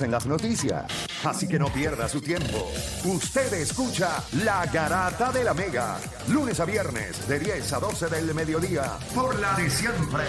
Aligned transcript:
en 0.00 0.10
las 0.10 0.26
noticias. 0.26 0.84
Así 1.24 1.46
que 1.46 1.58
no 1.58 1.66
pierda 1.66 2.08
su 2.08 2.20
tiempo. 2.20 2.70
Usted 3.04 3.52
escucha 3.52 4.24
La 4.44 4.64
Garata 4.66 5.30
de 5.30 5.44
la 5.44 5.52
Mega. 5.52 5.98
Lunes 6.28 6.58
a 6.60 6.64
viernes 6.64 7.28
de 7.28 7.38
10 7.38 7.72
a 7.74 7.80
12 7.80 8.06
del 8.06 8.34
mediodía. 8.34 8.98
Por 9.14 9.38
la 9.38 9.54
de 9.54 9.68
siempre. 9.68 10.24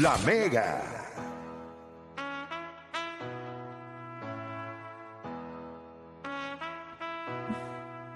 La 0.00 0.16
Mega. 0.18 1.03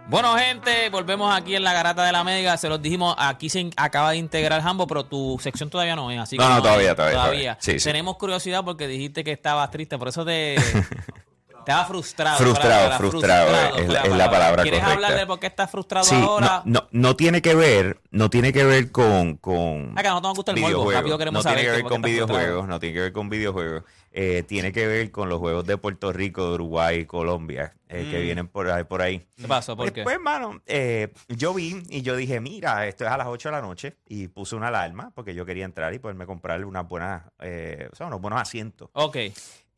Bueno, 0.09 0.35
gente, 0.39 0.89
volvemos 0.89 1.37
aquí 1.37 1.55
en 1.55 1.63
la 1.63 1.75
garata 1.75 2.03
de 2.03 2.13
la 2.13 2.25
Mega. 2.25 2.57
Se 2.57 2.71
los 2.71 2.81
dijimos, 2.81 3.15
aquí 3.19 3.51
se 3.51 3.69
acaba 3.77 4.13
de 4.13 4.17
integrar 4.17 4.63
Jambo, 4.63 4.87
pero 4.87 5.05
tu 5.05 5.39
sección 5.39 5.69
todavía 5.69 5.95
no 5.97 6.11
es. 6.11 6.19
Así 6.19 6.39
que 6.39 6.43
No, 6.43 6.49
no, 6.49 6.63
todavía, 6.63 6.95
todavía, 6.95 7.19
todavía. 7.19 7.59
Sí. 7.61 7.77
Tenemos 7.77 8.17
curiosidad 8.17 8.65
porque 8.65 8.89
dijiste 8.89 9.23
que 9.23 9.33
estabas 9.33 9.71
triste, 9.71 9.99
por 9.99 10.09
eso 10.09 10.25
te. 10.25 10.57
Estaba 11.69 11.85
frustrado. 11.85 12.39
Frustrado, 12.39 12.71
palabra, 12.89 12.97
frustrado, 12.97 13.77
es 13.77 13.89
la- 13.91 14.01
es 14.01 14.17
la 14.17 14.31
palabra 14.31 14.63
¿Quieres 14.63 14.81
correcta. 14.81 14.95
hablar 15.07 15.19
de 15.21 15.27
por 15.27 15.39
qué 15.39 15.47
estás 15.49 15.71
frustrado 15.71 16.07
Sí, 16.07 16.15
ahora? 16.15 16.63
no, 16.65 16.81
no, 16.81 16.89
no 16.93 17.15
tiene 17.17 17.43
que 17.43 17.55
ver, 17.55 18.01
no 18.11 18.31
tiene 18.31 18.55
que 18.55 18.65
ver 18.65 18.91
con, 18.91 19.37
con 19.37 19.93
Acá 19.99 20.11
no 20.11 20.23
te 20.23 20.29
gusta 20.29 20.53
el 20.53 20.57
morbo, 20.61 20.69
videojuegos. 20.69 20.95
rápido 20.95 21.19
queremos 21.19 21.45
no 21.45 21.51
tiene 21.51 21.63
saber 21.63 21.77
que 21.77 21.83
ver 21.83 21.93
con 21.93 22.01
videojuegos, 22.03 22.69
no 22.69 22.81
tiene 22.81 22.95
que 22.95 23.01
ver 23.03 23.13
con 23.13 23.29
videojuegos. 23.29 23.83
Eh, 24.13 24.43
tiene 24.49 24.73
que 24.73 24.87
ver 24.87 25.11
con 25.11 25.29
los 25.29 25.39
juegos 25.39 25.67
de 25.67 25.77
Puerto 25.77 26.11
Rico, 26.11 26.49
de 26.49 26.55
Uruguay 26.55 27.05
Colombia, 27.05 27.75
eh, 27.89 28.09
que 28.11 28.19
vienen 28.21 28.49
por 28.49 28.71
ahí. 28.71 28.85
Por 28.85 29.03
ahí. 29.03 29.27
¿Qué 29.37 29.47
pasó? 29.47 29.77
¿Por 29.77 29.93
qué? 29.93 30.03
Pues, 30.05 30.15
hermano, 30.17 30.63
eh, 30.67 31.13
yo 31.29 31.53
vi 31.53 31.83
y 31.91 32.01
yo 32.01 32.17
dije, 32.17 32.41
mira, 32.41 32.87
esto 32.87 33.05
es 33.05 33.11
a 33.11 33.19
las 33.19 33.27
8 33.27 33.51
de 33.51 33.53
la 33.57 33.61
noche 33.61 33.97
y 34.09 34.29
puse 34.29 34.57
una 34.57 34.69
alarma 34.69 35.13
porque 35.15 35.35
yo 35.35 35.45
quería 35.45 35.67
entrar 35.67 35.93
y 35.93 35.99
poderme 35.99 36.25
comprar 36.25 36.65
unas 36.65 36.89
buenas, 36.89 37.25
eh, 37.41 37.91
o 37.93 37.95
sea, 37.95 38.07
unos 38.07 38.21
buenos 38.23 38.41
asientos. 38.41 38.89
Ok. 38.95 39.19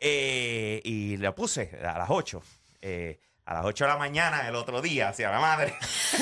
Eh, 0.00 0.80
y 0.84 1.16
la 1.18 1.34
puse 1.34 1.70
a 1.84 1.98
las 1.98 2.09
8. 2.10 2.42
eh, 2.82 3.20
a 3.46 3.54
las 3.54 3.64
8 3.64 3.84
de 3.84 3.90
la 3.90 3.96
mañana 3.96 4.46
el 4.48 4.54
otro 4.54 4.80
día, 4.80 5.09
hacia 5.09 5.30
la 5.30 5.40
madre. 5.40 5.74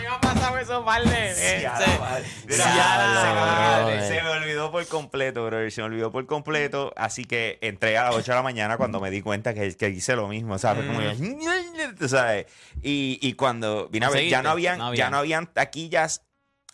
me 0.00 0.06
ha 0.06 0.20
pasado 0.20 0.58
eso 0.58 0.84
par 0.84 1.02
de 1.02 1.34
Sí, 1.34 1.64
a 1.64 1.72
la 1.72 1.78
veces. 1.78 2.00
madre. 2.00 2.24
Sí, 2.24 2.46
Mira, 2.48 2.94
a 2.94 2.98
la 2.98 3.20
se, 3.20 3.26
me 3.26 3.40
olvidó, 3.40 3.82
madre. 3.96 4.08
se 4.08 4.22
me 4.22 4.28
olvidó 4.30 4.70
por 4.72 4.86
completo, 4.86 5.46
bro. 5.46 5.70
Se 5.70 5.80
me 5.80 5.86
olvidó 5.86 6.12
por 6.12 6.26
completo. 6.26 6.92
Así 6.96 7.24
que 7.24 7.58
entré 7.62 7.96
a 7.98 8.04
las 8.04 8.14
8 8.16 8.30
de 8.32 8.36
la 8.36 8.42
mañana 8.42 8.76
cuando 8.76 9.00
me 9.00 9.10
di 9.10 9.22
cuenta 9.22 9.54
que, 9.54 9.74
que 9.74 9.88
hice 9.88 10.16
lo 10.16 10.28
mismo. 10.28 10.58
¿sabes? 10.58 10.86
Como 10.86 11.00
yo, 11.00 11.10
tú 11.98 12.08
sabes. 12.08 12.46
Y, 12.82 13.18
y 13.22 13.32
cuando 13.34 13.88
vine 13.88 14.06
a 14.06 14.10
ver, 14.10 14.28
ya 14.28 14.42
no 14.42 14.50
habían, 14.50 14.78
no 14.78 14.84
ya 14.84 14.88
habían. 15.06 15.10
no 15.12 15.18
habían 15.18 15.46
taquillas. 15.46 16.22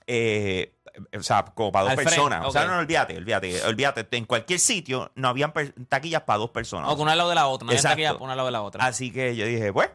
Eh, 0.07 0.73
o 1.17 1.23
sea, 1.23 1.45
como 1.55 1.73
para 1.73 1.85
dos 1.85 1.91
Al 1.91 1.97
frente, 1.97 2.11
personas. 2.11 2.47
O 2.47 2.51
sea, 2.51 2.65
no, 2.65 2.73
no, 2.75 2.79
olvídate, 2.79 3.17
olvídate, 3.17 3.63
olvídate. 3.65 4.17
En 4.17 4.25
cualquier 4.25 4.59
sitio 4.59 5.11
no 5.15 5.29
habían 5.29 5.53
taquillas 5.89 6.23
para 6.23 6.39
dos 6.39 6.51
personas. 6.51 6.91
O 6.91 6.95
una 6.95 7.13
al 7.13 7.19
lado 7.19 7.31
de 7.31 7.35
la 7.35 7.47
otra. 7.49 7.67
No 7.67 7.71
hay 7.73 7.77
Exacto. 7.77 7.93
taquilla, 8.03 8.15
una 8.15 8.33
al 8.33 8.37
lado 8.37 8.47
de 8.47 8.53
la 8.53 8.63
otra. 8.63 8.85
Así 8.85 9.13
que 9.13 9.37
yo 9.37 9.47
dije, 9.47 9.73
pues, 9.73 9.91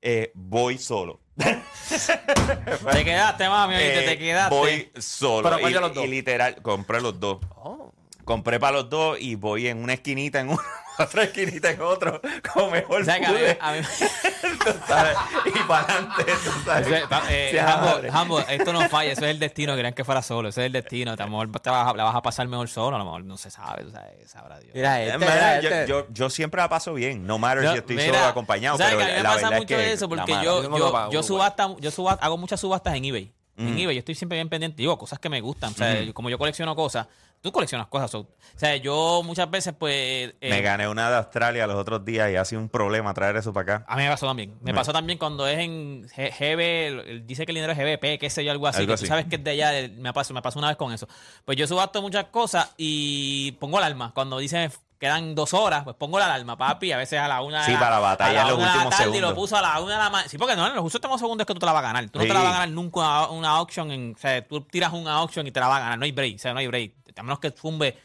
eh, 0.00 0.32
voy 0.34 0.78
solo. 0.78 1.20
Te 1.36 3.04
quedaste, 3.04 3.48
mami, 3.48 3.74
Eh, 3.76 4.04
te 4.06 4.18
quedaste. 4.18 4.54
Voy 4.54 4.92
solo. 4.98 5.48
Pero 5.48 5.60
¿cuál 5.60 5.70
y, 5.72 5.74
de 5.74 5.80
los 5.80 5.94
dos? 5.94 6.04
y 6.04 6.08
literal, 6.08 6.56
compré 6.62 7.00
los 7.00 7.18
dos. 7.18 7.38
Oh. 7.56 7.92
Compré 8.24 8.60
para 8.60 8.76
los 8.78 8.88
dos 8.90 9.18
y 9.20 9.34
voy 9.34 9.66
en 9.68 9.82
una 9.82 9.94
esquinita 9.94 10.40
en 10.40 10.50
uno, 10.50 10.60
otra 10.98 11.24
esquinita 11.24 11.70
en 11.70 11.80
otro, 11.82 12.20
como 12.52 12.70
mejor 12.70 13.02
O 13.02 13.04
sea, 13.04 13.18
que 13.18 13.26
a 13.26 13.30
mí, 13.32 13.36
pude, 13.38 13.58
a 13.60 13.72
mí- 13.72 13.78
sabes, 14.86 15.16
y 15.46 15.58
para 15.66 15.82
adelante, 15.84 16.24
sabes. 16.64 16.86
Eso 16.86 16.96
es, 16.96 17.02
pa- 17.08 17.22
eh, 17.30 17.58
Jambo. 17.60 18.10
Jambo, 18.12 18.40
esto 18.40 18.72
no 18.72 18.88
falla, 18.88 19.12
eso 19.12 19.24
es 19.24 19.30
el 19.32 19.38
destino. 19.38 19.74
Querían 19.74 19.94
que 19.94 20.04
fuera 20.04 20.22
solo, 20.22 20.48
eso 20.50 20.60
es 20.60 20.66
el 20.66 20.72
destino. 20.72 21.12
A 21.12 21.16
lo 21.16 21.26
mejor 21.28 21.50
te 21.60 21.70
vas 21.70 21.88
a- 21.92 21.96
la 21.96 22.04
vas 22.04 22.14
a 22.14 22.22
pasar 22.22 22.46
mejor 22.48 22.68
solo, 22.68 22.96
a 22.96 22.98
lo 22.98 23.04
mejor 23.04 23.24
no 23.24 23.36
se 23.36 23.50
sabe, 23.50 23.90
sabes, 23.90 24.30
sabrá 24.30 24.60
Dios. 24.60 24.72
Mira, 24.74 25.02
En 25.02 25.08
este, 25.08 25.18
verdad, 25.18 25.34
mira, 25.34 25.60
yo, 25.60 25.68
este. 25.70 25.90
yo, 25.90 26.06
yo 26.10 26.30
siempre 26.30 26.60
la 26.60 26.68
paso 26.68 26.94
bien, 26.94 27.26
no 27.26 27.38
matter 27.38 27.64
Yo- 27.64 27.72
si 27.72 27.78
estoy 27.78 27.96
mira, 27.96 28.14
solo 28.14 28.26
o 28.26 28.28
acompañado, 28.28 28.78
¿sabes 28.78 28.94
pero 28.94 28.98
que 28.98 29.04
a 29.04 29.08
mí 29.08 29.16
me 29.18 29.22
la 29.24 29.34
pasa 29.34 29.50
mucho 29.50 29.74
es 29.74 29.80
que 29.86 29.92
eso 29.92 30.08
porque 30.08 30.32
yo. 30.44 30.62
Yo 30.62 31.10
yo, 31.10 31.22
subasta, 31.22 31.74
yo 31.80 31.90
subasta- 31.90 32.24
hago 32.24 32.36
muchas 32.38 32.60
subastas 32.60 32.94
en 32.94 33.04
eBay. 33.06 33.32
En 33.56 33.74
Mm. 33.74 33.78
eBay 33.78 33.96
yo 33.96 33.98
estoy 33.98 34.14
siempre 34.14 34.36
bien 34.36 34.48
pendiente, 34.48 34.76
digo, 34.78 34.96
cosas 34.96 35.18
que 35.18 35.28
me 35.28 35.40
gustan. 35.40 35.72
O 35.72 35.74
sea, 35.74 36.00
yo- 36.00 36.14
como 36.14 36.30
yo 36.30 36.38
colecciono 36.38 36.74
cosas, 36.76 37.06
tú 37.42 37.52
coleccionas 37.52 37.88
cosas. 37.88 38.14
o 38.14 38.26
sea, 38.56 38.76
yo 38.76 39.22
muchas 39.24 39.50
veces, 39.50 39.74
pues. 39.78 39.92
eh, 40.40 40.50
Me 40.50 40.62
gané 40.62 40.88
una 40.88 41.10
de 41.10 41.16
Australia 41.16 41.66
los 41.66 41.76
otros 41.76 42.04
días 42.04 42.30
y 42.30 42.36
ha 42.36 42.44
sido 42.44 42.62
un 42.62 42.68
problema 42.68 43.12
traer 43.12 43.36
eso 43.36 43.52
para 43.52 43.76
acá. 43.76 43.84
A 43.88 43.96
mí 43.96 44.04
me 44.04 44.08
pasó 44.10 44.26
también. 44.26 44.54
Me 44.62 44.72
Me- 44.72 44.74
pasó 44.78 44.92
también 44.92 45.18
cuando 45.18 45.46
es 45.46 45.58
en 45.58 46.06
GB, 46.06 47.24
dice 47.26 47.44
que 47.44 47.52
el 47.52 47.56
dinero 47.56 47.72
es 47.72 47.78
GBP, 47.78 48.18
qué 48.18 48.30
sé 48.30 48.44
yo, 48.44 48.52
algo 48.52 48.66
así. 48.66 48.80
Algo 48.80 48.94
que 48.94 49.00
tú 49.00 49.06
sabes 49.06 49.26
que 49.26 49.36
es 49.36 49.44
de 49.44 49.50
allá. 49.50 49.88
me, 49.96 50.12
pasó, 50.12 50.32
me 50.34 50.42
pasó 50.42 50.58
una 50.58 50.68
vez 50.68 50.76
con 50.76 50.92
eso. 50.92 51.06
Pues 51.44 51.56
yo 51.58 51.66
subasto 51.66 52.00
muchas 52.02 52.24
cosas 52.26 52.72
y 52.76 53.52
pongo 53.52 53.78
alarma. 53.78 54.12
Cuando 54.14 54.38
dice 54.38 54.70
quedan 54.98 55.34
dos 55.34 55.52
horas, 55.52 55.82
pues 55.82 55.96
pongo 55.96 56.20
la 56.20 56.26
alarma, 56.26 56.56
papi. 56.56 56.92
A 56.92 56.96
veces 56.96 57.18
a 57.18 57.26
la 57.26 57.42
una. 57.42 57.64
Sí, 57.66 57.72
para 57.74 57.98
batalla 57.98 58.38
a 58.38 58.42
en 58.44 58.48
los 58.50 58.58
la 58.60 58.64
últimos 58.66 58.90
tarde 58.90 59.02
Y 59.02 59.06
lo 59.06 59.12
segundos. 59.28 59.34
puso 59.34 59.56
a 59.56 59.60
la 59.62 59.80
una 59.80 59.92
de 59.94 59.98
la 59.98 60.10
mañana. 60.10 60.28
Sí, 60.28 60.38
porque 60.38 60.54
no, 60.54 60.64
en 60.68 60.74
los 60.76 60.94
últimos 60.94 61.20
segundos 61.20 61.42
es 61.42 61.46
que 61.48 61.54
tú 61.54 61.58
te 61.58 61.66
la 61.66 61.72
vas 61.72 61.80
a 61.82 61.86
ganar. 61.88 62.08
Tú 62.08 62.20
no 62.20 62.24
te 62.24 62.32
la 62.32 62.38
vas 62.40 62.48
a 62.50 62.52
ganar 62.52 62.68
nunca 62.68 63.00
una, 63.00 63.28
una 63.30 63.48
auction. 63.56 63.90
En, 63.90 64.14
o 64.14 64.18
sea, 64.18 64.46
tú 64.46 64.60
tiras 64.60 64.92
una 64.92 65.14
auction 65.16 65.44
y 65.44 65.50
te 65.50 65.58
la 65.58 65.66
vas 65.66 65.78
a 65.78 65.80
ganar. 65.80 65.98
No 65.98 66.04
hay 66.04 66.12
break. 66.12 66.36
O 66.36 66.38
sea, 66.38 66.52
no 66.52 66.60
hay 66.60 66.68
break. 66.68 66.92
A 67.16 67.22
menos 67.22 67.38
que 67.38 67.50
zumbe 67.50 67.98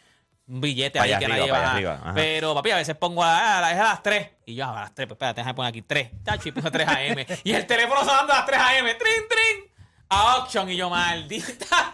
un 0.48 0.62
billete 0.62 1.00
ahí 1.00 1.12
allá 1.12 1.20
que 1.20 1.26
arriba, 1.34 1.60
nadie 1.62 1.86
va 1.86 2.12
a. 2.12 2.14
Pero, 2.14 2.54
papi, 2.56 2.72
a 2.72 2.78
veces 2.78 2.96
pongo 2.96 3.24
a, 3.24 3.58
a, 3.58 3.74
las 3.74 4.04
3. 4.04 4.30
Y 4.46 4.56
yo, 4.56 4.66
a 4.66 4.82
las 4.82 4.96
3, 4.96 5.08
pues 5.08 5.16
espérate, 5.16 5.42
déjame 5.42 5.56
poner 5.56 5.70
aquí 5.70 5.82
3. 5.82 6.24
Tacho, 6.24 6.50
y 6.50 6.52
puse 6.54 6.72
3 6.72 6.88
AM. 6.88 7.26
y 7.44 7.52
el 7.52 7.66
teléfono 7.66 8.00
sonando 8.06 8.34
a 8.34 8.38
las 8.38 8.46
3 8.46 8.60
AM. 8.60 8.86
¡Trin, 8.98 9.28
trin! 9.30 9.72
A 10.10 10.34
auction. 10.36 10.70
Y 10.70 10.78
yo, 10.78 10.90
maldita. 10.90 11.94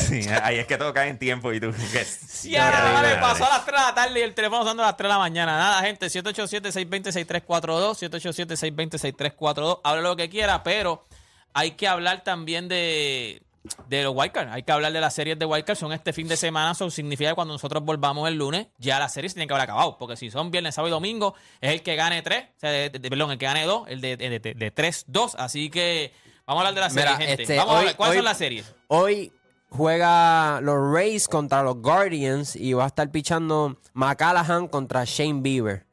Sí, 0.00 0.28
ahí 0.42 0.58
es 0.58 0.66
que 0.66 0.76
todo 0.76 0.92
cae 0.92 1.08
en 1.08 1.18
tiempo 1.18 1.50
y 1.52 1.60
tú... 1.60 1.72
que- 1.92 2.06
Y 2.44 2.56
ahora 2.56 3.00
me 3.02 3.14
pasó 3.16 3.46
a 3.46 3.48
las 3.48 3.64
3 3.64 3.80
de 3.80 3.86
la 3.86 3.94
tarde 3.94 4.20
y 4.20 4.22
el 4.22 4.34
teléfono 4.34 4.60
sonando 4.62 4.82
a 4.82 4.86
las 4.88 4.96
3 4.96 5.08
de 5.08 5.12
la 5.14 5.18
mañana. 5.18 5.56
Nada, 5.56 5.80
gente, 5.82 6.06
787-620-6342, 6.08 7.94
787-620-6342. 8.10 9.80
Hable 9.82 10.02
lo 10.02 10.14
que 10.16 10.28
quiera, 10.28 10.62
pero 10.62 11.06
hay 11.54 11.70
que 11.72 11.88
hablar 11.88 12.22
también 12.22 12.68
de, 12.68 13.42
de 13.88 14.02
los 14.04 14.14
Wildcards. 14.16 14.52
Hay 14.52 14.62
que 14.62 14.72
hablar 14.72 14.92
de 14.92 15.00
las 15.00 15.14
series 15.14 15.38
de 15.38 15.44
Wildcards. 15.46 15.78
Son 15.78 15.92
este 15.92 16.12
fin 16.12 16.28
de 16.28 16.36
semana. 16.36 16.72
Eso 16.72 16.90
significa 16.90 17.30
que 17.30 17.34
cuando 17.34 17.54
nosotros 17.54 17.82
volvamos 17.84 18.28
el 18.28 18.34
lunes, 18.36 18.68
ya 18.78 18.98
las 18.98 19.12
series 19.12 19.34
tienen 19.34 19.48
que 19.48 19.54
haber 19.54 19.64
acabado. 19.64 19.96
Porque 19.98 20.16
si 20.16 20.30
son 20.30 20.50
viernes, 20.50 20.74
sábado 20.74 20.88
y 20.88 20.92
domingo, 20.92 21.34
es 21.60 21.72
el 21.72 21.82
que 21.82 21.96
gane 21.96 22.22
3. 22.22 22.44
O 22.56 22.60
sea, 22.60 22.70
de- 22.70 22.90
de- 22.90 23.10
perdón, 23.10 23.30
el 23.32 23.38
que 23.38 23.46
gane 23.46 23.64
2, 23.64 23.88
el 23.88 24.00
de, 24.00 24.16
de, 24.16 24.38
de 24.40 24.74
3-2. 24.74 25.34
Así 25.38 25.70
que 25.70 26.12
vamos 26.46 26.62
a 26.64 26.68
hablar 26.68 26.74
de 26.74 26.80
las 26.80 26.94
Mira, 26.94 27.12
series, 27.12 27.28
gente. 27.28 27.42
este, 27.42 27.56
vamos 27.56 27.74
a 27.74 27.78
hablar. 27.80 27.96
¿Cuáles 27.96 28.10
hoy- 28.12 28.16
son 28.18 28.24
las 28.24 28.38
series? 28.38 28.74
Hoy 28.88 29.32
juega 29.70 30.60
los 30.60 30.76
Rays 30.94 31.28
contra 31.28 31.62
los 31.62 31.76
Guardians 31.76 32.56
y 32.56 32.72
va 32.72 32.84
a 32.84 32.86
estar 32.88 33.10
pichando 33.10 33.78
McCallaghan 33.94 34.68
contra 34.68 35.04
Shane 35.04 35.40
Bieber. 35.40 35.86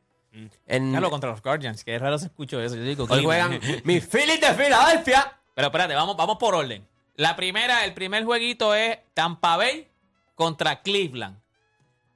En- 0.67 0.91
Carlos 0.91 1.09
contra 1.11 1.29
los 1.29 1.41
Guardians. 1.41 1.83
Que 1.85 1.97
raro 1.97 2.17
se 2.19 2.25
escuchó 2.25 2.59
eso. 2.61 2.75
Yo 2.75 2.83
digo, 2.83 3.05
hoy 3.09 3.23
juegan 3.23 3.59
mis 3.85 4.05
Phillies 4.05 4.41
de 4.41 4.47
Filadelfia. 4.53 5.31
Pero 5.53 5.67
espérate, 5.67 5.93
vamos, 5.95 6.17
vamos 6.17 6.37
por 6.37 6.53
orden. 6.55 6.85
La 7.15 7.35
primera, 7.35 7.85
el 7.85 7.93
primer 7.93 8.25
jueguito 8.25 8.73
es 8.75 8.97
Tampa 9.13 9.57
Bay 9.57 9.87
contra 10.35 10.81
Cleveland. 10.81 11.39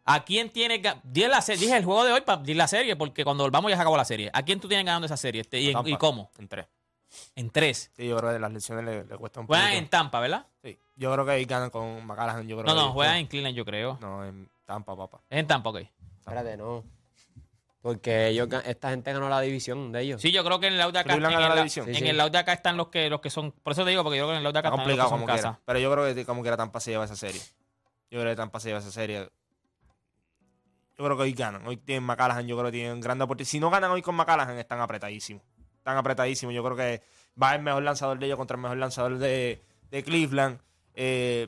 ¿A 0.05 0.23
quién 0.25 0.49
tiene 0.49 0.81
que 0.81 0.93
dije, 1.03 1.27
la 1.27 1.41
se- 1.41 1.55
dije 1.55 1.77
el 1.77 1.85
juego 1.85 2.03
de 2.03 2.11
hoy 2.13 2.21
para 2.21 2.41
la 2.45 2.67
serie, 2.67 2.95
porque 2.95 3.23
cuando 3.23 3.43
volvamos 3.43 3.69
ya 3.69 3.75
se 3.77 3.81
acabó 3.81 3.95
la 3.95 4.05
serie. 4.05 4.29
¿A 4.33 4.41
quién 4.43 4.59
tú 4.59 4.67
tienes 4.67 4.85
ganando 4.85 5.05
esa 5.05 5.17
serie? 5.17 5.41
Este, 5.41 5.59
y, 5.59 5.67
en- 5.67 5.73
Tampa. 5.73 5.89
y 5.89 5.97
cómo? 5.97 6.31
En 6.39 6.47
tres. 6.47 6.65
En 7.35 7.49
tres. 7.49 7.91
Sí, 7.95 8.07
yo 8.07 8.17
creo 8.17 8.33
que 8.33 8.39
las 8.39 8.51
lesiones 8.51 8.85
le, 8.85 9.03
le 9.05 9.17
cuesta 9.17 9.39
un 9.39 9.47
Juegan 9.47 9.65
poquito. 9.67 9.83
en 9.83 9.89
Tampa, 9.89 10.19
¿verdad? 10.19 10.45
Sí, 10.63 10.77
yo 10.95 11.11
creo 11.13 11.25
que 11.25 11.31
ahí 11.31 11.45
ganan 11.45 11.69
con 11.69 12.05
McCallaghan. 12.05 12.47
Yo 12.47 12.57
creo 12.57 12.73
No, 12.73 12.87
no, 12.87 12.91
juegan 12.93 13.17
en 13.17 13.27
Cleveland, 13.27 13.55
yo 13.55 13.65
creo. 13.65 13.97
No, 14.01 14.25
en 14.25 14.49
Tampa, 14.65 14.95
papá. 14.97 15.21
Es 15.29 15.39
en 15.39 15.47
Tampa, 15.47 15.69
ok. 15.69 15.79
Espérate, 16.19 16.57
no. 16.57 16.83
Porque 17.81 18.27
ellos, 18.27 18.49
esta 18.65 18.89
gente 18.89 19.13
ganó 19.13 19.29
la 19.29 19.39
división 19.39 19.91
de 19.93 20.01
ellos. 20.01 20.21
Sí, 20.21 20.31
yo 20.33 20.43
creo 20.43 20.59
que 20.59 20.67
en 20.67 20.73
el 20.73 20.79
lado 20.79 20.91
de 20.91 20.99
acá. 20.99 21.13
En 21.13 21.23
el, 21.23 21.31
la 21.31 21.39
la- 21.49 21.55
división. 21.55 21.87
en 21.87 21.95
Sí, 21.95 22.03
el 22.03 22.09
sí. 22.09 22.15
lado 22.15 22.29
de 22.29 22.37
acá 22.37 22.51
están 22.51 22.75
los 22.75 22.89
que, 22.89 23.09
los 23.09 23.21
que 23.21 23.29
son. 23.29 23.51
Por 23.53 23.71
eso 23.73 23.83
te 23.85 23.91
digo, 23.91 24.03
porque 24.03 24.17
yo 24.17 24.25
creo 24.25 24.31
que 24.31 24.33
en 24.33 24.37
el 24.39 24.43
lado 24.43 24.53
de 24.53 24.59
acá 24.59 24.67
Está 24.69 24.81
están 24.81 24.87
los 24.89 24.95
que 24.97 24.99
complicado 25.01 25.09
son 25.09 25.19
como 25.19 25.27
casa. 25.27 25.41
quiera. 25.57 25.61
Pero 25.65 25.79
yo 25.79 25.91
creo 25.93 26.15
que 26.15 26.25
como 26.25 26.41
quiera 26.41 26.57
Tampa 26.57 26.79
se 26.81 26.91
lleva 26.91 27.05
esa 27.05 27.15
serie. 27.15 27.39
Yo 28.11 28.19
creo 28.19 28.31
que 28.31 28.35
Tampa 28.35 28.59
se 28.59 28.67
lleva 28.69 28.79
esa 28.79 28.91
serie. 28.91 29.29
Yo 30.97 31.05
creo 31.05 31.15
que 31.15 31.23
hoy 31.23 31.31
ganan. 31.33 31.65
Hoy 31.65 31.77
tienen 31.77 32.03
McCallaghan, 32.03 32.45
yo 32.47 32.57
creo 32.57 32.65
que 32.69 32.77
tienen 32.77 32.99
grande 32.99 33.23
oportunidad. 33.23 33.49
Si 33.49 33.59
no 33.61 33.69
ganan 33.69 33.91
hoy 33.91 34.01
con 34.01 34.15
McCallaghan, 34.15 34.57
están 34.57 34.81
apretadísimos. 34.81 35.43
Están 35.77 35.95
apretadísimos. 35.95 36.53
Yo 36.53 36.61
creo 36.63 36.75
que 36.75 37.01
va 37.41 37.55
el 37.55 37.61
mejor 37.61 37.83
lanzador 37.83 38.19
de 38.19 38.25
ellos 38.25 38.37
contra 38.37 38.55
el 38.55 38.61
mejor 38.61 38.77
lanzador 38.77 39.17
de, 39.17 39.63
de 39.89 40.03
Cleveland. 40.03 40.59
Eh, 40.95 41.47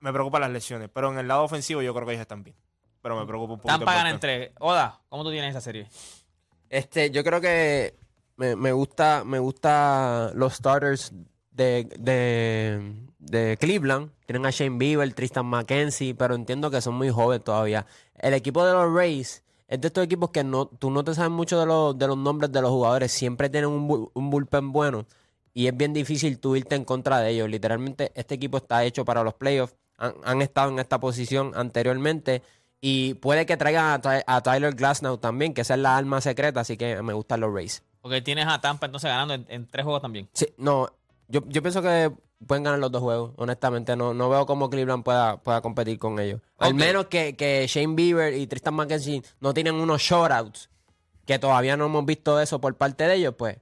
me 0.00 0.12
preocupan 0.12 0.40
las 0.40 0.50
lesiones. 0.50 0.90
Pero 0.92 1.12
en 1.12 1.18
el 1.18 1.28
lado 1.28 1.44
ofensivo 1.44 1.80
yo 1.82 1.94
creo 1.94 2.04
que 2.06 2.14
ellos 2.14 2.22
están 2.22 2.42
bien. 2.42 2.56
Pero 3.02 3.18
me 3.18 3.26
preocupa 3.26 3.54
un 3.54 3.58
poquito. 3.58 3.78
Tampa 3.78 3.92
gana 3.94 4.10
en 4.10 4.16
bullpen. 4.16 4.20
tres. 4.20 4.50
Oda, 4.60 5.00
¿cómo 5.08 5.24
tú 5.24 5.30
tienes 5.30 5.50
esa 5.50 5.60
serie? 5.60 5.88
Este, 6.70 7.10
yo 7.10 7.22
creo 7.24 7.40
que 7.40 7.94
me, 8.36 8.56
me 8.56 8.72
gusta, 8.72 9.24
me 9.24 9.38
gusta 9.38 10.30
los 10.34 10.54
starters 10.54 11.12
de, 11.50 11.88
de, 11.98 12.94
de 13.18 13.56
Cleveland. 13.58 14.10
Tienen 14.26 14.46
a 14.46 14.50
Shane 14.50 14.78
Bieber, 14.78 15.12
Tristan 15.14 15.46
McKenzie, 15.46 16.14
pero 16.14 16.34
entiendo 16.34 16.70
que 16.70 16.80
son 16.80 16.94
muy 16.94 17.10
jóvenes 17.10 17.44
todavía. 17.44 17.84
El 18.14 18.34
equipo 18.34 18.64
de 18.64 18.72
los 18.72 18.94
Rays 18.94 19.42
es 19.68 19.80
de 19.80 19.88
estos 19.88 20.04
equipos 20.04 20.30
que 20.30 20.44
no, 20.44 20.66
tú 20.66 20.90
no 20.90 21.02
te 21.04 21.14
sabes 21.14 21.30
mucho 21.30 21.58
de 21.58 21.66
los, 21.66 21.98
de 21.98 22.06
los 22.06 22.16
nombres 22.16 22.52
de 22.52 22.62
los 22.62 22.70
jugadores. 22.70 23.10
Siempre 23.12 23.50
tienen 23.50 23.68
un, 23.70 23.88
bu- 23.88 24.10
un 24.14 24.30
bullpen 24.30 24.70
bueno 24.72 25.06
y 25.52 25.66
es 25.66 25.76
bien 25.76 25.92
difícil 25.92 26.38
tú 26.38 26.56
irte 26.56 26.74
en 26.76 26.84
contra 26.84 27.18
de 27.20 27.30
ellos. 27.30 27.50
Literalmente, 27.50 28.12
este 28.14 28.36
equipo 28.36 28.56
está 28.58 28.84
hecho 28.84 29.04
para 29.04 29.22
los 29.22 29.34
playoffs. 29.34 29.74
Han, 29.98 30.14
han 30.24 30.40
estado 30.40 30.70
en 30.70 30.78
esta 30.78 30.98
posición 31.00 31.52
anteriormente 31.54 32.42
Y 32.84 33.14
puede 33.14 33.46
que 33.46 33.56
traigan 33.56 33.92
a, 33.92 34.00
Ty- 34.00 34.24
a 34.26 34.40
Tyler 34.42 34.74
Glasnow 34.74 35.16
también, 35.16 35.54
que 35.54 35.60
esa 35.60 35.74
es 35.74 35.80
la 35.80 35.96
arma 35.96 36.20
secreta, 36.20 36.60
así 36.60 36.76
que 36.76 37.00
me 37.00 37.12
gustan 37.12 37.38
los 37.40 37.54
Rays. 37.54 37.80
Porque 38.00 38.20
tienes 38.20 38.48
a 38.48 38.60
Tampa 38.60 38.86
entonces 38.86 39.08
ganando 39.08 39.34
en, 39.34 39.46
en 39.48 39.68
tres 39.68 39.84
juegos 39.84 40.02
también. 40.02 40.28
Sí, 40.32 40.48
no, 40.56 40.88
yo, 41.28 41.42
yo 41.46 41.62
pienso 41.62 41.80
que 41.80 42.10
pueden 42.44 42.64
ganar 42.64 42.80
los 42.80 42.90
dos 42.90 43.00
juegos, 43.00 43.30
honestamente. 43.36 43.94
No, 43.94 44.14
no 44.14 44.28
veo 44.28 44.46
cómo 44.46 44.68
Cleveland 44.68 45.04
pueda, 45.04 45.36
pueda 45.36 45.60
competir 45.60 46.00
con 46.00 46.18
ellos. 46.18 46.40
Al 46.58 46.74
menos 46.74 47.06
que, 47.06 47.36
que 47.36 47.64
Shane 47.68 47.94
Bieber 47.94 48.34
y 48.34 48.48
Tristan 48.48 48.74
McKenzie 48.74 49.22
no 49.38 49.54
tienen 49.54 49.76
unos 49.76 50.02
shoutouts, 50.02 50.68
que 51.24 51.38
todavía 51.38 51.76
no 51.76 51.86
hemos 51.86 52.04
visto 52.04 52.40
eso 52.40 52.60
por 52.60 52.74
parte 52.74 53.06
de 53.06 53.14
ellos, 53.14 53.34
pues. 53.38 53.58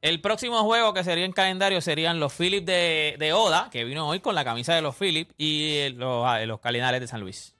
El 0.00 0.20
próximo 0.20 0.62
juego 0.62 0.94
que 0.94 1.02
sería 1.02 1.24
en 1.24 1.32
calendario 1.32 1.80
serían 1.80 2.20
los 2.20 2.32
Phillips 2.32 2.66
de, 2.66 3.16
de 3.18 3.32
Oda, 3.32 3.68
que 3.72 3.82
vino 3.82 4.06
hoy 4.06 4.20
con 4.20 4.36
la 4.36 4.44
camisa 4.44 4.74
de 4.76 4.82
los 4.82 4.94
Phillips, 4.94 5.34
y 5.38 5.88
los, 5.96 6.24
ah, 6.24 6.38
los 6.46 6.60
Cardinales 6.60 7.00
de 7.00 7.08
San 7.08 7.20
Luis. 7.20 7.53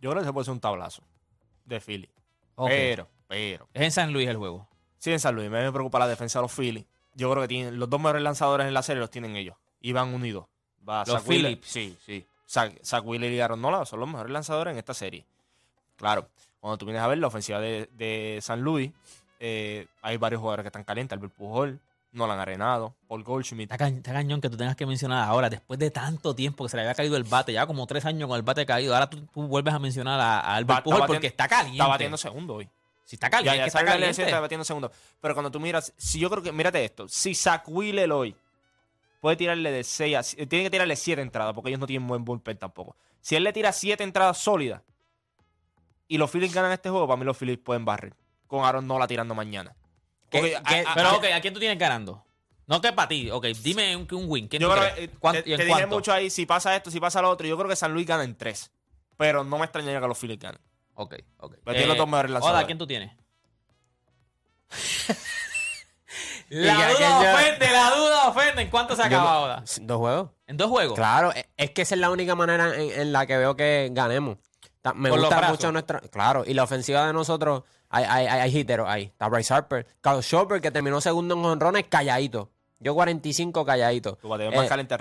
Yo 0.00 0.10
creo 0.10 0.22
que 0.22 0.26
se 0.26 0.32
puede 0.32 0.44
ser 0.44 0.52
un 0.52 0.60
tablazo 0.60 1.02
de 1.64 1.80
Philly. 1.80 2.08
Pero, 2.56 3.08
pero. 3.26 3.68
Es 3.72 3.82
en 3.82 3.90
San 3.92 4.12
Luis 4.12 4.28
el 4.28 4.36
juego. 4.36 4.68
Sí, 4.98 5.12
en 5.12 5.20
San 5.20 5.34
Luis. 5.34 5.50
Me 5.50 5.70
preocupa 5.72 5.98
la 5.98 6.08
defensa 6.08 6.38
de 6.38 6.42
los 6.42 6.52
Phillies. 6.52 6.84
Yo 7.14 7.30
creo 7.30 7.42
que 7.42 7.48
tienen 7.48 7.78
los 7.78 7.88
dos 7.88 8.00
mejores 8.00 8.22
lanzadores 8.22 8.66
en 8.66 8.74
la 8.74 8.82
serie 8.82 9.00
los 9.00 9.10
tienen 9.10 9.36
ellos. 9.36 9.56
Y 9.80 9.92
van 9.92 10.12
unidos. 10.12 10.46
Va 10.88 11.04
Los 11.06 11.22
Phillips. 11.22 11.68
Sí, 11.68 11.96
sí. 12.04 12.26
Zach, 12.48 12.72
Zach 12.82 13.04
Wheeler 13.04 13.30
y 13.30 13.40
Aaron 13.40 13.60
Nola 13.60 13.84
son 13.84 14.00
los 14.00 14.08
mejores 14.08 14.32
lanzadores 14.32 14.72
en 14.72 14.78
esta 14.78 14.94
serie. 14.94 15.26
Claro, 15.96 16.28
cuando 16.60 16.78
tú 16.78 16.86
vienes 16.86 17.02
a 17.02 17.06
ver 17.06 17.18
la 17.18 17.26
ofensiva 17.26 17.60
de, 17.60 17.88
de 17.92 18.38
San 18.40 18.62
Luis, 18.62 18.90
eh, 19.40 19.86
hay 20.00 20.16
varios 20.16 20.40
jugadores 20.40 20.64
que 20.64 20.68
están 20.68 20.84
calientes. 20.84 21.16
Albert 21.16 21.34
Pujol, 21.34 21.80
Nolan 22.12 22.38
Arenado, 22.38 22.94
Paul 23.06 23.22
Goldschmidt. 23.22 23.70
Está, 23.70 23.76
ca- 23.78 23.88
está 23.88 24.12
cañón 24.12 24.40
que 24.40 24.48
tú 24.48 24.56
tengas 24.56 24.74
que 24.76 24.86
mencionar 24.86 25.28
ahora, 25.28 25.50
después 25.50 25.78
de 25.78 25.90
tanto 25.90 26.34
tiempo 26.34 26.64
que 26.64 26.70
se 26.70 26.76
le 26.76 26.82
había 26.82 26.94
caído 26.94 27.16
el 27.16 27.24
bate, 27.24 27.52
ya 27.52 27.66
como 27.66 27.86
tres 27.86 28.04
años 28.06 28.28
con 28.28 28.36
el 28.36 28.42
bate 28.42 28.64
caído, 28.64 28.94
ahora 28.94 29.08
tú, 29.10 29.26
tú 29.32 29.46
vuelves 29.46 29.74
a 29.74 29.78
mencionar 29.78 30.18
a, 30.18 30.40
a 30.40 30.56
Albert 30.56 30.84
Pujol 30.84 31.06
porque 31.06 31.26
está 31.28 31.46
caliente. 31.48 31.76
Está 31.76 31.86
batiendo 31.88 32.16
segundo 32.16 32.54
hoy. 32.56 32.68
Si 33.04 33.16
está 33.16 33.30
caliente, 33.30 33.56
Ya, 33.56 33.62
ya 33.62 33.66
está 33.66 33.78
la 33.82 33.84
lesión, 33.92 34.00
caliente. 34.00 34.22
está 34.24 34.40
batiendo 34.40 34.64
segundo. 34.64 34.90
Pero 35.20 35.34
cuando 35.34 35.50
tú 35.50 35.60
miras, 35.60 35.92
si 35.96 36.18
yo 36.18 36.28
creo 36.30 36.42
que, 36.42 36.52
mírate 36.52 36.84
esto, 36.84 37.08
si 37.08 37.34
Zach 37.34 37.62
Wheeler 37.66 38.10
hoy 38.12 38.34
puede 39.20 39.36
tirarle 39.36 39.70
de 39.70 39.82
6 39.84 40.16
a 40.16 40.20
eh, 40.42 40.46
tiene 40.46 40.64
que 40.64 40.70
tirarle 40.70 40.94
7 40.96 41.20
entradas, 41.22 41.54
porque 41.54 41.70
ellos 41.70 41.80
no 41.80 41.86
tienen 41.86 42.06
buen 42.06 42.24
bullpen 42.24 42.56
tampoco. 42.58 42.96
Si 43.20 43.34
él 43.36 43.44
le 43.44 43.52
tira 43.52 43.72
7 43.72 44.02
entradas 44.04 44.38
sólidas 44.38 44.82
y 46.06 46.18
los 46.18 46.30
Phillies 46.30 46.54
ganan 46.54 46.72
este 46.72 46.90
juego, 46.90 47.06
para 47.06 47.18
mí 47.18 47.24
los 47.24 47.36
Phillies 47.36 47.58
pueden 47.58 47.84
barrer. 47.84 48.14
Con 48.46 48.64
Aaron 48.64 48.86
Nola 48.86 49.06
tirando 49.06 49.34
mañana. 49.34 49.74
Porque, 50.30 50.50
¿Qué- 50.50 50.56
a- 50.56 50.62
qué- 50.62 50.84
a- 50.86 50.94
Pero, 50.94 51.08
a- 51.08 51.14
ok, 51.16 51.24
¿a 51.34 51.40
quién 51.40 51.54
tú 51.54 51.60
tienes 51.60 51.78
ganando? 51.78 52.24
No 52.66 52.80
que 52.82 52.92
para 52.92 53.08
ti. 53.08 53.30
Ok, 53.30 53.46
dime 53.62 53.96
un, 53.96 54.06
un 54.12 54.24
win. 54.28 54.46
¿Quién 54.48 54.60
yo 54.60 54.68
tú 54.68 54.74
creo 54.78 54.94
que, 54.94 55.04
eh, 55.04 55.10
¿Cuánto- 55.18 55.42
te, 55.42 55.54
en 55.54 55.66
dije 55.66 55.86
mucho 55.86 56.12
ahí, 56.12 56.28
si 56.28 56.44
pasa 56.44 56.76
esto, 56.76 56.90
si 56.90 57.00
pasa 57.00 57.22
lo 57.22 57.30
otro, 57.30 57.46
yo 57.46 57.56
creo 57.56 57.68
que 57.68 57.76
San 57.76 57.92
Luis 57.94 58.06
gana 58.06 58.24
en 58.24 58.36
3. 58.36 58.70
Pero 59.16 59.42
no 59.42 59.58
me 59.58 59.64
extrañaría 59.64 60.00
que 60.00 60.06
los 60.06 60.18
Phillies 60.18 60.38
ganen. 60.38 60.60
Ok, 60.94 61.14
ok. 61.38 61.54
Pero 61.64 61.74
tiene 61.74 61.86
los 61.86 61.96
dos 61.96 62.06
mejores 62.08 62.30
Oda, 62.30 62.34
lanzadores. 62.40 62.66
¿quién 62.66 62.78
tú 62.78 62.86
tienes? 62.86 63.12
La 66.50 66.74
duda 66.74 66.98
yo- 66.98 67.32
ofende, 67.34 67.70
la 67.70 67.90
duda 67.90 68.28
ofende. 68.28 68.62
¿En 68.62 68.70
cuánto 68.70 68.96
se 68.96 69.02
acaba 69.02 69.32
no- 69.34 69.40
Oda? 69.42 69.64
¿Dos 69.82 69.98
juegos? 69.98 70.30
¿En 70.46 70.56
dos 70.56 70.68
juegos? 70.70 70.94
Claro, 70.96 71.30
e- 71.34 71.46
es 71.58 71.70
que 71.72 71.82
esa 71.82 71.94
es 71.94 72.00
la 72.00 72.10
única 72.10 72.34
manera 72.34 72.74
en, 72.74 72.90
en 73.00 73.12
la 73.12 73.26
que 73.26 73.36
veo 73.36 73.54
que 73.54 73.90
ganemos. 73.92 74.38
Me 74.94 75.10
gusta 75.10 75.36
mucho 75.52 75.72
nuestra. 75.72 76.00
Claro, 76.00 76.44
y 76.46 76.54
la 76.54 76.64
ofensiva 76.64 77.06
de 77.06 77.12
nosotros, 77.12 77.62
hay, 77.88 78.04
hay, 78.04 78.26
hay, 78.26 78.40
hay 78.40 78.58
hiteros 78.58 78.88
ahí. 78.88 79.04
Está 79.04 79.28
Bryce 79.28 79.52
Harper. 79.54 79.86
Carlos 80.00 80.24
Schwarber, 80.26 80.60
que 80.60 80.70
terminó 80.70 81.00
segundo 81.00 81.34
en 81.34 81.42
jonrones, 81.42 81.84
calladito. 81.88 82.50
Yo 82.80 82.94
45 82.94 83.64
calladito. 83.64 84.14
Tu 84.22 84.28
bateo 84.28 84.52
Eh, 84.52 84.56
más 84.56 84.68
caliente 84.68 84.94
es 84.94 85.00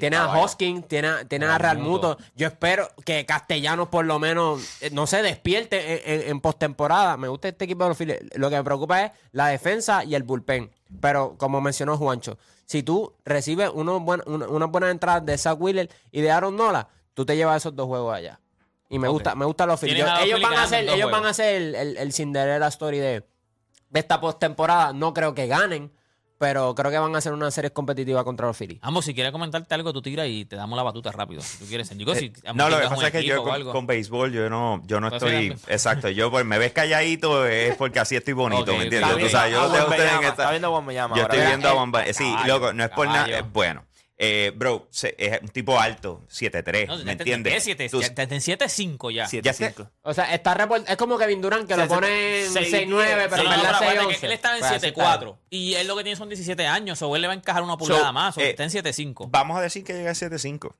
Tiene 0.00 0.16
a 0.16 0.20
Hoskins, 0.42 0.88
tiene, 0.88 1.08
a- 1.08 1.24
tiene 1.26 1.44
a 1.44 1.58
Real 1.58 1.76
Muto. 1.90 2.16
Yo 2.34 2.46
espero 2.46 2.88
que 3.04 3.26
Castellanos 3.26 3.88
por 3.88 4.06
lo 4.06 4.18
menos, 4.18 4.82
eh, 4.82 4.88
no 4.90 5.06
se 5.06 5.20
despierte 5.20 6.14
en, 6.14 6.22
en- 6.22 6.28
en 6.30 6.40
postemporada. 6.40 7.18
Me 7.18 7.28
gusta 7.28 7.48
este 7.48 7.66
equipo 7.66 7.84
de 7.84 7.88
los 7.90 7.98
Phillies. 7.98 8.20
Lo 8.36 8.48
que 8.48 8.56
me 8.56 8.64
preocupa 8.64 9.04
es 9.04 9.12
la 9.32 9.48
defensa 9.48 10.02
y 10.02 10.14
el 10.14 10.22
bullpen. 10.22 10.70
Pero 11.02 11.34
como 11.36 11.60
mencionó 11.60 11.98
Juancho, 11.98 12.38
si 12.64 12.82
tú 12.82 13.12
recibes 13.26 13.68
unos 13.74 14.00
buen- 14.00 14.22
una- 14.24 14.48
unas 14.48 14.70
buenas 14.70 14.90
entradas 14.90 15.26
de 15.26 15.36
Zach 15.36 15.60
Wheeler 15.60 15.90
y 16.10 16.22
de 16.22 16.30
Aaron 16.30 16.56
Nola, 16.56 16.88
tú 17.12 17.26
te 17.26 17.36
llevas 17.36 17.58
esos 17.58 17.76
dos 17.76 17.86
juegos 17.86 18.14
allá. 18.16 18.40
Y 18.90 18.98
me 18.98 19.08
Ok. 19.08 19.14
gusta, 19.14 19.34
me 19.34 19.44
gustan 19.46 19.68
los 19.68 19.82
ellos 19.84 19.94
Phillies 19.94 20.42
van 20.42 20.58
a 20.58 20.62
hacer, 20.64 20.88
ellos 20.88 21.10
van 21.10 21.24
a 21.24 21.28
hacer 21.30 21.54
el, 21.56 21.74
el, 21.76 21.96
el 21.96 22.12
Cinderella 22.12 22.66
Story 22.66 22.98
de, 22.98 23.24
de 23.88 24.00
esta 24.00 24.20
postemporada. 24.20 24.92
No 24.92 25.14
creo 25.14 25.32
que 25.32 25.46
ganen, 25.46 25.92
pero 26.38 26.74
creo 26.74 26.90
que 26.90 26.98
van 26.98 27.14
a 27.14 27.18
hacer 27.18 27.32
una 27.32 27.50
serie 27.52 27.70
competitiva 27.70 28.24
contra 28.24 28.48
los 28.48 28.56
Phillies. 28.56 28.80
Ambos, 28.82 29.04
si 29.04 29.14
quieres 29.14 29.30
comentarte 29.30 29.72
algo, 29.74 29.92
tú 29.92 30.02
tiras 30.02 30.26
y 30.26 30.44
te 30.44 30.56
damos 30.56 30.76
la 30.76 30.82
batuta 30.82 31.12
rápido. 31.12 31.40
Si 31.40 31.58
tú 31.58 31.66
quieres. 31.66 31.96
Digo, 31.96 32.14
si 32.16 32.24
Eh, 32.26 32.32
No, 32.54 32.68
lo 32.68 32.80
que 32.80 32.88
pasa 32.88 33.06
es 33.06 33.12
que 33.12 33.22
yo 33.24 33.44
con, 33.70 33.86
béisbol 33.86 34.32
yo 34.32 34.50
no, 34.50 34.82
yo 34.86 34.98
no 35.00 35.08
Pues 35.10 35.22
estoy. 35.22 35.32
también. 35.50 35.58
Exacto, 35.68 36.08
yo 36.08 36.30
pues 36.32 36.44
me 36.44 36.58
ves 36.58 36.72
calladito 36.72 37.46
es 37.46 37.76
porque 37.76 38.00
así 38.00 38.16
estoy 38.16 38.32
bonito, 38.34 38.72
¿me 38.74 38.84
entiendes? 38.84 39.16
bien. 39.16 39.28
Yo 39.30 39.38
Ah, 39.38 39.48
no 39.48 39.50
tengo 39.50 39.64
a 39.64 39.68
Juan 39.68 39.82
ustedes 39.90 40.00
en 40.00 40.06
Bayama, 40.16 40.28
esta. 40.28 40.42
Está 40.42 40.50
viendo 40.50 40.66
a 40.68 40.70
Juan 40.72 40.86
Bayama 40.86 41.16
Yo 41.16 41.22
estoy 41.22 41.40
viendo 41.40 41.68
a 41.68 41.70
eh, 41.70 41.74
Bomba. 41.74 42.04
Sí, 42.12 42.34
loco, 42.46 42.72
no 42.72 42.82
es 42.84 42.90
por 42.90 43.06
nada. 43.06 43.38
eh, 43.38 43.42
bueno, 43.52 43.84
eh, 44.22 44.52
bro, 44.54 44.86
se- 44.90 45.14
es 45.16 45.40
un 45.40 45.48
tipo 45.48 45.80
alto, 45.80 46.24
7'3, 46.28 46.86
No, 46.88 46.98
¿me 47.04 47.12
entiendes? 47.12 47.54
te- 47.54 47.60
siete- 47.60 47.88
Tú- 47.88 48.02
ya- 48.02 48.14
te- 48.14 48.22
en 48.24 48.40
7-5 48.42 49.10
ya. 49.10 49.26
siete, 49.26 49.46
Ya 49.46 49.54
sé. 49.54 49.68
cinco. 49.68 49.90
O 50.02 50.12
sea, 50.12 50.34
está 50.34 50.54
report- 50.54 50.84
es 50.86 50.96
como 50.98 51.16
Kevin 51.16 51.40
Durant 51.40 51.66
que 51.66 51.74
Sí, 51.74 51.80
lo 51.80 51.88
pone 51.88 52.44
en 52.44 52.52
seis, 52.52 52.70
6-9, 52.70 53.14
diez. 53.16 53.28
pero 53.30 53.36
Sí, 53.36 53.40
en 53.40 53.44
no, 53.44 53.50
verdad 53.50 53.62
pero 53.62 53.74
acuérdate 53.76 54.06
6-11. 54.14 54.20
que 54.20 54.26
él 54.26 54.32
estaba 54.32 54.54
en 54.56 54.60
Pues 54.60 54.70
así 54.72 54.80
7-4 54.80 55.38
y 55.48 55.74
él 55.74 55.86
lo 55.86 55.96
que 55.96 56.02
tiene 56.04 56.16
son 56.16 56.28
17 56.28 56.66
años 56.66 57.00
o 57.00 57.16
él 57.16 57.22
le 57.22 57.28
va 57.28 57.32
a 57.32 57.36
encajar 57.36 57.62
una 57.62 57.78
pulgada 57.78 58.12
más 58.12 58.36
o 58.36 58.40
eh, 58.42 58.50
está 58.50 58.64
en 58.64 58.70
7-5. 58.70 59.28
Vamos 59.30 59.56
a 59.56 59.62
decir 59.62 59.84
que 59.84 59.94
llega 59.94 60.10
a 60.10 60.14
7'5. 60.14 60.76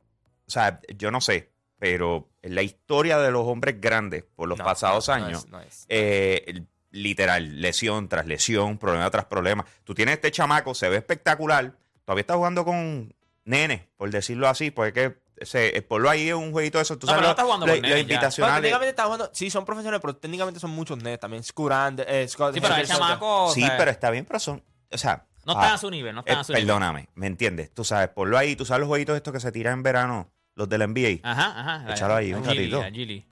O 0.46 0.50
sea, 0.50 0.80
yo 0.98 1.10
no 1.10 1.22
sé, 1.22 1.50
pero 1.78 2.28
en 2.42 2.54
la 2.54 2.60
historia 2.62 3.16
de 3.18 3.30
los 3.30 3.46
hombres 3.46 3.80
grandes 3.80 4.22
por 4.36 4.48
los 4.48 4.58
No, 4.58 4.64
pasados 4.66 5.08
no, 5.08 5.16
no 5.16 5.24
años, 5.24 5.44
es- 5.44 5.50
no 5.50 5.60
es. 5.62 5.86
eh, 5.88 6.44
el- 6.46 6.66
literal, 6.90 7.62
lesión 7.62 8.08
tras 8.10 8.26
lesión, 8.26 8.76
problema 8.76 9.08
tras 9.10 9.24
problema. 9.24 9.64
Tú 9.84 9.94
tienes 9.94 10.14
este 10.16 10.30
chamaco, 10.30 10.74
se 10.74 10.88
ve 10.90 10.96
espectacular, 10.98 11.72
todavía 12.04 12.20
está 12.22 12.34
jugando 12.34 12.64
con 12.64 13.14
nene, 13.50 13.90
por 13.96 14.10
decirlo 14.10 14.48
así, 14.48 14.70
porque 14.70 15.04
es 15.04 15.12
que 15.38 15.46
se, 15.46 15.76
el 15.76 16.08
ahí 16.08 16.28
es 16.28 16.34
un 16.34 16.52
jueguito 16.52 16.78
de 16.78 16.82
eso. 16.82 16.98
Tú 16.98 17.06
No, 17.06 17.12
sabes 17.12 17.20
pero 17.20 17.22
no 17.22 17.28
los, 17.28 17.30
está 17.32 17.42
jugando 17.44 17.66
nenes 17.66 17.82
ya. 17.82 17.88
Bueno, 17.88 18.00
invitacionales. 18.02 18.56
técnicamente 18.62 18.90
está 18.90 19.04
jugando, 19.04 19.30
sí, 19.32 19.50
son 19.50 19.64
profesionales, 19.64 20.00
pero 20.02 20.16
técnicamente 20.16 20.60
son 20.60 20.70
muchos 20.70 20.98
nenes 20.98 21.18
también. 21.20 21.42
Scurand, 21.42 22.00
eh, 22.06 22.26
Scott 22.28 22.54
Sí, 22.54 22.60
pero 22.60 22.74
el 22.74 22.80
Henderson. 22.80 22.98
chamaco. 23.06 23.44
o 23.46 23.52
sí, 23.54 23.60
sea, 23.62 23.76
pero 23.76 23.90
está 23.90 24.10
bien, 24.10 24.24
pero 24.24 24.38
son, 24.38 24.62
o 24.90 24.98
sea, 24.98 25.26
No 25.46 25.52
están 25.52 25.70
ah, 25.70 25.74
a 25.74 25.78
su 25.78 25.90
nivel, 25.90 26.14
no 26.14 26.20
están 26.20 26.36
eh, 26.36 26.40
a 26.40 26.44
su 26.44 26.52
nivel. 26.52 26.66
perdóname, 26.66 27.08
¿me 27.14 27.26
entiendes? 27.26 27.72
Tú 27.74 27.84
sabes, 27.84 28.08
ponlo 28.08 28.36
ahí, 28.38 28.54
tú 28.56 28.64
sabes 28.66 28.80
los 28.80 28.88
jueguitos 28.88 29.16
estos 29.16 29.32
que 29.32 29.40
se 29.40 29.50
tiran 29.50 29.74
en 29.74 29.82
verano, 29.82 30.30
los 30.54 30.68
del 30.68 30.82
NBA. 30.86 31.20
Ajá, 31.22 31.54
ajá. 31.80 31.92
Échalo 31.94 32.14
ahí 32.16 32.34
un 32.34 32.44
ratito. 32.44 32.80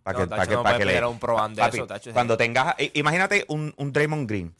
Para 0.02 0.18
No, 0.18 0.24
que, 0.24 0.28
tacho, 0.28 0.28
para 0.30 0.46
que, 0.46 0.54
no 0.54 0.62
para 0.62 0.78
que 0.78 0.84
le. 0.86 1.04
un 1.04 1.18
pro 1.18 1.36
Papi, 1.36 1.76
eso, 1.76 1.86
tacho, 1.86 2.12
cuando 2.14 2.36
tengas. 2.38 2.74
i- 2.78 2.90
Imagínate 2.94 3.44
un, 3.48 3.74
un 3.76 3.92
Draymond 3.92 4.26
Green. 4.28 4.54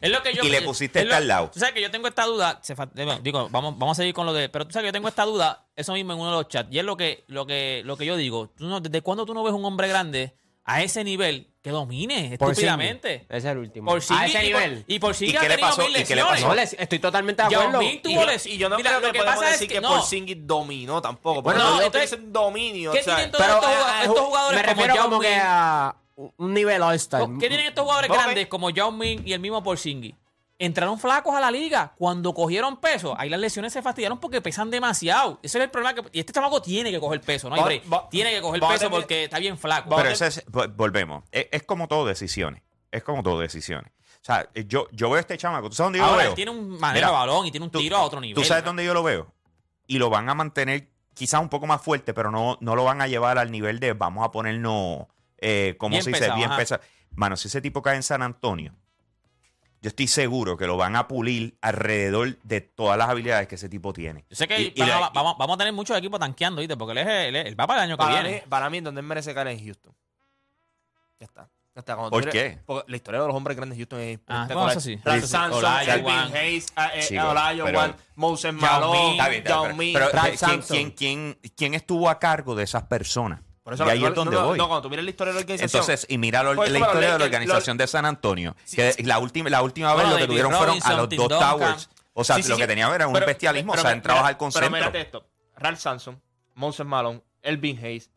Es 0.00 0.10
lo 0.10 0.22
que 0.22 0.34
yo, 0.34 0.42
Y 0.44 0.50
le 0.50 0.62
pusiste 0.62 0.98
es 0.98 1.04
este 1.04 1.14
al 1.16 1.26
lado. 1.28 1.50
Tú 1.52 1.58
sabes 1.58 1.74
que 1.74 1.80
yo 1.80 1.90
tengo 1.90 2.06
esta 2.08 2.24
duda. 2.24 2.58
se 2.62 2.74
digo, 3.22 3.48
vamos, 3.50 3.78
vamos 3.78 3.96
a 3.98 4.02
seguir 4.02 4.14
con 4.14 4.26
lo 4.26 4.32
de. 4.32 4.48
Pero 4.48 4.66
tú 4.66 4.72
sabes 4.72 4.84
que 4.84 4.88
yo 4.88 4.92
tengo 4.92 5.08
esta 5.08 5.24
duda, 5.24 5.66
eso 5.74 5.92
mismo 5.94 6.12
en 6.12 6.18
uno 6.20 6.30
de 6.30 6.36
los 6.36 6.48
chats. 6.48 6.68
Y 6.72 6.78
es 6.78 6.84
lo 6.84 6.96
que, 6.96 7.24
lo 7.28 7.46
que, 7.46 7.82
lo 7.84 7.96
que 7.96 8.04
yo 8.06 8.16
digo. 8.16 8.48
Tú 8.56 8.66
no- 8.66 8.80
¿Desde 8.80 9.00
cuándo 9.00 9.24
tú 9.24 9.32
no 9.34 9.42
ves 9.42 9.54
un 9.54 9.64
hombre 9.64 9.88
grande 9.88 10.36
a 10.64 10.82
ese 10.82 11.02
nivel 11.04 11.48
que 11.62 11.70
domine 11.70 12.36
Por 12.38 12.50
estúpidamente? 12.50 13.24
Ese 13.28 13.38
es 13.38 13.44
el 13.46 13.58
último. 13.58 13.90
Por 13.90 13.98
a 13.98 14.00
Singh 14.02 14.22
ese 14.24 14.30
y 14.46 14.52
por- 14.52 14.60
nivel. 14.62 14.84
Y 14.86 14.98
por 14.98 15.14
Singh 15.14 15.30
¿Y 15.30 15.32
qué 15.38 15.48
le 15.48 15.58
pasó? 15.58 15.82
mil 15.82 15.96
¿Y 15.96 16.04
qué 16.04 16.14
le 16.16 16.24
pasó? 16.24 16.48
No, 16.48 16.54
les- 16.54 16.72
estoy 16.74 16.98
totalmente 16.98 17.42
de 17.42 17.54
acuerdo. 17.56 17.82
Y 17.82 17.98
tuvo 17.98 18.24
les- 18.26 18.46
y 18.46 18.58
yo 18.58 18.68
no 18.68 18.76
Mira, 18.76 18.90
creo 18.90 19.00
lo 19.00 19.06
que, 19.06 19.12
que 19.12 19.18
podemos 19.20 19.36
pasa 19.40 19.46
es 19.54 19.60
decir 19.60 19.68
que- 19.68 19.74
que, 19.76 19.80
no. 19.80 19.88
Porzingis 19.88 20.36
dominó 20.46 21.00
tampoco. 21.00 21.40
Bueno, 21.42 21.60
Porque 21.60 21.78
no, 21.78 21.82
entonces- 21.86 22.12
entonces, 22.12 22.32
dominio. 22.32 22.92
¿Qué 22.92 23.00
o 23.00 23.02
sea, 23.04 23.14
tienen 23.16 23.32
todos 23.32 23.44
Pero 23.46 23.58
estos, 23.58 23.70
eh, 23.70 23.74
jugadores, 23.76 24.00
eh, 24.02 24.06
estos 24.10 24.26
jugadores 24.26 24.60
me 24.60 24.66
refiero 24.66 24.96
como 25.02 25.20
que 25.20 25.34
a 25.36 25.96
un 26.16 26.54
nivel 26.54 26.82
All-Star. 26.82 27.22
¿Qué 27.38 27.48
tienen 27.48 27.66
estos 27.66 27.84
jugadores 27.84 28.10
grandes 28.10 28.46
como 28.48 28.70
Yao 28.70 28.90
Ming 28.90 29.22
y 29.26 29.32
el 29.32 29.40
mismo 29.40 29.62
Porzingis? 29.62 30.14
Entraron 30.58 30.98
flacos 30.98 31.34
a 31.34 31.40
la 31.40 31.50
liga. 31.50 31.92
Cuando 31.98 32.32
cogieron 32.32 32.78
peso, 32.78 33.14
ahí 33.18 33.28
las 33.28 33.38
lesiones 33.38 33.74
se 33.74 33.82
fastidiaron 33.82 34.18
porque 34.18 34.40
pesan 34.40 34.70
demasiado. 34.70 35.38
Ese 35.42 35.58
es 35.58 35.64
el 35.64 35.70
problema. 35.70 35.94
Que, 35.94 36.08
y 36.12 36.20
este 36.20 36.32
chamaco 36.32 36.62
tiene 36.62 36.90
que 36.90 36.98
coger 36.98 37.20
peso, 37.20 37.50
¿no? 37.50 37.56
tiene 38.10 38.30
que 38.34 38.40
coger 38.40 38.60
peso 38.62 38.72
tener- 38.78 38.90
porque 38.90 39.24
está 39.24 39.38
bien 39.38 39.58
flaco. 39.58 39.94
Pero 39.94 40.08
ese 40.08 40.28
es, 40.28 40.46
vo- 40.46 40.74
volvemos. 40.74 41.24
Es, 41.30 41.48
es 41.52 41.62
como 41.64 41.88
todo 41.88 42.06
decisiones. 42.06 42.62
Es 42.90 43.02
como 43.02 43.22
todo 43.22 43.38
decisiones. 43.40 43.92
O 44.22 44.24
sea, 44.26 44.48
yo, 44.66 44.86
yo 44.92 45.08
veo 45.10 45.18
a 45.18 45.20
este 45.20 45.36
chamaco. 45.36 45.68
¿Tú 45.68 45.76
sabes 45.76 45.88
dónde 45.88 45.98
yo 45.98 46.04
Ahora, 46.06 46.16
lo 46.16 46.20
él 46.22 46.26
veo? 46.28 46.34
tiene 46.34 46.50
un 46.52 46.70
Mira, 46.72 46.92
de 46.94 47.00
balón 47.02 47.44
y 47.46 47.50
tiene 47.50 47.64
un 47.66 47.70
tú- 47.70 47.78
tiro 47.78 47.98
a 47.98 48.02
otro 48.02 48.18
nivel. 48.22 48.34
¿Tú 48.42 48.48
sabes 48.48 48.64
dónde 48.64 48.82
yo 48.84 48.94
lo 48.94 49.02
veo? 49.02 49.30
Y 49.86 49.98
lo 49.98 50.08
van 50.08 50.28
a 50.30 50.34
mantener 50.34 50.88
quizás 51.12 51.42
un 51.42 51.50
poco 51.50 51.66
más 51.66 51.82
fuerte, 51.82 52.14
pero 52.14 52.30
no, 52.30 52.56
no 52.62 52.74
lo 52.74 52.84
van 52.84 53.02
a 53.02 53.06
llevar 53.08 53.36
al 53.38 53.50
nivel 53.50 53.78
de 53.78 53.92
vamos 53.92 54.24
a 54.24 54.30
ponernos, 54.30 55.06
eh, 55.38 55.74
como 55.78 56.00
se 56.00 56.10
dice, 56.10 56.30
bien 56.34 56.50
pesado. 56.56 56.82
Mano, 57.14 57.36
si 57.36 57.48
ese 57.48 57.60
tipo 57.60 57.82
cae 57.82 57.96
en 57.96 58.02
San 58.02 58.22
Antonio, 58.22 58.74
yo 59.82 59.88
estoy 59.88 60.06
seguro 60.08 60.56
que 60.56 60.66
lo 60.66 60.76
van 60.76 60.96
a 60.96 61.06
pulir 61.06 61.56
alrededor 61.60 62.36
de 62.42 62.60
todas 62.60 62.98
las 62.98 63.08
habilidades 63.08 63.46
que 63.46 63.54
ese 63.54 63.68
tipo 63.68 63.92
tiene. 63.92 64.24
Yo 64.28 64.36
sé 64.36 64.48
que 64.48 64.60
Y- 64.60 64.72
y 64.74 64.80
van 64.80 64.90
a- 64.90 65.00
la- 65.00 65.10
vamos, 65.10 65.36
vamos 65.38 65.54
a 65.54 65.58
tener 65.58 65.72
muchos 65.72 65.96
equipos 65.96 66.18
tanqueando, 66.18 66.60
¿viste? 66.60 66.76
Porque 66.76 66.92
él, 66.92 66.98
es, 66.98 67.06
él, 67.28 67.36
es- 67.36 67.46
él 67.46 67.60
va 67.60 67.66
para 67.66 67.84
el 67.84 67.90
año 67.90 67.96
que 67.96 68.02
para, 68.04 68.22
mí, 68.22 68.28
viene. 68.28 68.44
para 68.48 68.70
mí, 68.70 68.80
donde 68.80 69.00
él 69.00 69.06
merece 69.06 69.32
caer 69.34 69.48
es 69.48 69.58
en 69.60 69.64
Houston. 69.66 69.94
Ya 71.20 71.26
está. 71.26 71.48
Ya 71.74 71.80
está. 71.80 71.96
¿Por 71.96 72.28
qué? 72.30 72.58
Porque 72.66 72.90
la 72.90 72.96
historia 72.96 73.20
de 73.20 73.26
los 73.26 73.36
hombres 73.36 73.56
grandes 73.56 73.76
de 73.78 73.82
Houston 73.84 74.00
es 74.00 74.18
Ah, 74.26 74.46
bueno, 74.50 74.70
eso 74.70 74.80
sí. 74.80 74.96
Brad. 74.96 75.20
Samson. 75.22 75.62
Elvin 75.82 76.36
Hayes, 76.36 76.66
pero- 77.64 77.96
Moses 78.14 78.52
Malone, 78.54 79.16
Yao 79.44 79.74
Ming. 79.74 79.92
pero, 79.92 80.06
pero 80.06 80.12
Brad 80.12 80.22
¿quién, 80.24 80.38
Samson. 80.38 80.76
quién- 80.76 80.90
quién- 80.92 81.38
quién 81.54 81.74
estuvo 81.74 82.08
a 82.08 82.18
cargo 82.18 82.54
de 82.54 82.64
esas 82.64 82.82
personas? 82.84 83.40
Por 83.66 83.74
eso 83.74 83.84
y 83.84 83.90
ahí 83.90 84.00
no, 84.00 84.06
es 84.10 84.14
donde 84.14 84.36
no, 84.36 84.44
voy. 84.46 84.56
No, 84.58 84.68
cuando 84.68 84.82
tú 84.82 84.90
miras 84.90 85.04
la 85.04 85.10
historia 85.10 85.32
de 85.32 85.40
la 85.40 85.40
organización. 85.40 85.82
Entonces, 85.82 86.06
y 86.08 86.18
mira 86.18 86.44
lo- 86.44 86.54
Pues, 86.54 86.70
la 86.70 86.78
historia 86.78 87.00
de 87.00 87.06
la 87.06 87.18
Lakers, 87.18 87.34
organización 87.34 87.76
de 87.76 87.86
San 87.88 88.06
Antonio. 88.06 88.54
Que 88.72 88.94
la 89.02 89.18
última, 89.18 89.50
la 89.50 89.60
última 89.60 89.88
vez 89.88 89.96
Bueno, 90.04 90.10
lo 90.12 90.16
que 90.18 90.26
tuvieron 90.28 90.52
fueron 90.52 90.78
a 90.84 90.92
los 90.94 91.08
Tim 91.08 91.18
dos 91.18 91.28
Duncan. 91.30 91.50
Towers. 91.58 91.90
O 92.14 92.22
sea, 92.22 92.36
Sí, 92.36 92.44
sí, 92.44 92.48
lo 92.50 92.54
sí. 92.54 92.60
que 92.62 92.68
tenía 92.68 92.94
era 92.94 93.08
un 93.08 93.12
Pero- 93.12 93.26
bestialismo. 93.26 93.72
pero 93.72 93.80
o 93.80 93.82
sea, 93.82 93.90
mira- 93.90 93.96
entrabas 93.96 94.24
al 94.24 94.36
concentro. 94.36 94.70
Pero 94.70 94.78
mírate 94.86 95.00
esto. 95.00 95.26
Ralph 95.56 95.80
Sampson, 95.80 96.22
Moses 96.54 96.86
Malone, 96.86 97.20
Elvin 97.42 97.76
Hayes, 97.84 98.08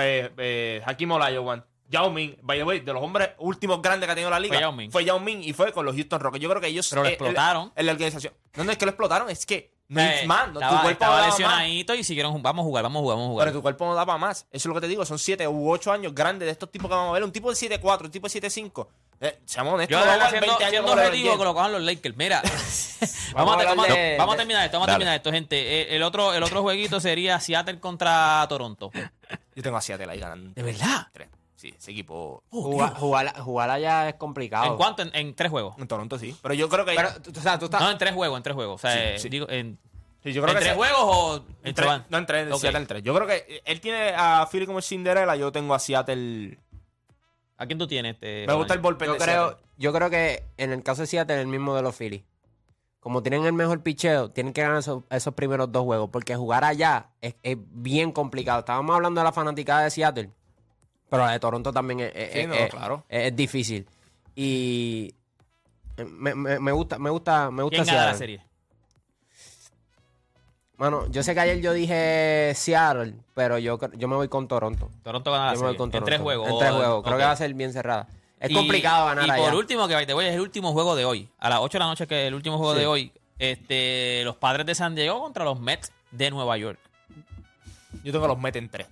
eh, 0.00 0.30
eh, 0.38 0.82
Hakim 0.86 1.10
Olajuwon, 1.12 1.62
Yao 1.90 2.10
Ming, 2.10 2.36
by 2.40 2.56
the 2.58 2.64
way, 2.64 2.80
de 2.80 2.92
los 2.94 3.02
hombres 3.02 3.30
últimos 3.38 3.82
grandes 3.82 4.06
que 4.06 4.12
ha 4.12 4.14
tenido 4.14 4.30
la 4.30 4.40
liga, 4.40 4.54
Fue 4.54 4.60
Yao 4.62 4.72
Ming. 4.72 4.90
fue 4.90 5.04
Yao 5.04 5.20
Ming 5.20 5.42
y 5.42 5.52
fue 5.52 5.72
con 5.72 5.84
los 5.84 5.94
Houston 5.94 6.20
Rockets. 6.20 6.42
Yo 6.42 6.48
creo 6.48 6.60
que 6.62 6.68
ellos... 6.68 6.88
Pero 6.88 7.02
lo 7.02 7.08
eh, 7.08 7.12
explotaron. 7.12 7.70
En 7.76 7.84
la 7.86 7.92
organización. 7.92 8.32
No, 8.54 8.64
no 8.64 8.72
es 8.72 8.78
que 8.78 8.86
lo 8.86 8.92
explotaron, 8.92 9.28
es 9.28 9.44
que 9.44 9.74
Eh, 9.96 10.00
hay 10.20 10.26
más. 10.26 10.46
no, 10.48 10.52
tu 10.54 10.60
estaba, 10.60 10.82
cuerpo 10.82 10.90
estaba 10.90 11.10
no 11.12 11.16
daba 11.18 11.28
más. 11.30 11.38
lesionadito 11.38 11.94
y 11.94 12.04
siguieron, 12.04 12.42
vamos 12.42 12.62
a 12.62 12.64
jugar, 12.64 12.82
vamos 12.84 13.00
a 13.00 13.02
jugar, 13.02 13.16
vamos 13.16 13.28
a 13.28 13.32
jugar. 13.32 13.46
Pero 13.48 13.58
tu 13.58 13.62
cuerpo 13.62 13.86
no 13.86 13.94
da 13.94 14.06
para 14.06 14.18
más. 14.18 14.40
Eso 14.44 14.46
es 14.52 14.66
lo 14.66 14.74
que 14.74 14.80
te 14.82 14.88
digo. 14.88 15.04
Son 15.04 15.18
7 15.18 15.48
u 15.48 15.70
8 15.70 15.92
años 15.92 16.14
grandes 16.14 16.46
de 16.46 16.52
estos 16.52 16.70
tipos 16.70 16.88
que 16.88 16.94
vamos 16.94 17.10
a 17.10 17.12
ver. 17.14 17.24
Un 17.24 17.32
tipo 17.32 17.50
de 17.50 17.56
7-4, 17.56 18.04
un 18.04 18.10
tipo 18.10 18.28
de 18.28 18.40
7-5. 18.40 18.86
Eh, 19.22 19.38
seamos 19.44 19.74
honestos. 19.74 19.98
Yo 19.98 20.04
no 20.04 20.10
a 20.12 20.30
siendo, 20.30 20.46
20 20.46 20.64
años 20.64 20.70
siendo 20.70 20.92
objetivo 20.92 21.38
que 21.38 21.44
lo 21.44 21.54
cojan 21.54 21.72
los 21.72 21.82
Lakers. 21.82 22.16
Mira, 22.16 22.40
vamos, 23.34 23.56
Vamos 23.56 23.56
a, 23.56 23.60
a 23.60 23.64
vamos 23.74 23.88
a- 23.88 23.92
de- 23.94 24.16
vamos 24.16 24.34
a 24.34 24.38
terminar 24.38 24.64
esto, 24.64 24.76
vamos 24.78 24.88
a 24.88 24.92
Dale. 24.92 24.98
terminar 25.00 25.16
esto, 25.16 25.32
gente. 25.32 25.56
Eh, 25.82 25.96
El 25.96 26.02
otro, 26.02 26.32
el 26.32 26.42
otro 26.42 26.62
jueguito 26.62 27.00
sería 27.00 27.38
Seattle 27.40 27.80
contra 27.80 28.46
Toronto. 28.48 28.90
Yo 29.54 29.62
tengo 29.62 29.76
a 29.76 29.80
Seattle 29.82 30.10
ahí 30.10 30.18
ganando. 30.20 30.52
¿De 30.54 30.62
verdad? 30.62 31.08
Tres. 31.12 31.28
Sí, 31.60 31.74
ese 31.76 31.90
equipo. 31.90 32.42
Jugar, 32.48 32.94
jugar, 32.94 33.38
jugar 33.38 33.68
allá 33.68 34.08
es 34.08 34.14
complicado. 34.14 34.64
¿En 34.64 34.76
cuánto? 34.78 35.02
En, 35.02 35.10
en 35.14 35.34
tres 35.34 35.50
juegos. 35.50 35.76
En 35.76 35.86
Toronto 35.86 36.18
sí. 36.18 36.34
Pero 36.40 36.54
yo 36.54 36.70
creo 36.70 36.86
que. 36.86 36.94
Pero, 36.94 37.10
tú- 37.20 37.38
o 37.38 37.42
sea, 37.42 37.58
tú 37.58 37.66
estás... 37.66 37.82
No, 37.82 37.90
en 37.90 37.98
tres 37.98 38.14
juegos, 38.14 38.34
en 38.38 38.42
tres 38.42 38.54
juegos. 38.54 38.76
O 38.76 38.78
sea, 38.78 38.92
Sí, 38.94 38.98
eh, 39.02 39.18
sí. 39.18 39.28
digo, 39.28 39.46
en, 39.50 39.78
sí, 40.22 40.32
yo 40.32 40.40
¿en 40.40 40.44
creo 40.46 40.54
que 40.58 40.64
tres 40.64 40.74
juegos 40.74 40.98
o 41.02 41.36
en 41.36 41.44
en 41.68 41.74
tres-? 41.74 42.02
No, 42.08 42.16
en 42.16 42.24
tres. 42.24 42.46
en 42.46 42.52
Ok. 42.54 42.60
Seattle 42.60 42.80
en 42.80 42.86
tres. 42.86 43.02
Yo 43.02 43.14
creo 43.14 43.26
que 43.26 43.60
él 43.66 43.80
tiene 43.82 44.14
a 44.16 44.48
Philly 44.50 44.64
como 44.64 44.78
el 44.78 44.84
Cinderella. 44.84 45.36
Yo 45.36 45.52
tengo 45.52 45.74
a 45.74 45.78
Seattle. 45.78 46.56
¿A 47.58 47.66
quién 47.66 47.78
tú 47.78 47.86
tienes? 47.86 48.14
Este, 48.14 48.46
Me 48.46 48.54
gusta 48.54 48.72
el 48.72 48.80
bullpen 48.80 49.08
yo 49.08 49.12
de 49.12 49.18
creo, 49.18 49.48
Seattle. 49.50 49.66
yo 49.76 49.92
creo 49.92 50.08
que 50.08 50.44
en 50.56 50.72
el 50.72 50.82
caso 50.82 51.02
de 51.02 51.08
Seattle, 51.08 51.42
el 51.42 51.46
mismo 51.46 51.76
de 51.76 51.82
los 51.82 51.94
Phillies. 51.94 52.22
Como 53.00 53.22
tienen 53.22 53.44
el 53.44 53.52
mejor 53.52 53.82
picheo, 53.82 54.30
tienen 54.30 54.54
que 54.54 54.62
ganar 54.62 54.78
esos, 54.78 55.02
esos 55.10 55.34
primeros 55.34 55.70
dos 55.70 55.84
juegos. 55.84 56.08
Porque 56.10 56.36
jugar 56.36 56.64
allá 56.64 57.10
es, 57.20 57.34
es 57.42 57.58
bien 57.58 58.12
complicado. 58.12 58.60
Estábamos 58.60 58.96
hablando 58.96 59.20
de 59.20 59.24
la 59.26 59.32
fanaticada 59.32 59.82
de 59.84 59.90
Seattle. 59.90 60.30
Pero 61.10 61.24
la 61.26 61.32
de 61.32 61.40
Toronto 61.40 61.72
también 61.72 62.00
es, 62.00 62.12
es- 62.14 62.32
Sí, 62.32 62.46
no, 62.46 62.54
es- 62.54 62.70
claro. 62.70 63.04
es- 63.08 63.26
es 63.26 63.36
difícil. 63.36 63.86
Y 64.36 65.12
me, 65.96 66.34
me- 66.34 66.58
me 66.60 66.72
gusta, 66.72 66.98
me 66.98 67.10
gusta, 67.10 67.50
me 67.50 67.62
gusta 67.64 67.82
¿Quién 67.82 67.94
gana 67.94 68.06
la 68.06 68.14
serie? 68.14 68.42
Mano, 70.76 71.06
yo 71.10 71.22
sé 71.22 71.34
que 71.34 71.40
ayer 71.40 71.60
yo 71.60 71.74
dije 71.74 72.52
Seattle, 72.54 73.14
pero 73.34 73.58
yo, 73.58 73.78
yo 73.98 74.08
me 74.08 74.16
voy 74.16 74.28
con 74.28 74.48
Toronto. 74.48 74.90
Toronto 75.02 75.30
gana 75.30 75.46
la 75.46 75.54
Yo 75.54 75.60
me 75.60 75.66
voy 75.66 75.68
serie. 75.74 75.78
con 75.78 75.86
En 75.88 75.90
Toronto. 75.92 76.06
tres 76.06 76.20
juegos. 76.20 76.48
En 76.48 76.58
tres 76.58 76.70
o- 76.70 76.76
juegos. 76.76 77.04
Creo 77.04 77.18
que 77.18 77.24
va 77.24 77.30
a 77.32 77.36
ser 77.36 77.52
bien 77.52 77.72
cerrada. 77.72 78.08
Es 78.38 78.50
Y- 78.50 78.54
complicado 78.54 79.04
ganar 79.06 79.26
Y 79.26 79.30
allá. 79.30 79.44
por 79.44 79.54
último, 79.56 79.86
que 79.86 80.06
te 80.06 80.14
voy, 80.14 80.24
es 80.24 80.32
el 80.34 80.40
último 80.40 80.72
juego 80.72 80.96
de 80.96 81.04
hoy. 81.04 81.28
A 81.38 81.50
las 81.50 81.58
8 81.60 81.76
de 81.76 81.80
la 81.80 81.86
noche, 81.86 82.06
que 82.06 82.22
es 82.22 82.28
el 82.28 82.34
último 82.34 82.56
juego 82.56 82.72
Sí. 82.72 82.80
de 82.80 82.86
hoy. 82.86 83.12
Este, 83.38 84.22
los 84.24 84.36
padres 84.36 84.64
de 84.64 84.74
San 84.74 84.94
Diego 84.94 85.20
contra 85.20 85.44
los 85.44 85.60
Mets 85.60 85.92
de 86.12 86.30
Nueva 86.30 86.56
York. 86.56 86.78
Yo 88.02 88.12
tengo 88.12 88.24
a 88.24 88.28
los 88.28 88.38
Mets 88.38 88.56
en 88.56 88.70
tres. 88.70 88.86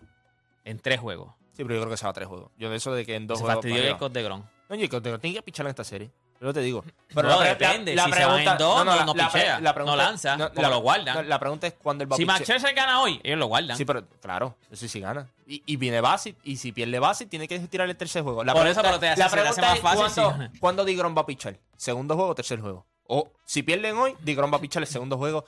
En 0.66 0.78
tres 0.78 1.00
juegos. 1.00 1.32
Sí, 1.58 1.64
pero 1.64 1.74
yo 1.74 1.80
creo 1.80 1.90
que 1.90 1.96
se 1.96 2.04
va 2.04 2.10
a 2.10 2.14
tres 2.14 2.28
juegos. 2.28 2.52
Yo 2.56 2.70
de 2.70 2.76
eso 2.76 2.92
de 2.94 3.04
que 3.04 3.16
en 3.16 3.26
dos 3.26 3.38
Se 3.38 3.42
juegos. 3.44 3.56
fastidió 3.56 3.78
arriba. 3.80 3.94
Jacob 3.94 4.12
de 4.12 4.22
Gron. 4.22 4.48
No, 4.68 4.76
Jacob, 4.78 5.02
te 5.02 5.18
tiene 5.18 5.36
que 5.36 5.42
pichar 5.42 5.66
en 5.66 5.70
esta 5.70 5.82
serie. 5.82 6.10
Yo 6.40 6.52
te 6.54 6.60
digo. 6.60 6.84
No, 7.16 7.22
la 7.22 7.40
depende. 7.42 7.98
Si 7.98 8.12
se 8.12 8.24
van 8.24 8.38
en 8.38 8.58
dos, 8.58 8.84
no- 8.84 9.04
no 9.04 9.12
pichea. 9.12 9.58
No 9.60 9.96
lanza, 9.96 10.36
porque 10.38 10.62
lo 10.62 10.78
guardan. 10.78 11.16
no, 11.16 11.22
la 11.24 11.38
pregunta 11.40 11.66
es 11.66 11.74
cuándo 11.74 12.04
él 12.04 12.12
va 12.12 12.16
Si 12.16 12.22
a. 12.22 12.26
Max 12.26 12.44
Scherzer 12.44 12.74
gana 12.76 13.00
hoy, 13.00 13.20
ellos 13.24 13.38
lo 13.40 13.46
guardan. 13.46 13.76
Sí, 13.76 13.84
pero 13.84 14.06
claro, 14.22 14.56
eso 14.70 14.86
sí 14.86 15.00
gana. 15.00 15.28
Y, 15.48 15.64
y 15.66 15.74
viene 15.76 16.00
Bassett, 16.00 16.36
y 16.44 16.56
si 16.58 16.70
pierde 16.70 17.00
Bassett, 17.00 17.28
tiene 17.28 17.48
que 17.48 17.58
tirar 17.58 17.90
el 17.90 17.96
tercer 17.96 18.22
juego. 18.22 18.44
La 18.44 18.52
Por 18.52 18.62
pregunta, 18.62 18.80
eso, 18.82 18.88
pero 18.88 19.00
te 19.00 19.08
hace- 19.08 19.18
la 19.20 19.28
se 19.28 19.34
te 19.34 19.40
hace 19.42 19.60
pregunta 19.60 19.82
más 19.82 19.98
fácil 19.98 20.08
si 20.10 20.20
¿cuándo, 20.20 20.30
gana. 20.38 20.52
¿cuándo 20.60 20.84
Digron 20.84 21.16
va 21.16 21.22
a 21.22 21.26
pichar? 21.26 21.58
¿Segundo 21.76 22.14
juego 22.14 22.30
o 22.30 22.34
tercer 22.36 22.60
juego? 22.60 22.86
O 23.08 23.32
si 23.44 23.64
pierden 23.64 23.96
hoy, 23.96 24.14
Digron 24.20 24.52
va 24.52 24.58
a 24.58 24.60
pichar 24.60 24.82
el 24.84 24.86
segundo 24.88 25.18
juego 25.18 25.44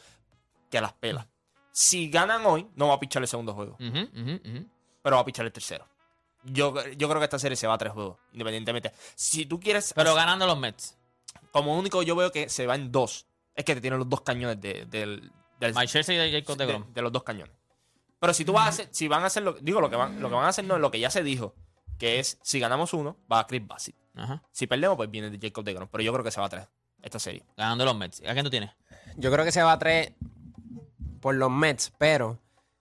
que 0.72 0.78
a 0.78 0.80
las 0.80 0.92
pelas. 0.94 1.26
Si 1.70 2.10
ganan 2.10 2.44
hoy, 2.46 2.66
no 2.74 2.88
va 2.88 2.94
a 2.94 2.98
pichar 2.98 3.22
el 3.22 3.28
segundo 3.28 3.54
juego, 3.54 3.76
pero 5.02 5.16
va 5.16 5.22
a 5.22 5.24
pichar 5.24 5.46
el 5.46 5.52
tercero. 5.52 5.86
Yo, 6.44 6.74
yo 6.96 7.08
creo 7.08 7.18
que 7.20 7.24
esta 7.24 7.38
serie 7.38 7.56
se 7.56 7.66
va 7.66 7.74
a 7.74 7.78
tres 7.78 7.92
juegos, 7.92 8.18
independientemente. 8.32 8.92
Si 9.14 9.46
tú 9.46 9.60
quieres. 9.60 9.92
Pero 9.94 10.14
ganando 10.14 10.46
los 10.46 10.58
Mets. 10.58 10.96
Como 11.52 11.78
único, 11.78 12.02
yo 12.02 12.16
veo 12.16 12.30
que 12.32 12.48
se 12.48 12.66
va 12.66 12.74
en 12.76 12.90
dos. 12.92 13.26
Es 13.54 13.64
que 13.64 13.74
te 13.74 13.80
tienen 13.80 13.98
los 13.98 14.08
dos 14.08 14.22
cañones 14.22 14.60
de- 14.60 14.86
del, 14.86 15.30
del, 15.58 15.74
Mike 15.74 15.88
Scherzer 15.88 16.28
y 16.28 16.32
Jacob 16.32 16.56
de 16.56 16.66
de, 16.66 16.84
de 16.94 17.02
los 17.02 17.12
dos 17.12 17.22
cañones. 17.24 17.54
Pero 18.18 18.32
si 18.34 18.44
tú 18.44 18.52
vas 18.52 18.66
a 18.66 18.68
hacer, 18.68 18.88
si 18.90 19.08
van 19.08 19.22
a 19.22 19.26
hacer 19.26 19.42
lo, 19.42 19.52
digo, 19.54 19.80
lo 19.80 19.90
que 19.90 19.96
van, 19.96 20.20
lo 20.20 20.28
que 20.28 20.34
van 20.34 20.44
a 20.44 20.48
hacer 20.48 20.64
no 20.64 20.74
es 20.76 20.80
lo 20.80 20.90
que 20.90 21.00
ya 21.00 21.10
se 21.10 21.22
dijo, 21.22 21.54
que 21.98 22.18
es 22.20 22.38
si 22.42 22.60
ganamos 22.60 22.92
uno, 22.94 23.16
va 23.30 23.40
a 23.40 23.46
Chris 23.46 23.66
Bassett. 23.66 23.94
Ajá. 24.14 24.42
Si 24.52 24.66
perdemos, 24.66 24.96
pues 24.96 25.10
viene 25.10 25.30
de 25.30 25.38
Jacob 25.40 25.64
de 25.64 25.74
Grom. 25.74 25.88
Pero 25.90 26.02
yo 26.04 26.12
creo 26.12 26.24
que 26.24 26.30
se 26.30 26.40
va 26.40 26.46
a 26.46 26.50
tres 26.50 26.68
esta 27.02 27.18
serie. 27.18 27.44
Ganando 27.56 27.84
los 27.84 27.96
Mets. 27.96 28.20
¿A 28.26 28.32
quién 28.32 28.44
tú 28.44 28.50
tienes? 28.50 28.70
Yo 29.16 29.30
creo 29.32 29.44
que 29.44 29.52
se 29.52 29.62
va 29.62 29.72
a 29.72 29.78
tres 29.78 30.12
por 31.20 31.34
los 31.34 31.50
Mets, 31.50 31.92
pero 31.98 32.38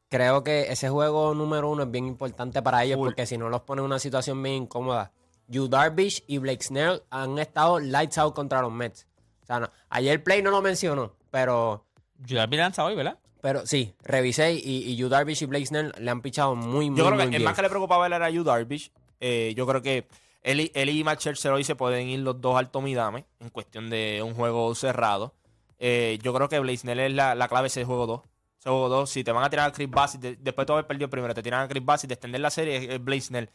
creo 0.09 0.43
que 0.43 0.71
ese 0.71 0.89
juego 0.89 1.33
número 1.33 1.69
uno 1.69 1.83
es 1.83 1.91
bien 1.91 2.05
importante 2.07 2.61
para 2.61 2.83
ellos 2.83 2.97
porque 2.97 3.25
si 3.25 3.37
no 3.37 3.49
los 3.49 3.61
pone 3.61 3.81
en 3.81 3.85
una 3.85 3.99
situación 3.99 4.41
bien 4.43 4.55
incómoda. 4.63 5.11
Yu 5.47 5.67
Darvish 5.67 6.23
y 6.27 6.37
Blake 6.37 6.63
Snell 6.63 7.01
han 7.09 7.39
estado 7.39 7.79
lights 7.79 8.17
out 8.17 8.35
contra 8.35 8.61
los 8.61 8.71
Mets. 8.71 9.07
O 9.41 9.45
sea, 9.45 9.59
no- 9.59 9.69
ayer 9.89 10.23
Play 10.23 10.41
no 10.43 10.51
lo 10.51 10.61
mencionó, 10.61 11.13
pero, 11.31 11.85
Julián 12.21 12.49
lanza 12.51 12.83
hoy, 12.85 12.95
¿verdad? 12.95 13.17
pero 13.41 13.65
sí, 13.65 13.95
revisé 14.03 14.53
y, 14.53 14.59
y 14.91 14.95
Yu 14.97 15.07
Darvish 15.09 15.41
y 15.43 15.45
Blake 15.45 15.65
Snell 15.65 15.93
le 15.97 16.11
han 16.11 16.21
pichado 16.21 16.55
muy, 16.55 16.89
muy, 16.89 16.99
Yo 16.99 17.05
creo 17.05 17.15
muy 17.15 17.19
que 17.19 17.23
el 17.23 17.29
bien. 17.29 17.43
más 17.45 17.55
que 17.55 17.61
le 17.61 17.69
preocupaba 17.69 18.03
a 18.03 18.07
él 18.07 18.13
era 18.13 18.29
Yu 18.29 18.43
Darvish. 18.43 18.91
Eh, 19.21 19.53
yo 19.55 19.65
creo 19.65 19.81
que 19.81 20.07
él, 20.43 20.59
y- 20.59 20.71
él 20.75 20.89
y 20.89 21.03
Matt 21.03 21.19
Scherzer 21.21 21.51
hoy 21.53 21.63
se 21.63 21.75
pueden 21.75 22.09
ir 22.09 22.19
los 22.19 22.39
dos 22.41 22.57
al 22.57 22.69
Tomidame 22.69 23.25
en 23.39 23.49
cuestión 23.49 23.89
de 23.89 24.21
un 24.23 24.33
juego 24.35 24.75
cerrado. 24.75 25.33
Eh, 25.79 26.19
yo 26.21 26.33
creo 26.33 26.49
que 26.49 26.59
Blaisnell 26.59 26.99
es 26.99 27.13
la, 27.13 27.33
la 27.33 27.47
clave 27.47 27.63
de 27.63 27.67
ese 27.67 27.85
juego 27.85 28.05
2. 28.05 28.21
Juego 28.63 28.89
2, 28.89 29.09
si 29.09 29.23
te 29.23 29.31
van 29.31 29.43
a 29.43 29.49
tirar 29.49 29.69
a 29.69 29.71
Chris 29.71 29.89
Bassett, 29.89 30.21
de- 30.21 30.35
después 30.35 30.67
de 30.67 30.73
haber 30.73 30.87
perdido 30.87 31.09
primero, 31.09 31.33
te 31.33 31.41
tiran 31.41 31.61
a 31.63 31.67
Chris 31.67 31.83
Bassett, 31.85 32.09
de 32.09 32.13
extender 32.15 32.41
la 32.41 32.49
serie, 32.49 32.93
es, 32.95 33.03
Blaisnell. 33.03 33.49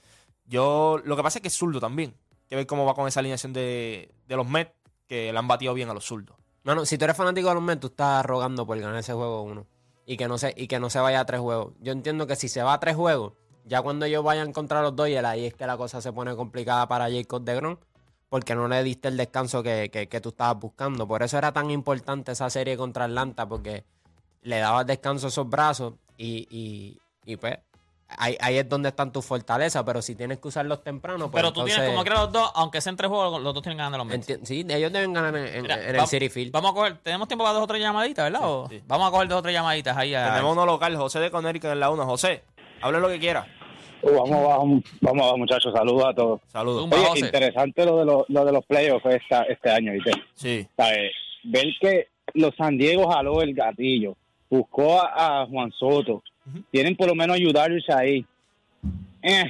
Yo, 0.47 1.01
lo 1.05 1.17
que 1.17 1.23
pasa 1.23 1.39
es 1.39 1.43
que 1.43 1.49
es 1.49 1.55
zurdo 1.57 1.81
también. 1.81 2.15
Que 2.49 2.57
ver 2.57 2.67
cómo 2.67 2.85
va 2.85 2.95
con 2.95 3.07
esa 3.09 3.21
alineación 3.21 3.53
de, 3.53 4.13
de 4.27 4.37
los 4.37 4.49
Mets, 4.49 4.73
que 5.07 5.33
le 5.33 5.39
han 5.39 5.49
batido 5.49 5.75
bien 5.75 5.89
a 5.91 5.95
los 5.95 6.05
zurdos. 6.05 6.37
Mano, 6.63 6.87
si 6.87 6.97
tú 6.99 7.05
eres 7.05 7.17
fanático 7.17 7.49
de 7.49 7.55
los 7.55 7.63
Mets, 7.63 7.81
tú 7.81 7.87
estás 7.89 8.25
rogando 8.25 8.67
por 8.67 8.79
ganar 8.79 8.97
ese 8.97 9.13
juego 9.13 9.43
uno. 9.43 9.67
Y 10.07 10.17
que 10.17 10.29
no 10.29 10.37
se, 10.39 10.53
y 10.57 10.67
que 10.67 10.79
no 10.81 10.91
se 10.91 10.99
vaya 11.01 11.21
a 11.21 11.25
tres 11.27 11.41
juegos. 11.41 11.73
Yo 11.81 11.93
entiendo 11.93 12.27
que 12.27 12.37
si 12.37 12.49
se 12.49 12.63
va 12.63 12.75
a 12.75 12.81
tres 12.81 12.95
juegos, 12.97 13.33
ya 13.65 13.81
cuando 13.83 14.05
ellos 14.07 14.23
vayan 14.25 14.53
contra 14.53 14.83
los 14.83 14.95
Dodgers, 14.97 15.25
ahí 15.27 15.47
es 15.47 15.55
que 15.55 15.67
la 15.67 15.77
cosa 15.79 16.01
se 16.03 16.13
pone 16.13 16.35
complicada 16.37 16.87
para 16.89 17.11
Jacob 17.11 17.43
de 17.43 17.55
Grom. 17.55 17.77
Porque 18.29 18.55
no 18.55 18.69
le 18.69 18.83
diste 18.83 19.09
el 19.09 19.17
descanso 19.17 19.63
que- 19.63 19.91
que 19.91 20.21
tú 20.21 20.31
estabas 20.31 20.59
buscando. 20.61 21.07
Por 21.07 21.23
eso 21.23 21.39
era 21.39 21.53
tan 21.53 21.71
importante 21.71 22.33
esa 22.33 22.51
serie 22.51 22.77
contra 22.77 23.05
Atlanta, 23.05 23.47
porque 23.49 23.85
le 24.45 24.59
dabas 24.59 24.87
descanso 24.87 25.27
a 25.27 25.29
esos 25.31 25.49
brazos 25.49 25.95
y, 26.17 26.47
y, 26.51 26.99
y 27.25 27.37
pues 27.37 27.59
ahí, 28.09 28.37
ahí 28.41 28.59
es 28.59 28.69
donde 28.69 28.91
están 28.91 29.11
tus 29.13 29.25
fortalezas. 29.25 29.83
Pero 29.85 30.01
si 30.03 30.15
tienes 30.15 30.39
que 30.39 30.49
usarlos 30.49 30.83
temprano, 30.83 31.31
pues 31.31 31.43
Pero 31.43 31.53
tú 31.53 31.65
tienes 31.65 31.89
como 31.91 32.05
que 32.05 32.11
los 32.11 32.31
dos, 32.33 32.51
aunque 32.55 32.81
sean 32.81 32.97
tres 32.97 33.11
juegos, 33.11 33.43
los 33.43 33.53
dos 33.53 33.63
tienen 33.63 33.79
ganando 33.79 33.99
los 33.99 34.07
Mets. 34.07 34.29
enti- 34.29 34.45
Sí, 34.45 34.65
ellos 34.69 34.93
deben 34.93 35.13
ganar 35.13 35.35
en, 35.37 35.47
en- 35.47 35.63
Mira, 35.63 35.89
en 35.89 35.97
el 35.97 36.07
City 36.07 36.29
Field. 36.29 36.53
Vamos 36.53 36.71
a 36.71 36.75
coger, 36.75 36.97
tenemos 37.03 37.27
tiempo 37.29 37.45
para 37.45 37.55
dos 37.55 37.65
o 37.65 37.67
tres 37.67 37.81
llamaditas, 37.81 38.31
¿verdad? 38.31 38.49
O- 38.49 38.69
sí. 38.69 38.81
Vamos 38.87 39.09
a 39.09 39.11
coger 39.11 39.29
dos 39.29 39.39
o 39.39 39.43
tres 39.43 39.55
llamaditas 39.55 39.97
ahí. 39.97 40.15
A... 40.15 40.31
Tenemos 40.31 40.53
uno 40.53 40.65
local, 40.67 40.97
José 40.97 41.19
de 41.21 41.31
Connecticut 41.31 41.71
en 41.71 41.81
la 41.81 41.91
1. 41.91 42.05
José, 42.07 42.45
hable 42.83 43.01
lo 43.01 43.09
que 43.09 43.19
quiera. 43.19 43.47
Uh, 44.03 44.11
vamos 44.11 44.33
abajo, 44.33 44.67
vamos 45.01 45.23
abajo, 45.23 45.39
muchachos. 45.39 45.73
Saludos 45.75 46.05
a 46.07 46.15
todos. 46.15 46.41
Saludos. 46.49 46.83
Zumba, 46.83 46.97
Oye, 46.99 47.07
José. 47.07 47.21
interesante 47.21 47.87
lo 47.87 47.97
de, 48.01 48.05
los 48.05 48.25
lo 48.29 48.45
de 48.45 48.53
los 48.53 48.65
playoffs 48.67 49.07
esta, 49.07 49.45
este 49.45 49.71
año, 49.71 49.93
¿viste? 49.93 50.11
Sí. 50.35 50.69
¿Sabes? 50.77 51.11
Ver 51.45 51.67
que 51.81 52.09
los 52.35 52.55
San 52.55 52.77
Diego 52.77 53.11
jaló 53.11 53.41
el 53.41 53.55
gatillo, 53.55 54.15
buscó 54.51 55.01
a, 55.01 55.43
a 55.43 55.47
Juan 55.47 55.71
Soto, 55.73 56.23
tienen 56.71 56.97
por 56.97 57.09
lo 57.09 57.15
menos 57.15 57.37
ayudarles 57.37 57.89
ahí. 57.91 58.25
Eh, 59.23 59.45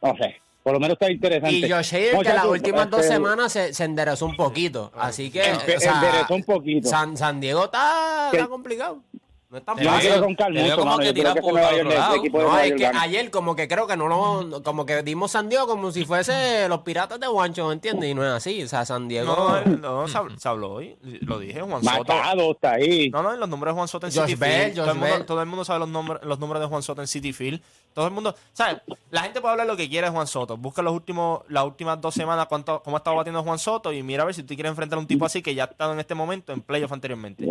no 0.00 0.14
sé, 0.16 0.36
por 0.62 0.72
lo 0.74 0.80
menos 0.80 0.94
está 1.00 1.10
interesante. 1.10 1.54
Y 1.56 1.70
Josh 1.70 1.94
Hader, 1.94 2.18
que 2.18 2.28
las 2.32 2.44
últimas 2.44 2.88
dos 2.90 3.00
este, 3.00 3.12
semanas 3.14 3.52
se, 3.52 3.74
se 3.74 3.84
enderezó 3.84 4.26
un 4.26 4.36
poquito. 4.36 4.92
Así 4.96 5.30
que. 5.30 5.42
empe- 5.42 5.76
o 5.76 5.80
sea, 5.80 5.94
enderezó 5.94 6.34
un 6.34 6.44
poquito. 6.44 6.88
San, 6.88 7.16
San 7.16 7.40
Diego 7.40 7.64
está 7.64 8.30
complicado. 8.48 9.02
No 9.50 9.58
es 9.58 9.64
tan 9.64 9.76
Yo 9.78 9.82
Sí. 9.82 10.06
creo 10.06 10.12
fácil. 10.12 10.20
con 10.20 10.34
como 10.76 10.98
que 10.98 11.12
por 11.40 11.60
otro 11.60 11.84
lado. 11.84 12.22
No, 12.32 12.58
es 12.60 12.72
que 12.74 12.86
ayer 12.86 13.30
como 13.32 13.56
que 13.56 13.66
creo 13.66 13.86
que 13.88 13.96
no 13.96 14.06
lo... 14.06 14.62
Como 14.62 14.86
que 14.86 15.02
dimos 15.02 15.32
San 15.32 15.48
Diego 15.48 15.66
como 15.66 15.90
si 15.90 16.04
fuese 16.04 16.68
los 16.68 16.82
piratas 16.82 17.18
de 17.18 17.26
Juancho, 17.26 17.72
¿entiendes? 17.72 18.10
Y 18.10 18.14
no 18.14 18.24
es 18.24 18.30
así. 18.32 18.62
O 18.62 18.68
sea, 18.68 18.84
San 18.84 19.08
Diego... 19.08 19.34
No, 19.34 19.64
no, 20.04 20.08
se, 20.08 20.16
hab- 20.16 20.36
se 20.38 20.48
habló 20.48 20.74
hoy. 20.74 20.96
Lo 21.22 21.40
dije, 21.40 21.60
Juan 21.62 21.82
Soto. 21.82 21.98
Matado 22.14 22.52
está 22.52 22.74
ahí. 22.74 23.10
No, 23.10 23.24
no, 23.24 23.36
los 23.36 23.48
números 23.48 23.74
de 23.74 23.76
Juan 23.78 23.88
Soto 23.88 24.06
en 24.06 24.12
Josh 24.12 24.26
City 24.26 24.34
Bell, 24.36 24.62
Field. 24.72 24.74
Todo 24.76 24.90
el, 24.92 24.94
mundo, 24.98 25.14
Bell. 25.16 25.26
todo 25.26 25.40
el 25.42 25.46
mundo 25.48 25.64
sabe 25.64 25.78
los, 25.80 25.88
nombres 25.88 26.22
los 26.22 26.38
números 26.38 26.62
de 26.62 26.68
Juan 26.68 26.82
Soto 26.84 27.00
en 27.00 27.08
City 27.08 27.32
Field. 27.32 27.60
Todo 27.92 28.06
el 28.06 28.12
mundo, 28.12 28.36
¿sabes? 28.52 28.76
La 29.10 29.22
gente 29.22 29.40
puede 29.40 29.50
hablar 29.50 29.66
lo 29.66 29.76
que 29.76 29.88
quiera 29.88 30.06
de 30.06 30.12
Juan 30.14 30.28
Soto. 30.28 30.56
Busca 30.56 30.80
los 30.80 30.92
últimos, 30.94 31.40
las 31.48 31.64
últimas 31.64 32.00
dos 32.00 32.14
semanas 32.14 32.46
cuánto, 32.46 32.80
cómo 32.84 32.96
ha 32.96 32.98
estado 32.98 33.16
batiendo 33.16 33.42
Juan 33.42 33.58
Soto 33.58 33.92
y 33.92 34.00
mira 34.04 34.22
a 34.22 34.26
ver 34.26 34.34
si 34.36 34.44
tú 34.44 34.54
quieres 34.54 34.70
enfrentar 34.70 34.96
a 34.96 35.00
un 35.00 35.08
tipo 35.08 35.24
así 35.26 35.42
que 35.42 35.56
ya 35.56 35.64
ha 35.64 35.66
estado 35.66 35.92
en 35.92 35.98
este 35.98 36.14
momento 36.14 36.52
en 36.52 36.60
playoff 36.60 36.92
anteriormente. 36.92 37.44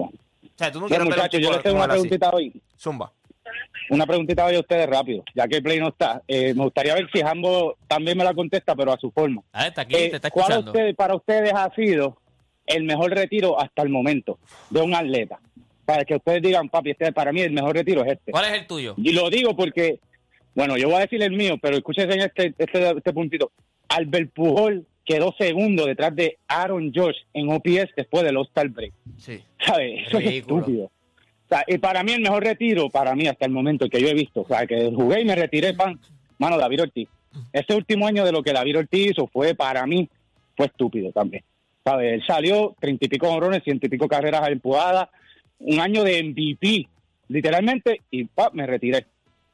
Sea, 0.59 0.71
tú 0.73 0.81
no 0.81 0.87
quieres 0.87 1.05
muchachos, 1.05 1.39
yo 1.39 1.51
les 1.53 1.63
tengo 1.63 1.77
una 1.77 1.85
él 1.85 1.91
así. 1.91 2.01
preguntita 2.01 2.29
hoy. 2.31 2.61
Zumba. 2.77 3.13
una 3.91 4.05
preguntita 4.05 4.45
a 4.45 4.59
ustedes 4.59 4.87
rápido, 4.87 5.23
ya 5.33 5.47
que 5.47 5.55
el 5.55 5.63
play 5.63 5.79
no 5.79 5.87
está. 5.87 6.21
Eh, 6.27 6.53
me 6.53 6.63
gustaría 6.65 6.93
ver 6.95 7.09
si 7.13 7.21
Jambo 7.21 7.77
también 7.87 8.17
me 8.17 8.25
la 8.25 8.33
contesta, 8.33 8.75
pero 8.75 8.91
a 8.91 8.97
su 8.97 9.09
forma. 9.09 9.41
Ah, 9.53 9.67
está 9.67 9.81
aquí, 9.83 9.95
Eh, 9.95 10.09
te 10.09 10.15
está 10.17 10.29
¿Cuál 10.29 10.59
usted- 10.59 10.93
para 10.95 11.15
ustedes 11.15 11.53
ha 11.53 11.73
sido 11.73 12.17
el 12.65 12.83
mejor 12.83 13.11
retiro 13.11 13.59
hasta 13.59 13.81
el 13.81 13.89
momento 13.89 14.37
de 14.69 14.81
un 14.81 14.93
atleta? 14.93 15.39
Para 15.85 16.03
que 16.03 16.15
ustedes 16.17 16.41
digan, 16.41 16.67
papi, 16.69 16.91
este 16.91 17.11
para 17.13 17.31
mí 17.31 17.39
el 17.41 17.51
mejor 17.51 17.73
retiro 17.73 18.03
es 18.03 18.11
este. 18.11 18.31
¿Cuál 18.33 18.45
es 18.53 18.59
el 18.59 18.67
tuyo? 18.67 18.95
Y 18.97 19.13
lo 19.13 19.29
digo 19.29 19.55
porque, 19.55 19.99
bueno, 20.53 20.75
yo 20.77 20.87
voy 20.87 20.97
a 20.97 20.99
decir 20.99 21.23
el 21.23 21.31
mío, 21.31 21.55
pero 21.61 21.77
escúchense 21.77 22.13
en 22.13 22.21
este, 22.21 22.53
este, 22.57 22.89
este 22.97 23.13
puntito. 23.13 23.51
Albert 23.87 24.31
Pujol 24.33 24.85
quedó 25.09 25.33
segundo 25.39 25.87
detrás 25.87 26.15
de 26.15 26.37
Aaron 26.47 26.91
Josh 26.93 27.17
en 27.33 27.49
OPS 27.51 27.95
después 27.97 28.23
del 28.23 28.37
All-Star 28.37 28.69
Break. 28.69 28.93
Sí. 29.17 29.39
¿Sabes? 29.65 30.07
Eso 30.07 30.19
es 30.19 30.25
estúpido. 30.35 30.85
O 30.85 31.47
sea, 31.49 31.63
y 31.65 31.79
para 31.79 32.03
mí 32.03 32.11
el 32.11 32.21
mejor 32.21 32.43
retiro, 32.43 32.91
para 32.91 33.15
mí 33.15 33.25
hasta 33.25 33.47
el 33.47 33.51
momento 33.51 33.89
que 33.89 33.99
yo 33.99 34.07
he 34.07 34.13
visto, 34.13 34.41
o 34.41 34.47
sea, 34.47 34.67
que 34.67 34.91
jugué 34.93 35.21
y 35.21 35.25
me 35.25 35.33
retiré, 35.33 35.73
pan, 35.73 35.99
mano, 36.37 36.59
David 36.59 36.83
Ortiz. 36.83 37.09
Este 37.51 37.73
último 37.73 38.05
año 38.05 38.23
de 38.23 38.31
lo 38.31 38.43
que 38.43 38.53
David 38.53 38.77
Ortiz 38.77 39.11
hizo 39.11 39.25
fue, 39.25 39.55
para 39.55 39.87
mí, 39.87 40.07
fue 40.55 40.67
estúpido 40.67 41.11
también. 41.11 41.43
¿Sabes? 41.83 42.13
Él 42.13 42.23
salió, 42.27 42.75
treinta 42.79 43.07
y 43.07 43.09
pico 43.09 43.29
honrones, 43.29 43.63
ciento 43.63 43.87
y 43.87 43.89
pico 43.89 44.07
carreras 44.07 44.47
empujadas, 44.47 45.09
un 45.57 45.79
año 45.79 46.03
de 46.03 46.21
MVP, 46.21 46.87
literalmente, 47.29 48.01
y 48.11 48.25
pa, 48.25 48.51
me 48.53 48.67
retiré. 48.67 49.07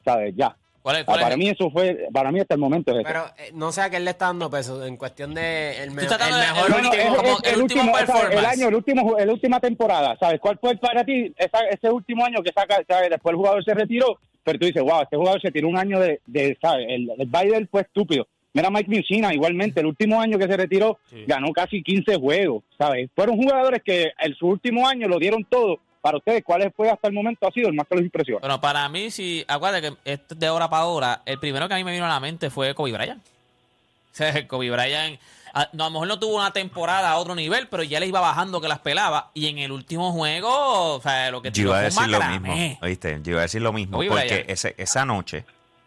¿Sabes? 0.04 0.34
Ya. 0.36 0.54
¿Cuál 0.86 0.98
es, 0.98 1.02
Ah, 1.02 1.06
cuál 1.06 1.20
para 1.22 1.34
el- 1.34 1.38
mí 1.40 1.48
eso 1.48 1.68
fue, 1.68 2.06
para 2.12 2.30
mí 2.30 2.38
hasta 2.38 2.54
el 2.54 2.60
momento 2.60 2.92
es 2.92 2.98
eso. 2.98 3.08
Pero 3.08 3.24
eh, 3.38 3.50
no 3.54 3.72
sé 3.72 3.80
a 3.80 3.90
qué 3.90 3.96
él 3.96 4.04
le 4.04 4.12
está 4.12 4.26
dando 4.26 4.48
peso 4.48 4.86
en 4.86 4.96
cuestión 4.96 5.34
de 5.34 5.82
el, 5.82 5.90
me- 5.90 6.02
el 6.02 6.08
el- 6.12 6.18
mejor 6.18 6.70
el 6.70 6.86
último- 6.86 7.16
como 7.16 7.38
el 7.42 7.60
último 7.60 7.92
el 8.30 8.44
año, 8.46 8.68
el 8.68 8.74
último, 8.76 9.16
la 9.18 9.32
última 9.32 9.58
temporada, 9.58 10.16
¿sabes? 10.20 10.38
¿Cuál 10.38 10.58
fue 10.60 10.76
para 10.76 11.02
ti 11.02 11.34
esa- 11.36 11.66
ese 11.68 11.90
último 11.90 12.24
año 12.24 12.40
que 12.40 12.52
saca, 12.52 12.76
¿sabes? 12.86 13.10
Después 13.10 13.32
el 13.32 13.36
jugador 13.36 13.64
se 13.64 13.74
retiró, 13.74 14.16
pero 14.44 14.60
tú 14.60 14.66
dices, 14.66 14.80
wow, 14.80 15.02
este 15.02 15.16
jugador 15.16 15.40
se 15.42 15.50
tiró 15.50 15.66
un 15.66 15.76
año 15.76 15.98
de, 15.98 16.20
de 16.24 16.56
¿sabes? 16.62 16.86
El, 16.88 17.10
el 17.18 17.26
Biden 17.26 17.66
fue 17.68 17.80
estúpido. 17.80 18.28
Mira 18.54 18.70
Mike 18.70 18.88
Mussina, 18.96 19.34
igualmente, 19.34 19.80
el 19.80 19.86
último 19.86 20.20
año 20.20 20.38
que 20.38 20.46
se 20.46 20.56
retiró, 20.56 20.98
ganó 21.26 21.50
casi 21.52 21.82
15 21.82 22.14
juegos, 22.16 22.62
¿sabes? 22.78 23.10
Fueron 23.16 23.36
jugadores 23.36 23.82
que 23.84 24.12
en 24.20 24.34
su 24.36 24.46
último 24.46 24.86
año 24.88 25.08
lo 25.08 25.18
dieron 25.18 25.44
todo. 25.50 25.80
Para 26.06 26.18
ustedes, 26.18 26.44
¿cuál 26.44 26.72
fue 26.76 26.88
hasta 26.88 27.08
el 27.08 27.14
momento 27.14 27.48
ha 27.48 27.50
sido 27.50 27.66
el 27.68 27.74
más 27.74 27.84
que 27.88 27.96
los 27.96 28.04
impresiona? 28.04 28.38
Bueno, 28.38 28.60
para 28.60 28.88
mí, 28.88 29.10
si 29.10 29.44
acuérdate 29.48 29.88
que 29.90 29.96
esto 30.12 30.34
es 30.34 30.38
de 30.38 30.48
hora 30.48 30.70
para 30.70 30.84
hora, 30.84 31.22
el 31.26 31.40
primero 31.40 31.66
que 31.66 31.74
a 31.74 31.78
mí 31.78 31.82
me 31.82 31.90
vino 31.90 32.04
a 32.04 32.08
la 32.08 32.20
mente 32.20 32.48
fue 32.48 32.72
Kobe 32.76 32.92
Bryant. 32.92 33.20
O 34.12 34.16
sea, 34.16 34.46
Kobe 34.46 34.70
Bryant, 34.70 35.18
a, 35.52 35.68
no, 35.72 35.82
a 35.82 35.86
lo 35.88 35.90
mejor 35.94 36.06
no 36.06 36.18
tuvo 36.20 36.36
una 36.36 36.52
temporada 36.52 37.10
a 37.10 37.16
otro 37.16 37.34
nivel, 37.34 37.66
pero 37.66 37.82
ya 37.82 37.98
le 37.98 38.06
iba 38.06 38.20
bajando 38.20 38.60
que 38.60 38.68
las 38.68 38.78
pelaba. 38.78 39.32
Y 39.34 39.48
en 39.48 39.58
el 39.58 39.72
último 39.72 40.12
juego, 40.12 40.94
o 40.94 41.00
sea, 41.02 41.28
lo 41.32 41.42
que 41.42 41.48
Yo 41.48 41.52
tiró 41.54 41.68
iba 41.70 41.78
a 41.78 41.82
decir 41.82 42.06
lo 42.08 42.22
mismo, 42.22 42.54
¿oíste? 42.82 43.20
Yo 43.24 43.32
iba 43.32 43.40
a 43.40 43.42
decir 43.42 43.62
lo 43.62 43.72
mismo, 43.72 43.96
Kobe 43.96 44.08
porque 44.08 44.44
ese- 44.46 44.76
esa 44.78 45.04
noche, 45.04 45.44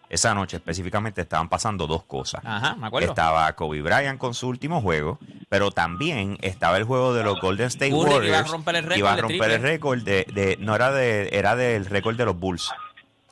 esa 0.09 0.33
noche 0.33 0.57
específicamente 0.57 1.21
estaban 1.21 1.47
pasando 1.49 1.85
dos 1.87 2.03
cosas. 2.03 2.41
Ajá, 2.43 2.75
me 2.75 2.87
acuerdo. 2.87 3.09
Estaba 3.09 3.51
Kobe 3.53 3.81
Bryant 3.81 4.17
con 4.19 4.33
su 4.33 4.47
último 4.47 4.81
juego, 4.81 5.19
pero 5.49 5.71
también 5.71 6.37
estaba 6.41 6.77
el 6.77 6.83
juego 6.83 7.13
de 7.13 7.23
los 7.23 7.39
Golden 7.39 7.67
State 7.67 7.91
Curry, 7.91 8.03
que 8.03 8.09
Warriors. 8.09 8.27
iba 8.27 8.39
a 8.39 8.43
romper 8.51 8.75
el 8.75 8.87
que 8.87 8.97
iba 8.99 9.11
a 9.11 9.15
récord 9.15 9.29
de 9.31 9.37
romper 9.37 9.51
el 9.51 9.57
triple. 9.57 9.71
récord 9.71 10.01
de, 10.03 10.25
de- 10.33 10.57
no 10.59 10.75
era 10.75 10.91
de, 10.91 11.29
era 11.31 11.55
del 11.55 11.85
récord 11.85 12.15
de 12.17 12.25
los 12.25 12.37
Bulls, 12.39 12.71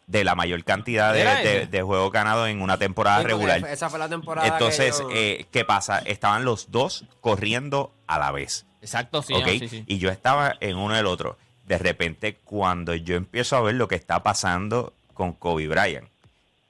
de 0.05 0.24
la 0.24 0.36
mayor 0.36 0.63
cantidad 0.63 1.12
de, 1.13 1.22
¿Era 1.22 1.36
de, 1.39 1.65
de 1.67 1.81
juegos 1.81 2.12
ganados 2.12 2.48
en 2.48 2.62
una 2.62 2.77
temporada 2.77 3.24
regular. 3.24 3.57
Esa 3.67 3.89
fue 3.89 4.00
la 4.00 4.07
temporada. 4.07 4.48
Entonces, 4.48 4.96
que 4.98 5.03
yo- 5.03 5.10
eh, 5.13 5.46
¿qué 5.51 5.65
pasa? 5.65 6.00
Estaban 6.00 6.46
los 6.46 6.72
dos 6.72 7.05
corriendo 7.22 7.91
a 8.07 8.17
la 8.19 8.31
vez. 8.31 8.65
Exacto, 8.81 9.22
sí, 9.22 9.34
¿ok? 9.34 9.41
no, 9.46 9.50
sí, 9.50 9.67
sí. 9.67 9.84
Y 9.88 9.98
yo 9.98 10.10
estaba 10.10 10.55
en 10.62 10.77
uno 10.77 10.93
del 10.96 11.07
otro. 11.07 11.38
De 11.65 11.77
repente, 11.77 12.38
cuando 12.46 12.96
yo 12.96 13.15
empiezo 13.17 13.57
a 13.57 13.62
ver 13.62 13.75
lo 13.75 13.89
que 13.89 13.96
está 13.96 14.24
pasando 14.24 14.93
con 15.13 15.34
Kobe 15.34 15.67
Bryant, 15.67 16.07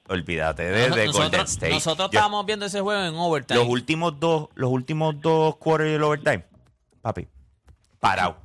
olvídate 0.08 0.62
de, 0.64 0.70
de 0.70 0.88
nosotros, 0.88 1.14
Golden 1.16 1.40
State. 1.42 1.70
nosotros 1.72 2.10
Yo- 2.10 2.18
estábamos 2.18 2.46
viendo 2.46 2.66
ese 2.66 2.80
juego 2.80 3.02
en 3.04 3.14
overtime. 3.14 3.60
los 3.60 3.68
últimos 3.68 4.18
dos, 4.20 4.48
los 4.54 4.70
últimos 4.70 5.20
dos 5.20 5.56
quarters 5.56 5.90
del 5.92 6.02
overtime, 6.02 6.44
papi, 7.02 7.28
parado. 8.00 8.36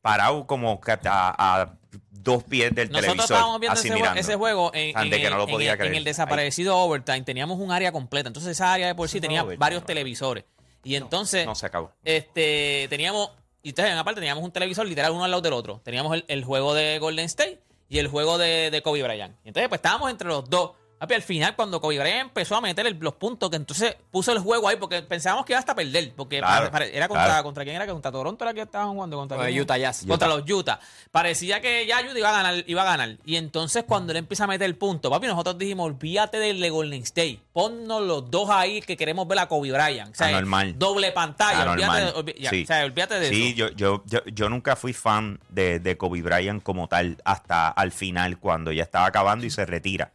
Parado 0.00 0.46
como 0.46 0.80
que 0.80 0.90
a, 0.92 0.98
a 1.04 1.74
dos 2.10 2.42
pies 2.44 2.74
del 2.74 2.88
Nosotros 2.88 3.12
televisor. 3.12 3.36
estábamos 3.36 3.60
viendo 3.60 3.78
así 3.78 3.86
ese, 3.88 3.94
jue- 3.94 4.00
mirando. 4.00 4.20
ese 4.20 4.34
juego 4.36 4.70
en, 4.74 5.10
que 5.10 5.16
el, 5.26 5.30
no 5.30 5.36
lo 5.38 5.44
en 5.44 5.50
podía 5.50 5.66
el- 5.70 5.74
en 5.74 5.78
creer. 5.78 5.94
el 5.94 6.04
desaparecido 6.04 6.76
overtime. 6.76 7.22
Teníamos 7.22 7.58
un 7.60 7.70
área 7.70 7.92
completa. 7.92 8.28
Entonces 8.28 8.50
esa 8.52 8.72
área 8.72 8.88
de 8.88 8.94
por 8.96 9.08
sí 9.08 9.18
Eso 9.18 9.22
no 9.22 9.28
tenía 9.28 9.42
overtime, 9.42 9.60
varios 9.60 9.82
no. 9.82 9.86
televisores. 9.86 10.44
Y 10.84 10.96
entonces, 10.96 11.46
No 11.46 11.54
se 11.54 11.66
acabó. 11.66 11.92
este, 12.02 12.88
teníamos, 12.90 13.30
y 13.62 13.68
entonces 13.68 13.92
en 13.92 13.98
aparte 13.98 14.20
teníamos 14.20 14.42
un 14.42 14.50
televisor 14.50 14.84
literal 14.86 15.12
uno 15.12 15.22
al 15.24 15.30
lado 15.30 15.40
del 15.42 15.52
otro. 15.52 15.80
Teníamos 15.84 16.12
el, 16.14 16.24
el 16.26 16.44
juego 16.44 16.74
de 16.74 16.98
Golden 16.98 17.26
State 17.26 17.62
y 17.92 17.98
el 17.98 18.08
juego 18.08 18.38
de, 18.38 18.70
de 18.70 18.80
Kobe 18.80 19.02
Bryant. 19.02 19.36
Entonces 19.44 19.68
pues 19.68 19.78
estábamos 19.78 20.10
entre 20.10 20.26
los 20.26 20.48
dos. 20.48 20.70
Papi, 21.02 21.14
al 21.14 21.22
final, 21.22 21.56
cuando 21.56 21.80
Kobe 21.80 21.98
Bryant 21.98 22.28
empezó 22.28 22.54
a 22.54 22.60
meter 22.60 22.86
el- 22.86 22.96
los 23.00 23.14
puntos, 23.14 23.50
que 23.50 23.56
entonces 23.56 23.96
puso 24.12 24.30
el 24.30 24.38
juego 24.38 24.68
ahí, 24.68 24.76
porque 24.76 25.02
pensábamos 25.02 25.44
que 25.44 25.52
iba 25.52 25.58
hasta 25.58 25.74
perder. 25.74 26.12
Porque 26.14 26.38
Claro, 26.38 26.70
pare- 26.70 26.70
pare- 26.70 26.96
era 26.96 27.08
contra, 27.08 27.24
claro. 27.26 27.42
contra 27.42 27.64
quién 27.64 27.74
era, 27.74 27.88
contra 27.88 28.12
Toronto 28.12 28.44
era 28.44 28.54
que 28.54 28.60
estaban 28.60 28.90
jugando, 28.94 29.16
contra 29.16 29.36
quién? 29.44 29.60
Utah 29.60 29.76
Jazz. 29.78 30.04
Contra 30.06 30.28
los 30.28 30.48
Utah. 30.48 30.78
Parecía 31.10 31.60
que 31.60 31.86
ya 31.88 32.00
Utah 32.02 32.16
iba 32.16 32.28
a 32.28 32.32
ganar, 32.32 32.64
iba 32.68 32.82
a 32.82 32.84
ganar. 32.84 33.16
Y 33.24 33.34
entonces 33.34 33.82
cuando 33.82 34.12
él 34.12 34.18
empieza 34.18 34.44
a 34.44 34.46
meter 34.46 34.64
el 34.64 34.76
punto, 34.76 35.10
papi, 35.10 35.26
nosotros 35.26 35.58
dijimos, 35.58 35.86
olvídate 35.86 36.38
del 36.38 36.60
de 36.60 36.70
Golden 36.70 37.02
State. 37.02 37.40
Ponnos 37.52 38.00
los 38.02 38.30
dos 38.30 38.48
ahí 38.50 38.80
que 38.80 38.96
queremos 38.96 39.26
ver 39.26 39.40
a 39.40 39.48
Kobe 39.48 39.72
Bryant. 39.72 40.12
O 40.12 40.16
sea, 40.16 40.28
Anormal. 40.28 40.78
doble 40.78 41.10
pantalla. 41.10 41.68
Olvídate, 41.72 42.00
Anormal. 42.00 42.34
ya, 42.38 42.50
Sí. 42.50 42.62
o 42.62 42.66
sea, 42.68 42.84
olvídate 42.84 43.18
de 43.18 43.28
Sí, 43.28 43.48
eso. 43.48 43.56
yo, 43.56 43.68
yo, 43.70 44.02
yo, 44.06 44.20
yo 44.26 44.48
nunca 44.48 44.76
fui 44.76 44.92
fan 44.92 45.40
de, 45.48 45.80
de 45.80 45.96
Kobe 45.96 46.22
Bryant 46.22 46.62
como 46.62 46.86
tal 46.86 47.20
hasta 47.24 47.70
al 47.70 47.90
final, 47.90 48.38
cuando 48.38 48.70
ya 48.70 48.84
estaba 48.84 49.06
acabando 49.06 49.44
y 49.44 49.50
se 49.50 49.66
retira. 49.66 50.12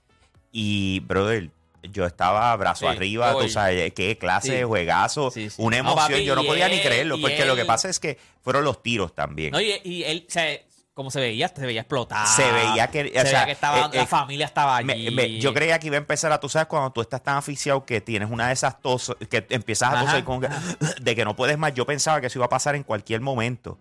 Y, 0.59 1.01
brother, 1.01 1.51
yo 1.83 2.05
estaba 2.07 2.55
brazo 2.55 2.81
Sí, 2.89 2.95
arriba, 2.95 3.31
tú 3.39 3.47
sabes, 3.47 3.93
qué 3.93 4.17
clase 4.17 4.47
Sí. 4.47 4.53
de 4.55 4.63
juegazo, 4.63 5.29
Sí, 5.29 5.49
una 5.57 5.77
No, 5.77 5.91
emoción, 5.91 6.11
papi, 6.13 6.23
yo 6.25 6.35
no 6.35 6.43
podía 6.43 6.67
ni 6.67 6.79
creerlo, 6.81 7.21
porque 7.21 7.45
lo 7.45 7.55
que 7.55 7.63
pasa 7.65 7.89
es 7.89 7.99
que 7.99 8.17
fueron 8.41 8.63
los 8.63 8.81
tiros 8.81 9.13
también. 9.13 9.51
No, 9.51 9.61
y, 9.61 9.73
y 9.83 10.03
él, 10.03 10.25
o 10.27 10.31
sea, 10.31 10.47
como 10.95 11.11
se 11.11 11.19
veía, 11.19 11.47
se 11.49 11.63
veía 11.63 11.81
explotar. 11.81 12.25
Se 12.25 12.51
veía 12.51 12.87
que- 12.87 13.01
o 13.01 13.03
se 13.05 13.11
sea, 13.13 13.23
veía 13.23 13.45
que 13.45 13.51
estaba, 13.51 13.79
eh, 13.85 13.89
la 13.93 14.01
eh, 14.01 14.07
familia 14.07 14.47
estaba 14.47 14.77
allí. 14.77 14.85
Me- 14.87 15.11
me- 15.11 15.39
yo 15.39 15.53
creía 15.53 15.77
que 15.77 15.85
iba 15.87 15.95
a 15.95 15.99
empezar 15.99 16.31
a, 16.31 16.39
tú 16.39 16.49
sabes, 16.49 16.67
cuando 16.67 16.89
tú 16.91 17.01
estás 17.01 17.21
tan 17.21 17.37
aficiado 17.37 17.85
que 17.85 18.01
tienes 18.01 18.31
una 18.31 18.47
de 18.47 18.53
esas 18.53 18.81
tos, 18.81 19.15
que 19.29 19.45
empiezas 19.51 19.93
a 19.93 19.99
toser 20.05 20.23
con 20.23 20.39
de 21.01 21.15
que 21.15 21.23
no 21.23 21.35
puedes 21.35 21.55
más. 21.59 21.71
Yo 21.75 21.85
pensaba 21.85 22.19
que 22.19 22.25
eso 22.27 22.39
iba 22.39 22.47
a 22.47 22.49
pasar 22.49 22.73
en 22.75 22.81
cualquier 22.81 23.21
momento. 23.21 23.77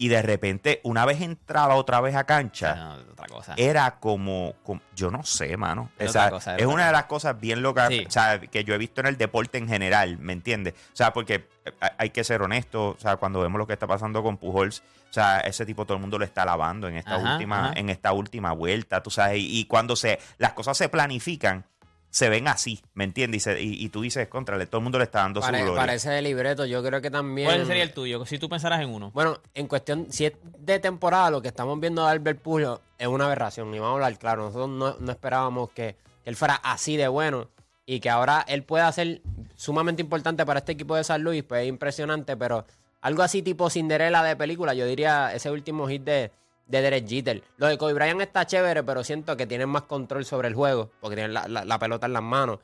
Y 0.00 0.08
de 0.08 0.22
repente, 0.22 0.80
una 0.84 1.04
vez 1.04 1.20
entraba 1.20 1.74
otra 1.74 2.00
vez 2.00 2.14
a 2.14 2.22
cancha, 2.24 2.74
No, 2.76 2.94
otra 3.12 3.26
cosa. 3.26 3.54
era 3.56 3.98
como, 3.98 4.54
como- 4.62 4.80
yo 4.94 5.10
no 5.10 5.24
sé, 5.24 5.56
mano. 5.56 5.90
O 6.00 6.08
sea, 6.08 6.30
cosa, 6.30 6.54
es 6.56 6.66
una 6.66 6.86
de 6.86 6.92
las 6.92 7.04
cosas 7.06 7.38
bien 7.40 7.62
locas 7.62 7.88
Sí. 7.88 8.04
o 8.06 8.10
sea, 8.10 8.38
que 8.40 8.62
yo 8.62 8.74
he 8.74 8.78
visto 8.78 9.00
en 9.00 9.08
el 9.08 9.16
deporte 9.18 9.58
en 9.58 9.66
general, 9.66 10.16
¿me 10.18 10.32
entiendes? 10.32 10.74
O 10.92 10.96
sea, 10.96 11.12
porque 11.12 11.48
eh, 11.64 11.72
hay 11.98 12.10
que 12.10 12.22
ser 12.22 12.42
honesto, 12.42 12.90
o 12.90 12.98
sea, 13.00 13.16
cuando 13.16 13.40
vemos 13.40 13.58
lo 13.58 13.66
que 13.66 13.72
está 13.72 13.88
pasando 13.88 14.22
con 14.22 14.36
Pujols, 14.36 14.84
o 15.10 15.12
sea, 15.12 15.40
ese 15.40 15.66
tipo 15.66 15.84
todo 15.84 15.96
el 15.96 16.00
mundo 16.00 16.16
lo 16.16 16.24
está 16.24 16.42
alabando 16.42 16.86
en 16.86 16.96
esta 16.96 17.16
Ajá, 17.16 17.32
última 17.32 17.64
ajá. 17.70 17.72
en 17.80 17.90
esta 17.90 18.12
última 18.12 18.52
vuelta, 18.52 19.02
tú 19.02 19.10
sabes, 19.10 19.38
y, 19.38 19.58
y 19.60 19.64
cuando 19.64 19.96
se 19.96 20.20
las 20.38 20.52
cosas 20.52 20.76
se 20.78 20.88
planifican, 20.88 21.64
se 22.10 22.28
ven 22.28 22.48
así, 22.48 22.80
¿me 22.94 23.04
entiendes? 23.04 23.38
Y, 23.38 23.40
se- 23.44 23.62
y- 23.62 23.84
y 23.84 23.88
tú 23.90 24.00
dices, 24.02 24.26
contra, 24.28 24.56
todo 24.66 24.78
el 24.78 24.82
mundo 24.82 24.98
le 24.98 25.04
está 25.04 25.20
dando 25.20 25.40
pare- 25.40 25.58
su 25.58 25.64
gloria. 25.64 25.82
parece 25.82 26.10
de 26.10 26.22
libreto. 26.22 26.64
Yo 26.66 26.82
creo 26.82 27.00
que 27.00 27.10
también. 27.10 27.46
¿Cuál 27.48 27.66
sería 27.66 27.82
el 27.82 27.92
tuyo? 27.92 28.24
Si 28.24 28.38
tú 28.38 28.48
pensaras 28.48 28.80
en 28.80 28.88
uno. 28.88 29.10
Bueno, 29.12 29.38
en 29.54 29.66
cuestión, 29.66 30.06
si 30.10 30.24
es 30.26 30.32
de 30.58 30.78
temporada, 30.78 31.30
lo 31.30 31.42
que 31.42 31.48
estamos 31.48 31.78
viendo 31.80 32.04
de 32.04 32.10
Albert 32.10 32.40
Pujo 32.40 32.80
es 32.98 33.06
una 33.06 33.26
aberración. 33.26 33.74
Y 33.74 33.78
vamos 33.78 33.92
a 33.92 33.94
hablar 34.06 34.18
claro, 34.18 34.44
nosotros 34.44 34.68
no, 34.70 34.96
no 34.98 35.12
esperábamos 35.12 35.70
que, 35.70 35.96
que 36.24 36.30
él 36.30 36.36
fuera 36.36 36.54
así 36.56 36.96
de 36.96 37.08
bueno 37.08 37.48
y 37.86 38.00
que 38.00 38.10
ahora 38.10 38.44
él 38.48 38.62
pueda 38.64 38.90
ser 38.92 39.20
sumamente 39.56 40.02
importante 40.02 40.44
para 40.46 40.58
este 40.60 40.72
equipo 40.72 40.96
de 40.96 41.04
San 41.04 41.22
Luis, 41.22 41.42
pues 41.42 41.62
es 41.62 41.68
impresionante, 41.68 42.36
pero 42.36 42.66
algo 43.00 43.22
así 43.22 43.42
tipo 43.42 43.70
Cinderella 43.70 44.22
de 44.22 44.36
película, 44.36 44.74
yo 44.74 44.84
diría 44.86 45.32
ese 45.34 45.50
último 45.50 45.88
hit 45.88 46.02
de, 46.02 46.30
de 46.68 46.80
Derek 46.82 47.08
Jeter. 47.08 47.42
Lo 47.56 47.66
de 47.66 47.76
Kobe 47.78 47.94
Bryant 47.94 48.20
está 48.20 48.46
chévere, 48.46 48.82
pero 48.84 49.02
siento 49.02 49.36
que 49.36 49.46
tienen 49.46 49.68
más 49.68 49.82
control 49.82 50.24
sobre 50.24 50.48
el 50.48 50.54
juego, 50.54 50.90
porque 51.00 51.16
tienen 51.16 51.34
la, 51.34 51.48
la- 51.48 51.64
la 51.64 51.78
pelota 51.78 52.06
en 52.06 52.12
las 52.12 52.22
manos. 52.22 52.60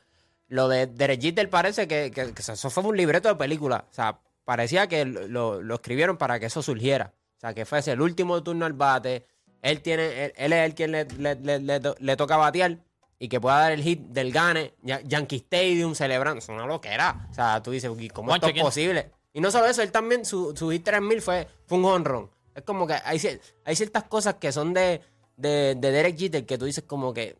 Lo 0.47 0.67
de 0.69 0.87
Derek 0.87 1.19
Jeter 1.21 1.49
parece 1.49 1.87
que, 1.87 2.11
que- 2.11 2.33
que 2.33 2.41
eso 2.41 2.69
fue 2.69 2.83
un 2.83 2.95
libreto 2.95 3.27
de 3.29 3.35
película. 3.35 3.85
O 3.89 3.93
sea, 3.93 4.19
parecía 4.45 4.87
que 4.87 5.03
lo, 5.05 5.61
lo 5.61 5.75
escribieron 5.75 6.17
para 6.17 6.39
que 6.39 6.45
eso 6.45 6.61
surgiera. 6.61 7.13
O 7.37 7.39
sea, 7.39 7.53
que 7.53 7.65
fuese 7.65 7.91
el 7.91 8.01
último 8.01 8.41
turno 8.43 8.65
al 8.65 8.73
bate. 8.73 9.25
Él 9.61 9.81
tiene, 9.81 10.25
él, 10.25 10.33
él 10.37 10.53
es 10.53 10.65
el 10.65 10.75
quien 10.75 10.91
le, 10.91 11.05
le- 11.05 11.35
le- 11.35 11.59
le 11.59 11.79
to- 11.79 11.95
le 11.99 12.15
toca 12.15 12.37
batear 12.37 12.77
y 13.17 13.27
que 13.27 13.41
pueda 13.41 13.57
dar 13.59 13.71
el 13.71 13.81
hit 13.81 13.99
del 14.01 14.31
gane. 14.31 14.75
Ya- 14.83 15.01
Yankee 15.01 15.37
Stadium 15.37 15.95
celebrando. 15.95 16.37
Es 16.39 16.49
una 16.49 16.67
loquera. 16.67 17.27
O 17.31 17.33
sea, 17.33 17.63
tú 17.63 17.71
dices, 17.71 17.91
"¿Y 17.97 18.09
¿cómo 18.09 18.33
esto 18.35 18.47
es 18.47 18.53
¿quién- 18.53 18.63
posible? 18.65 19.11
Y 19.33 19.41
no 19.41 19.49
solo 19.51 19.65
eso, 19.65 19.81
él 19.81 19.91
también, 19.91 20.23
su, 20.25 20.55
su 20.55 20.69
hit 20.69 20.83
3000 20.85 21.21
fue, 21.21 21.47
fue 21.65 21.77
un 21.79 21.85
honrón. 21.85 22.29
Es 22.55 22.63
como 22.63 22.87
que 22.87 22.93
hay, 22.93 23.17
cier- 23.19 23.39
hay 23.65 23.75
ciertas 23.75 24.03
cosas 24.05 24.35
que 24.35 24.51
son 24.51 24.73
de, 24.73 25.01
de, 25.37 25.75
de 25.75 25.91
Derek 25.91 26.17
Jeter 26.17 26.45
que 26.45 26.57
tú 26.57 26.65
dices 26.65 26.83
como 26.87 27.13
que... 27.13 27.35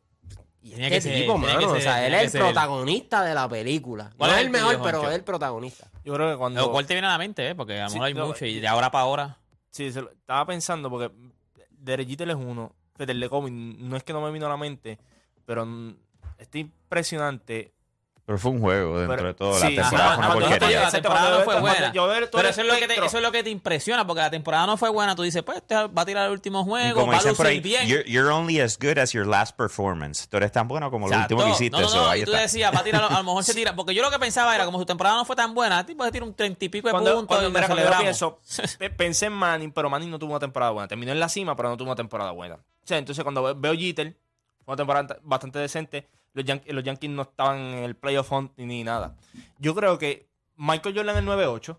¿Y 0.62 0.74
este 0.74 0.90
que 0.90 1.02
ser, 1.02 1.16
tipo, 1.22 1.34
tenía 1.34 1.48
mano? 1.48 1.60
que 1.60 1.66
o 1.66 1.74
ser, 1.76 1.82
sea, 1.84 2.06
él 2.08 2.14
es 2.16 2.34
el 2.34 2.42
él. 2.42 2.46
protagonista 2.48 3.24
de 3.24 3.34
la 3.36 3.48
película. 3.48 4.12
¿Cuál 4.18 4.32
No 4.32 4.38
es 4.38 4.44
el 4.46 4.50
mejor, 4.50 4.82
pero 4.82 5.08
es 5.10 5.16
el 5.16 5.24
protagonista. 5.24 5.88
Yo 6.04 6.14
creo 6.16 6.32
que 6.32 6.38
cuando. 6.38 6.60
Lo 6.60 6.72
cual 6.72 6.88
te 6.88 6.96
viene 6.96 7.08
a 7.08 7.12
la 7.12 7.18
mente, 7.20 7.48
¿eh? 7.50 7.54
Porque 7.56 7.80
a 7.80 7.84
lo 7.84 7.90
Sí, 7.90 7.96
mejor 7.96 8.08
hay 8.08 8.14
mucho 8.16 8.46
y 8.48 8.58
eh, 8.58 8.62
de 8.62 8.68
ahora 8.68 8.90
para 8.90 9.04
ahora. 9.04 9.38
Sí, 9.70 9.92
se 9.92 10.02
lo- 10.02 10.10
estaba 10.12 10.44
pensando 10.48 10.90
porque 10.90 11.12
Derek 11.70 12.08
Jeter 12.10 12.30
es 12.32 12.36
uno. 12.36 12.74
fíjate, 12.96 13.12
el 13.12 13.20
de 13.20 13.30
Kobe, 13.30 13.52
no 13.52 13.96
es 13.96 14.04
que 14.04 14.12
no 14.12 14.22
me 14.22 14.32
vino 14.32 14.48
a 14.48 14.50
la 14.50 14.58
mente, 14.58 14.98
pero 15.46 15.68
mm, 15.68 15.96
está 16.40 16.58
impresionante. 16.58 17.72
Pero 18.28 18.40
fue 18.40 18.50
un 18.52 18.60
juego 18.60 18.98
dentro 18.98 19.16
Pero- 19.18 19.28
de 19.28 19.34
todo. 19.36 19.54
sí, 19.54 19.76
la 19.76 19.84
temporada 19.84 20.14
ajá, 20.14 20.16
fue 20.16 20.26
una 20.26 20.34
porquería. 20.48 20.68
la 20.80 20.86
Exacto, 20.86 20.98
temporada 21.04 21.26
cuando 21.28 21.38
no 21.38 21.44
fue 21.46 21.54
ves- 21.54 21.62
buena. 21.62 21.94
todo 21.94 22.08
Pero 22.40 22.50
eso 22.50 22.62
es, 22.62 22.68
lo 22.68 22.74
que 22.76 22.88
te, 22.88 23.06
eso 23.06 23.18
es 23.18 23.24
lo 23.24 23.32
que 23.32 23.44
te 23.44 23.50
impresiona, 23.52 24.08
porque 24.08 24.22
la 24.24 24.32
temporada 24.32 24.66
no 24.66 24.78
fue 24.78 24.90
buena. 24.90 25.16
Tú 25.16 25.22
dices, 25.22 25.44
pues 25.44 25.58
este 25.58 25.76
va 25.76 26.02
a 26.02 26.06
tirar 26.06 26.26
el 26.26 26.32
último 26.32 26.62
Y 26.62 26.64
juego, 26.64 27.02
como 27.02 27.12
va 27.12 27.18
a 27.18 27.20
dicen 27.20 27.36
por 27.36 27.46
lucir 27.46 27.58
ahí, 27.58 27.62
bien. 27.62 27.88
you're, 27.88 28.04
you're 28.10 28.32
only 28.32 28.60
as 28.60 28.80
good 28.80 28.98
as 28.98 29.12
your 29.12 29.28
last 29.28 29.56
performance. 29.56 30.28
Tú 30.28 30.38
eres 30.38 30.52
tan 30.52 30.68
bueno 30.68 30.90
como 30.90 31.08
lo 31.08 31.14
Exacto. 31.14 31.36
último 31.36 31.50
que 31.52 31.56
hiciste. 31.56 31.78
No, 31.78 31.82
no, 31.84 31.88
eso, 31.88 32.02
no, 32.04 32.10
ahí 32.10 32.22
y 32.22 32.26
tú 32.26 32.32
está. 32.32 32.42
decías, 32.42 32.74
va 32.76 32.80
a 32.80 32.84
tirar, 32.84 33.04
a 33.04 33.10
lo 33.18 33.24
mejor 33.24 33.44
se 33.44 33.54
tira. 33.54 33.76
Porque 33.76 33.94
yo 33.94 34.02
lo 34.02 34.10
que 34.10 34.18
pensaba 34.18 34.56
era, 34.56 34.66
como 34.66 34.80
su 34.80 34.88
temporada 34.88 35.18
no 35.18 35.26
fue 35.26 35.36
tan 35.36 35.54
buena, 35.54 35.86
tipo 35.86 36.04
se 36.04 36.12
tira 36.12 36.26
un 36.26 36.34
treinta 36.34 36.66
y 36.66 36.70
pico 36.70 36.88
de 36.88 36.94
Cuando, 36.94 37.12
puntos 37.14 37.28
cuando, 37.28 37.48
y 37.48 37.52
mira, 37.52 37.62
lo 37.62 37.68
cuando 37.76 37.84
yo 37.84 37.96
celebramos. 37.96 38.40
pienso, 38.42 38.78
pe- 38.80 38.90
pensé 38.90 39.28
en 39.28 39.34
Manning, 39.34 39.72
pero 39.72 39.88
Manning 39.92 40.10
no 40.10 40.18
tuvo 40.18 40.32
una 40.32 40.40
temporada 40.40 40.72
buena. 40.72 40.88
Terminó 40.88 41.12
en 41.12 41.20
la 41.20 41.30
cima, 41.30 41.56
pero 41.56 41.70
no 41.70 41.78
tuvo 41.78 41.90
una 41.90 41.96
temporada 41.96 42.32
buena. 42.32 42.56
O 42.56 42.88
sea, 42.88 42.98
entonces 42.98 43.24
cuando 43.24 43.44
ve- 43.44 43.54
veo 43.56 43.76
Jeter, 43.80 44.18
una 44.66 44.78
temporada 44.78 45.20
bastante 45.22 45.60
decente. 45.60 46.10
Los, 46.36 46.46
Yan- 46.46 46.62
los 46.68 46.84
Yankees 46.84 47.10
no 47.10 47.24
estaban 47.24 47.58
en 47.58 47.84
el 47.84 47.96
playoff 47.96 48.32
hunt 48.32 48.52
ni, 48.58 48.84
nada. 48.84 49.16
Yo 49.58 49.74
creo 49.74 49.98
que 49.98 50.28
Michael 50.58 50.96
Jordan 50.96 51.18
el 51.18 51.26
9-8, 51.26 51.78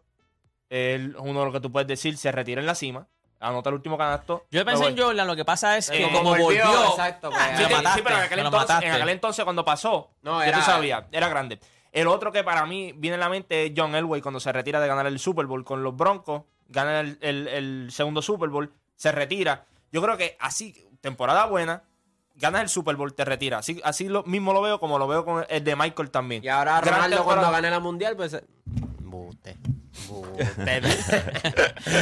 es 0.70 1.00
uno 1.18 1.38
de 1.40 1.44
los 1.44 1.54
que 1.54 1.60
tú 1.60 1.70
puedes 1.70 1.86
decir, 1.86 2.16
se 2.16 2.32
retira 2.32 2.60
en 2.60 2.66
la 2.66 2.74
cima, 2.74 3.06
anota 3.38 3.68
el 3.68 3.74
último 3.76 3.96
canasto. 3.96 4.46
Yo 4.50 4.64
pensé 4.64 4.86
en. 4.86 4.98
Jordan, 4.98 5.26
lo 5.26 5.36
que 5.36 5.44
pasa 5.44 5.76
es 5.76 5.88
que 5.90 6.02
Eh, 6.04 6.10
como 6.10 6.30
volvió, 6.30 6.44
volvió, 6.64 6.84
exacto, 6.90 7.30
pues, 7.30 7.40
ah, 7.42 7.56
Sí, 7.56 7.62
me 7.62 7.68
sí, 7.68 7.70
lo 7.70 7.76
mataste, 7.76 8.02
pero 8.02 8.16
en 8.16 8.22
aquel, 8.22 8.38
lo 8.40 8.44
entonces, 8.46 8.68
mataste. 8.68 8.86
en 8.86 8.92
aquel 8.94 9.08
entonces 9.10 9.44
cuando 9.44 9.64
pasó, 9.64 10.10
No, 10.22 10.42
era- 10.42 10.58
tú 10.58 10.64
sabías, 10.64 11.04
era 11.12 11.28
grande. 11.28 11.60
El 11.92 12.08
otro 12.08 12.32
que 12.32 12.42
para 12.44 12.66
mí 12.66 12.92
viene 12.96 13.16
a 13.16 13.20
la 13.20 13.28
mente 13.28 13.66
es 13.66 13.72
John 13.76 13.94
Elway 13.94 14.20
cuando 14.20 14.40
se 14.40 14.52
retira 14.52 14.80
de 14.80 14.88
ganar 14.88 15.06
el 15.06 15.18
Super 15.18 15.46
Bowl 15.46 15.64
con 15.64 15.82
los 15.82 15.96
Broncos, 15.96 16.42
gana 16.68 17.00
el, 17.00 17.18
el- 17.20 17.48
el 17.48 17.88
segundo 17.92 18.20
Super 18.22 18.48
Bowl, 18.50 18.72
se 18.96 19.12
retira. 19.12 19.64
Yo 19.92 20.02
creo 20.02 20.16
que 20.16 20.36
así, 20.40 20.74
temporada 21.00 21.46
buena, 21.46 21.84
ganas 22.36 22.62
el 22.62 22.68
Super 22.68 22.96
Bowl, 22.96 23.12
te 23.14 23.24
retira. 23.24 23.58
Así, 23.58 23.80
así 23.84 24.08
lo 24.08 24.22
mismo 24.24 24.52
lo 24.52 24.62
veo 24.62 24.78
como 24.80 24.98
lo 24.98 25.06
veo 25.08 25.24
con 25.24 25.44
el 25.48 25.64
de 25.64 25.76
Michael 25.76 26.10
también. 26.10 26.44
Y 26.44 26.48
ahora 26.48 26.80
Gran 26.80 26.94
Ronaldo 26.94 27.16
temporada. 27.16 27.40
cuando 27.42 27.56
gane 27.56 27.70
la 27.70 27.80
mundial, 27.80 28.16
pues. 28.16 28.34
eh. 28.34 28.44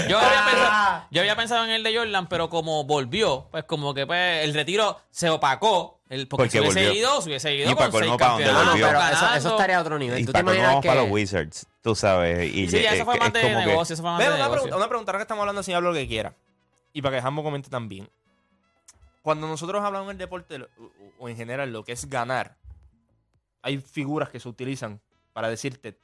Yo 0.09 0.19
había, 0.19 0.41
Ah. 0.41 0.45
pensado, 0.51 1.07
yo 1.11 1.21
había 1.21 1.37
pensado 1.37 1.65
en 1.65 1.71
el 1.71 1.83
de 1.83 1.97
Jordan, 1.97 2.29
pero 2.29 2.49
como 2.51 2.85
volvió, 2.85 3.47
pues 3.51 3.65
como 3.65 3.95
que 3.95 4.07
pues, 4.07 4.45
el 4.45 4.53
retiro 4.55 5.01
se 5.11 5.31
opacó. 5.31 6.01
El, 6.11 6.29
porque, 6.29 6.43
Porque 6.45 6.51
si 6.51 6.59
hubiese 6.61 6.87
volvió. 6.87 7.01
ido, 7.01 7.23
si 7.23 7.29
hubiese 7.31 7.55
ido 7.55 7.71
Y 7.71 7.75
con 7.75 7.91
seis 7.93 8.13
campeonatos, 8.19 8.67
volvió. 8.67 8.87
pero 8.89 9.01
eso, 9.37 9.51
estaría 9.51 9.79
a 9.79 9.81
otro 9.81 9.99
nivel. 9.99 10.21
Y 10.21 10.27
¿Tú 10.27 10.33
te 10.33 10.43
vamos 10.43 10.81
que 10.83 10.89
para 10.89 11.03
los 11.03 11.11
Wizards, 11.11 11.67
tú 11.83 11.95
sabes. 11.95 12.53
Y 12.55 12.69
Sí, 12.69 12.83
ya 12.83 12.93
eso 12.95 13.05
fue 13.05 13.15
es- 13.15 13.21
más 13.21 13.33
de 13.33 13.41
como 13.43 13.59
que- 13.61 13.67
negocio, 13.67 13.95
eso 13.95 14.03
fue 14.03 14.11
más 14.11 14.19
Ve, 14.19 14.25
de 14.25 14.31
una, 14.31 14.39
negocio. 14.39 14.55
pregunta, 14.63 14.77
una 14.77 14.89
pregunta, 14.89 15.11
ahora 15.13 15.19
que 15.19 15.23
estamos 15.23 15.43
hablando, 15.49 15.75
hablo 15.75 15.89
lo 15.91 15.95
que 15.95 16.07
quiera. 16.07 16.35
Y 16.93 17.03
para 17.03 17.17
que 17.17 17.23
Jambo 17.23 17.43
comente 17.43 17.71
también. 17.71 18.09
Cuando 19.25 19.49
nosotros 19.49 19.83
hablamos 19.83 20.09
en 20.09 20.11
el 20.13 20.19
deporte 20.19 20.59
o- 21.19 21.29
en 21.31 21.35
general 21.35 21.73
lo 21.73 21.83
que 21.83 21.93
es 21.93 22.11
ganar, 22.11 22.59
hay 23.63 23.79
figuras 23.79 24.29
que 24.29 24.39
se 24.39 24.47
utilizan 24.51 25.01
para 25.33 25.49
decirte 25.49 25.99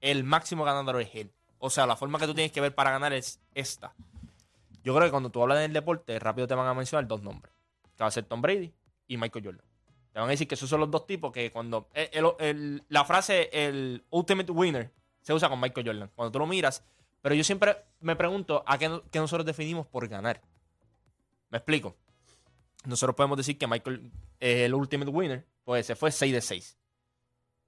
el 0.00 0.24
máximo 0.24 0.64
ganador 0.64 0.98
es 1.02 1.10
él. 1.14 1.30
O 1.58 1.68
sea, 1.68 1.84
la 1.86 1.96
forma 1.96 2.18
que 2.18 2.24
tú 2.26 2.32
tienes 2.32 2.52
que 2.52 2.62
ver 2.62 2.74
para 2.74 2.90
ganar 2.90 3.12
es 3.12 3.40
esta. 3.54 3.92
Yo 4.82 4.94
creo 4.94 5.06
que 5.06 5.10
cuando 5.10 5.28
tú 5.28 5.42
hablas 5.42 5.58
del 5.58 5.74
deporte, 5.74 6.18
rápido 6.18 6.46
te 6.46 6.54
van 6.54 6.66
a 6.66 6.72
mencionar 6.72 7.06
dos 7.06 7.20
nombres. 7.22 7.52
Que 7.94 8.02
va 8.04 8.08
a 8.08 8.10
ser 8.10 8.24
Tom 8.24 8.40
Brady 8.40 8.72
y 9.06 9.18
Michael 9.18 9.44
Jordan. 9.44 9.66
Te 10.14 10.18
van 10.20 10.28
a 10.28 10.30
decir 10.30 10.48
que 10.48 10.54
esos 10.54 10.70
son 10.70 10.80
los 10.80 10.90
dos 10.90 11.06
tipos 11.06 11.32
que 11.32 11.50
cuando... 11.50 11.90
el- 11.92 12.82
la 12.88 13.04
frase, 13.04 13.50
el 13.52 14.02
ultimate 14.08 14.50
winner, 14.50 14.90
se 15.20 15.34
usa 15.34 15.50
con 15.50 15.60
Michael 15.60 15.86
Jordan. 15.86 16.10
Cuando 16.14 16.32
tú 16.32 16.38
lo 16.38 16.46
miras, 16.46 16.82
pero 17.20 17.34
yo 17.34 17.44
siempre 17.44 17.76
me 18.00 18.16
pregunto 18.16 18.64
a 18.66 18.78
qué, 18.78 19.02
qué 19.10 19.18
nosotros 19.18 19.44
definimos 19.44 19.86
por 19.86 20.08
ganar. 20.08 20.40
¿Me 21.50 21.58
explico? 21.58 21.94
Nosotros 22.86 23.14
podemos 23.16 23.36
decir 23.36 23.58
que 23.58 23.66
Michael 23.66 24.10
es 24.40 24.56
el 24.62 24.74
ultimate 24.74 25.10
winner, 25.10 25.46
pues 25.64 25.86
se 25.86 25.96
fue 25.96 26.10
6 26.10 26.32
de 26.32 26.40
6. 26.40 26.78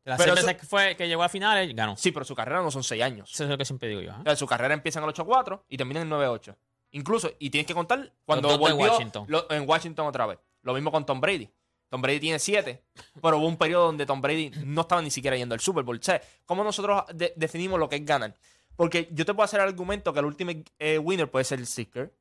Las 0.04 0.16
pero 0.18 0.34
seis 0.34 0.46
veces 0.46 0.60
que, 0.60 0.66
fue, 0.66 0.96
que 0.96 1.06
llegó 1.06 1.22
a 1.22 1.28
finales, 1.28 1.74
ganó. 1.76 1.96
Sí, 1.96 2.12
pero 2.12 2.24
su 2.24 2.34
carrera 2.34 2.62
no 2.62 2.70
son 2.70 2.82
6 2.82 3.02
años. 3.02 3.30
Eso 3.32 3.44
es 3.44 3.50
lo 3.50 3.58
que 3.58 3.64
siempre 3.66 3.88
digo 3.88 4.00
yo. 4.00 4.10
¿eh? 4.12 4.16
O 4.20 4.22
sea, 4.22 4.36
su 4.36 4.46
carrera 4.46 4.72
empieza 4.72 5.00
en 5.00 5.04
el 5.04 5.10
8-4 5.12 5.64
y 5.68 5.76
termina 5.76 6.00
en 6.00 6.06
el 6.10 6.12
9-8. 6.18 6.56
Incluso, 6.92 7.30
y 7.38 7.50
tienes 7.50 7.66
que 7.66 7.74
contar 7.74 8.10
cuando 8.24 8.56
volvió 8.56 8.76
Washington. 8.76 9.26
lo- 9.28 9.50
en 9.50 9.68
Washington 9.68 10.06
otra 10.06 10.24
vez. 10.26 10.38
Lo 10.62 10.72
mismo 10.72 10.90
con 10.90 11.04
Tom 11.04 11.20
Brady. 11.20 11.50
Tom 11.90 12.00
Brady 12.00 12.20
tiene 12.20 12.38
7, 12.38 12.82
pero 13.22 13.38
hubo 13.38 13.46
un 13.48 13.56
periodo 13.58 13.86
donde 13.86 14.06
Tom 14.06 14.20
Brady 14.22 14.50
no 14.64 14.82
estaba 14.82 15.02
ni 15.02 15.10
siquiera 15.10 15.36
yendo 15.36 15.54
al 15.54 15.60
Super 15.60 15.84
Bowl. 15.84 15.98
O 15.98 16.02
sea, 16.02 16.20
¿cómo 16.46 16.64
nosotros 16.64 17.02
de- 17.14 17.32
definimos 17.36 17.78
lo 17.78 17.88
que 17.88 17.96
es 17.96 18.04
ganar? 18.06 18.34
Porque 18.76 19.08
yo 19.12 19.26
te 19.26 19.34
puedo 19.34 19.44
hacer 19.44 19.60
el 19.60 19.66
argumento 19.68 20.12
que 20.14 20.20
el 20.20 20.24
ultimate 20.26 20.64
eh, 20.78 20.98
winner 20.98 21.30
puede 21.30 21.44
ser 21.44 21.58
el 21.58 21.66
Sticker. 21.66 22.14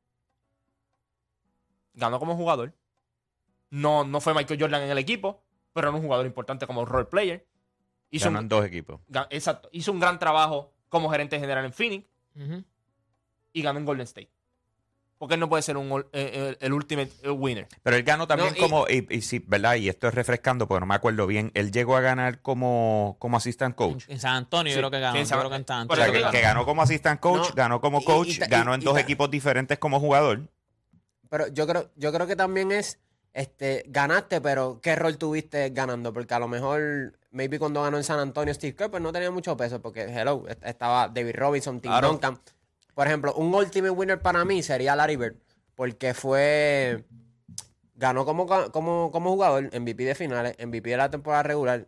Ganó 1.94 2.18
como 2.18 2.36
jugador. 2.36 2.74
No, 3.70 4.04
no 4.04 4.20
fue 4.20 4.34
Michael 4.34 4.60
Jordan 4.60 4.82
en 4.82 4.90
el 4.90 4.98
equipo, 4.98 5.42
pero 5.72 5.88
era 5.88 5.96
un 5.96 6.02
jugador 6.02 6.26
importante 6.26 6.66
como 6.66 6.84
role 6.84 7.06
player. 7.06 7.46
Hizo 8.10 8.26
Ganan 8.26 8.44
un, 8.44 8.48
dos 8.48 8.64
equipos. 8.64 9.00
exacto, 9.30 9.68
hizo 9.72 9.92
un 9.92 10.00
gran 10.00 10.18
trabajo 10.18 10.72
como 10.88 11.10
gerente 11.10 11.38
general 11.38 11.64
en 11.66 11.72
Phoenix 11.72 12.06
y 13.52 13.62
ganó 13.62 13.78
en 13.78 13.84
Golden 13.84 14.04
State. 14.04 14.30
Porque 15.18 15.34
él 15.34 15.40
no 15.40 15.48
puede 15.48 15.62
ser 15.64 15.76
un, 15.76 15.90
eh, 16.00 16.04
eh, 16.12 16.56
el 16.60 16.72
ultimate 16.72 17.10
eh, 17.24 17.30
winner. 17.30 17.66
Pero 17.82 17.96
él 17.96 18.04
ganó 18.04 18.28
también 18.28 18.50
No, 18.52 18.56
y- 18.56 18.60
como, 18.60 18.86
y, 18.88 19.04
y 19.10 19.20
sí, 19.22 19.42
¿verdad? 19.44 19.74
Y 19.74 19.88
esto 19.88 20.06
es 20.06 20.14
refrescando 20.14 20.68
porque 20.68 20.78
no 20.80 20.86
me 20.86 20.94
acuerdo 20.94 21.26
bien. 21.26 21.50
Él 21.54 21.72
llegó 21.72 21.96
a 21.96 22.00
ganar 22.00 22.40
como, 22.40 23.16
como 23.18 23.36
assistant 23.36 23.74
coach. 23.74 24.04
En 24.08 24.20
San 24.20 24.36
Antonio 24.36 24.70
Sí, 24.72 24.76
yo 24.76 24.80
creo 24.82 24.90
que 24.92 25.00
ganó. 25.00 25.14
sí, 25.14 25.18
en 25.18 25.24
yo 25.24 25.28
San- 25.28 25.38
creo 25.40 25.50
que 25.50 25.56
en 25.56 25.66
San 25.66 25.88
por 25.88 25.98
O 25.98 26.02
sea, 26.02 26.30
que, 26.30 26.40
ganó 26.40 26.64
como 26.64 26.82
assistant 26.82 27.18
coach, 27.20 27.48
No, 27.48 27.54
ganó 27.56 27.80
como 27.80 28.04
coach, 28.04 28.28
y 28.28 28.38
ta- 28.38 28.46
y- 28.46 28.48
ganó 28.48 28.74
en 28.74 28.80
y 28.80 28.84
dos 28.84 28.96
equipos 28.96 29.28
diferentes 29.28 29.76
como 29.78 29.98
jugador. 29.98 30.48
Pero 31.28 31.48
yo 31.48 31.66
creo, 31.66 31.90
yo 31.96 32.12
creo 32.12 32.26
que 32.28 32.36
también 32.36 32.70
es, 32.70 33.00
este, 33.38 33.84
ganaste, 33.86 34.40
pero 34.40 34.80
¿qué 34.82 34.96
rol 34.96 35.16
tuviste 35.16 35.70
ganando? 35.70 36.12
Porque 36.12 36.34
a 36.34 36.38
lo 36.38 36.48
mejor, 36.48 37.16
maybe 37.30 37.58
cuando 37.58 37.82
ganó 37.82 37.96
en 37.96 38.04
San 38.04 38.18
Antonio 38.18 38.52
Steve 38.52 38.74
Kerr, 38.74 38.90
pues 38.90 39.02
no 39.02 39.12
tenía 39.12 39.30
mucho 39.30 39.56
peso, 39.56 39.80
porque, 39.80 40.02
hello, 40.02 40.44
est- 40.48 40.64
estaba 40.64 41.08
David 41.08 41.36
Robinson, 41.36 41.80
Tim 41.80 41.90
Claro. 41.92 42.08
Duncan. 42.08 42.40
Por 42.94 43.06
ejemplo, 43.06 43.32
un 43.34 43.54
ultimate 43.54 43.90
winner 43.90 44.20
para 44.20 44.44
mí 44.44 44.62
sería 44.62 44.96
Larry 44.96 45.16
Bird, 45.16 45.36
porque 45.76 46.14
fue, 46.14 47.04
ganó 47.94 48.24
como, 48.24 48.46
como, 48.72 49.10
como 49.12 49.30
jugador, 49.30 49.64
MVP 49.72 50.04
de 50.04 50.14
finales, 50.16 50.56
MVP 50.58 50.90
de 50.90 50.96
la 50.96 51.08
temporada 51.10 51.44
regular, 51.44 51.86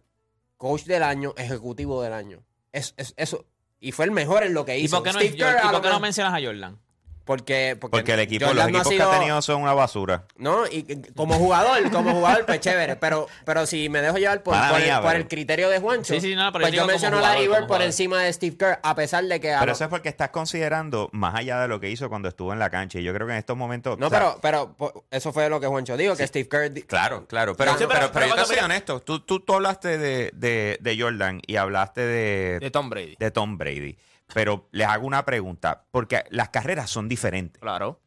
coach 0.57 0.85
del 0.85 1.03
año, 1.03 1.35
ejecutivo 1.37 2.01
del 2.03 2.13
año. 2.13 2.45
Es, 2.73 2.95
es- 2.97 3.15
eso, 3.17 3.45
y 3.81 3.91
fue 3.91 4.05
el 4.05 4.13
mejor 4.13 4.45
en 4.45 4.55
lo 4.55 4.65
que 4.65 4.79
¿Y 4.79 4.85
hizo. 4.85 4.99
por 4.99 5.05
qué 5.07 5.13
no, 5.15 5.19
Steve 5.19 5.37
yo- 5.37 5.47
Kerr, 5.47 5.59
¿y 5.65 5.69
por 5.73 5.83
qué 5.83 5.89
no 5.89 5.99
mencionas 5.99 6.33
a 6.33 6.45
Jordan? 6.47 6.79
Porque, 7.25 7.77
porque, 7.81 7.99
Porque 7.99 8.13
el 8.15 8.21
equipo, 8.21 8.47
Jordan 8.47 8.65
los 8.67 8.73
no 8.73 8.79
ha 8.79 8.81
equipos 8.83 8.97
que 9.09 9.15
ha 9.15 9.19
tenido 9.19 9.43
son 9.43 9.63
una 9.63 9.73
basura. 9.75 10.25
no, 10.37 10.67
y 10.67 10.85
como 11.15 11.35
jugador, 11.35 11.91
como 11.91 12.13
jugador, 12.13 12.45
pues 12.47 12.61
chévere. 12.61 12.97
Pero, 12.97 13.29
pero 13.45 13.67
si 13.67 13.89
me 13.89 14.01
dejo 14.03 14.17
llevar 14.19 14.43
por, 14.43 14.55
Mala 14.57 14.71
por, 14.71 14.81
mía, 14.81 14.95
el, 14.97 15.01
por 15.03 15.11
pero- 15.11 15.23
el 15.23 15.29
criterio 15.29 15.69
de 15.71 15.79
Juancho, 15.79 16.15
Sí, 16.15 16.21
sí, 16.21 16.35
no, 16.35 16.51
pero 16.53 16.65
pues 16.65 16.73
yo 16.75 16.87
menciono 16.87 17.19
a 17.19 17.21
Larry 17.21 17.47
Bird 17.49 17.67
por 17.67 17.83
encima 17.83 18.23
de 18.23 18.33
Steve 18.33 18.57
Kerr, 18.57 18.81
a 18.83 18.95
pesar 18.95 19.25
de 19.25 19.39
que... 19.41 19.49
Pero 19.49 19.67
lo- 19.67 19.73
eso 19.73 19.85
es 19.85 19.91
porque 19.91 20.09
estás 20.09 20.31
considerando 20.31 21.09
más 21.13 21.35
allá 21.35 21.61
de 21.61 21.69
lo 21.69 21.79
que 21.79 21.89
hizo 21.91 22.09
cuando 22.09 22.29
estuvo 22.29 22.53
en 22.53 22.59
la 22.59 22.71
cancha. 22.71 22.99
Y 22.99 23.05
yo 23.05 23.13
creo 23.15 23.27
que 23.27 23.33
en 23.35 23.39
estos 23.39 23.57
momentos. 23.57 23.99
No, 23.99 24.07
o 24.09 24.11
sea, 24.11 24.35
pero, 24.41 24.75
pero 24.77 25.05
eso 25.11 25.33
fue 25.33 25.49
lo 25.49 25.61
que 25.61 25.67
Juancho 25.67 25.97
dijo, 25.97 26.17
que 26.17 26.27
Steve 26.27 26.49
Kerr... 26.49 26.73
Claro, 26.87 27.27
claro. 27.27 27.55
Pero, 27.57 27.75
pero, 27.77 27.89
pero- 27.89 28.01
pero, 28.01 28.13
pero 28.13 28.27
yo 28.29 28.35
te 28.35 28.45
soy 28.47 28.59
honesto. 28.65 29.01
Tú, 29.01 29.21
tú, 29.21 29.41
tú 29.41 29.55
hablaste 29.55 29.99
de, 29.99 30.31
de, 30.35 30.79
de 30.81 31.01
Jordan 31.01 31.41
y 31.47 31.57
hablaste 31.57 32.01
de, 32.01 32.59
De 32.61 32.71
Tom 32.71 32.91
Brady. 32.91 33.17
de 33.19 33.31
Tom 33.31 33.57
Brady. 33.59 33.97
Pero 34.35 34.69
les 34.73 34.87
hago 34.87 35.07
una 35.07 35.25
pregunta, 35.25 35.85
porque 35.91 36.25
las 36.31 36.49
carreras 36.51 36.91
son 36.91 37.09
diferentes. 37.09 37.61
Claro. 37.61 38.01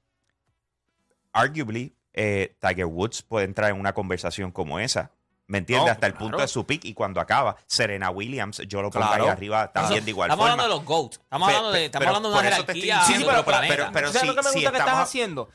Arguably, 1.31 1.95
eh, 2.13 2.55
Tiger 2.59 2.85
Woods 2.85 3.21
puede 3.23 3.45
entrar 3.45 3.69
en 3.71 3.79
una 3.79 3.93
conversación 3.93 4.51
como 4.51 4.79
esa. 4.79 5.11
¿Me 5.47 5.57
entiendes? 5.57 5.87
No, 5.87 5.91
Hasta 5.91 6.07
el 6.07 6.13
claro. 6.13 6.25
punto 6.27 6.41
de 6.41 6.47
su 6.47 6.65
pick 6.65 6.85
y 6.85 6.93
cuando 6.93 7.19
acaba, 7.19 7.57
Serena 7.67 8.09
Williams, 8.09 8.59
yo 8.67 8.81
lo 8.81 8.89
pongo 8.89 9.05
Claro. 9.07 9.25
ahí 9.25 9.29
arriba 9.29 9.71
también 9.73 10.05
de 10.05 10.11
igual 10.11 10.27
estamos 10.29 10.43
forma. 10.47 10.53
hablando 10.63 10.73
de 10.73 10.79
los 10.79 10.85
GOAT. 10.87 11.13
Estamos 11.15 11.47
Pe- 11.49 11.55
hablando 11.55 11.71
de, 11.77 11.85
estamos 11.85 12.01
pero 12.05 12.09
hablando 12.15 12.29
de 12.29 12.39
una 12.39 12.47
eso 12.49 12.55
te 12.65 12.71
estoy 12.71 12.81
jerarquía 12.81 12.99
diciendo, 13.07 13.25
de 13.27 13.31
pero- 13.33 13.45
planeta. 13.45 13.75
pero- 13.75 13.89
pero- 13.91 14.07
¿Sabes 14.07 14.21
si- 14.21 14.27
lo 14.27 14.35
que 14.35 14.41
me 14.41 14.49
si 14.49 14.55
gusta 14.55 14.71
que 14.71 14.77
estás 14.77 14.87
estamos- 14.87 15.09
haciendo? 15.09 15.49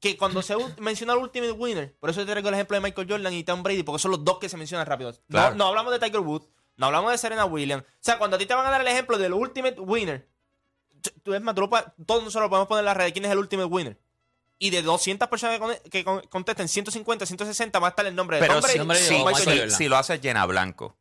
Que 0.00 0.16
cuando 0.16 0.42
se 0.42 0.56
menciona 0.78 1.12
el 1.14 1.18
Ultimate 1.20 1.52
Winner, 1.52 1.94
por 1.98 2.10
eso 2.10 2.20
te 2.24 2.30
traigo 2.30 2.48
el 2.48 2.54
ejemplo 2.54 2.76
de 2.76 2.80
Michael 2.82 3.08
Jordan 3.10 3.32
y 3.32 3.44
Tom 3.44 3.62
Brady, 3.62 3.82
porque 3.82 3.98
son 4.00 4.10
los 4.12 4.24
dos 4.24 4.38
que 4.38 4.48
se 4.48 4.56
mencionan 4.56 4.86
rápido. 4.86 5.10
No- 5.12 5.18
Claro. 5.28 5.54
No, 5.56 5.66
hablamos 5.66 5.92
de 5.92 5.98
Tiger 5.98 6.20
Woods, 6.20 6.48
no 6.76 6.86
hablamos 6.86 7.10
de 7.12 7.18
Serena 7.18 7.44
Williams. 7.44 7.82
O 7.84 7.86
sea, 8.00 8.18
cuando 8.18 8.36
a 8.36 8.38
ti 8.38 8.46
te 8.46 8.54
van 8.54 8.66
a 8.66 8.70
dar 8.70 8.80
el 8.80 8.88
ejemplo 8.88 9.18
del 9.18 9.32
Ultimate 9.34 9.80
Winner, 9.80 10.26
tú- 11.22 11.34
es 11.34 11.40
más, 11.40 11.54
tú 11.54 11.62
lo 11.62 11.68
todos 12.06 12.22
nosotros 12.24 12.48
podemos 12.48 12.68
poner 12.68 12.80
en 12.82 12.86
la 12.86 12.94
red 12.94 13.12
quién 13.12 13.24
es 13.24 13.30
el 13.30 13.38
Ultimate 13.38 13.66
Winner. 13.68 13.98
Y 14.58 14.70
de 14.70 14.82
200 14.82 15.28
personas 15.28 15.56
que, 15.56 15.60
con- 15.60 15.90
que 15.90 16.04
con- 16.04 16.20
contesten, 16.28 16.68
150, 16.68 17.26
160 17.26 17.78
va 17.80 17.88
a 17.88 17.90
estar 17.90 18.06
el 18.06 18.14
nombre 18.14 18.36
de 18.36 18.42
Pero 18.46 18.54
si, 19.44 19.48
si 19.76 19.88
lo 19.88 19.96
haces 19.96 20.20
llena 20.20 20.46
blanco. 20.46 20.96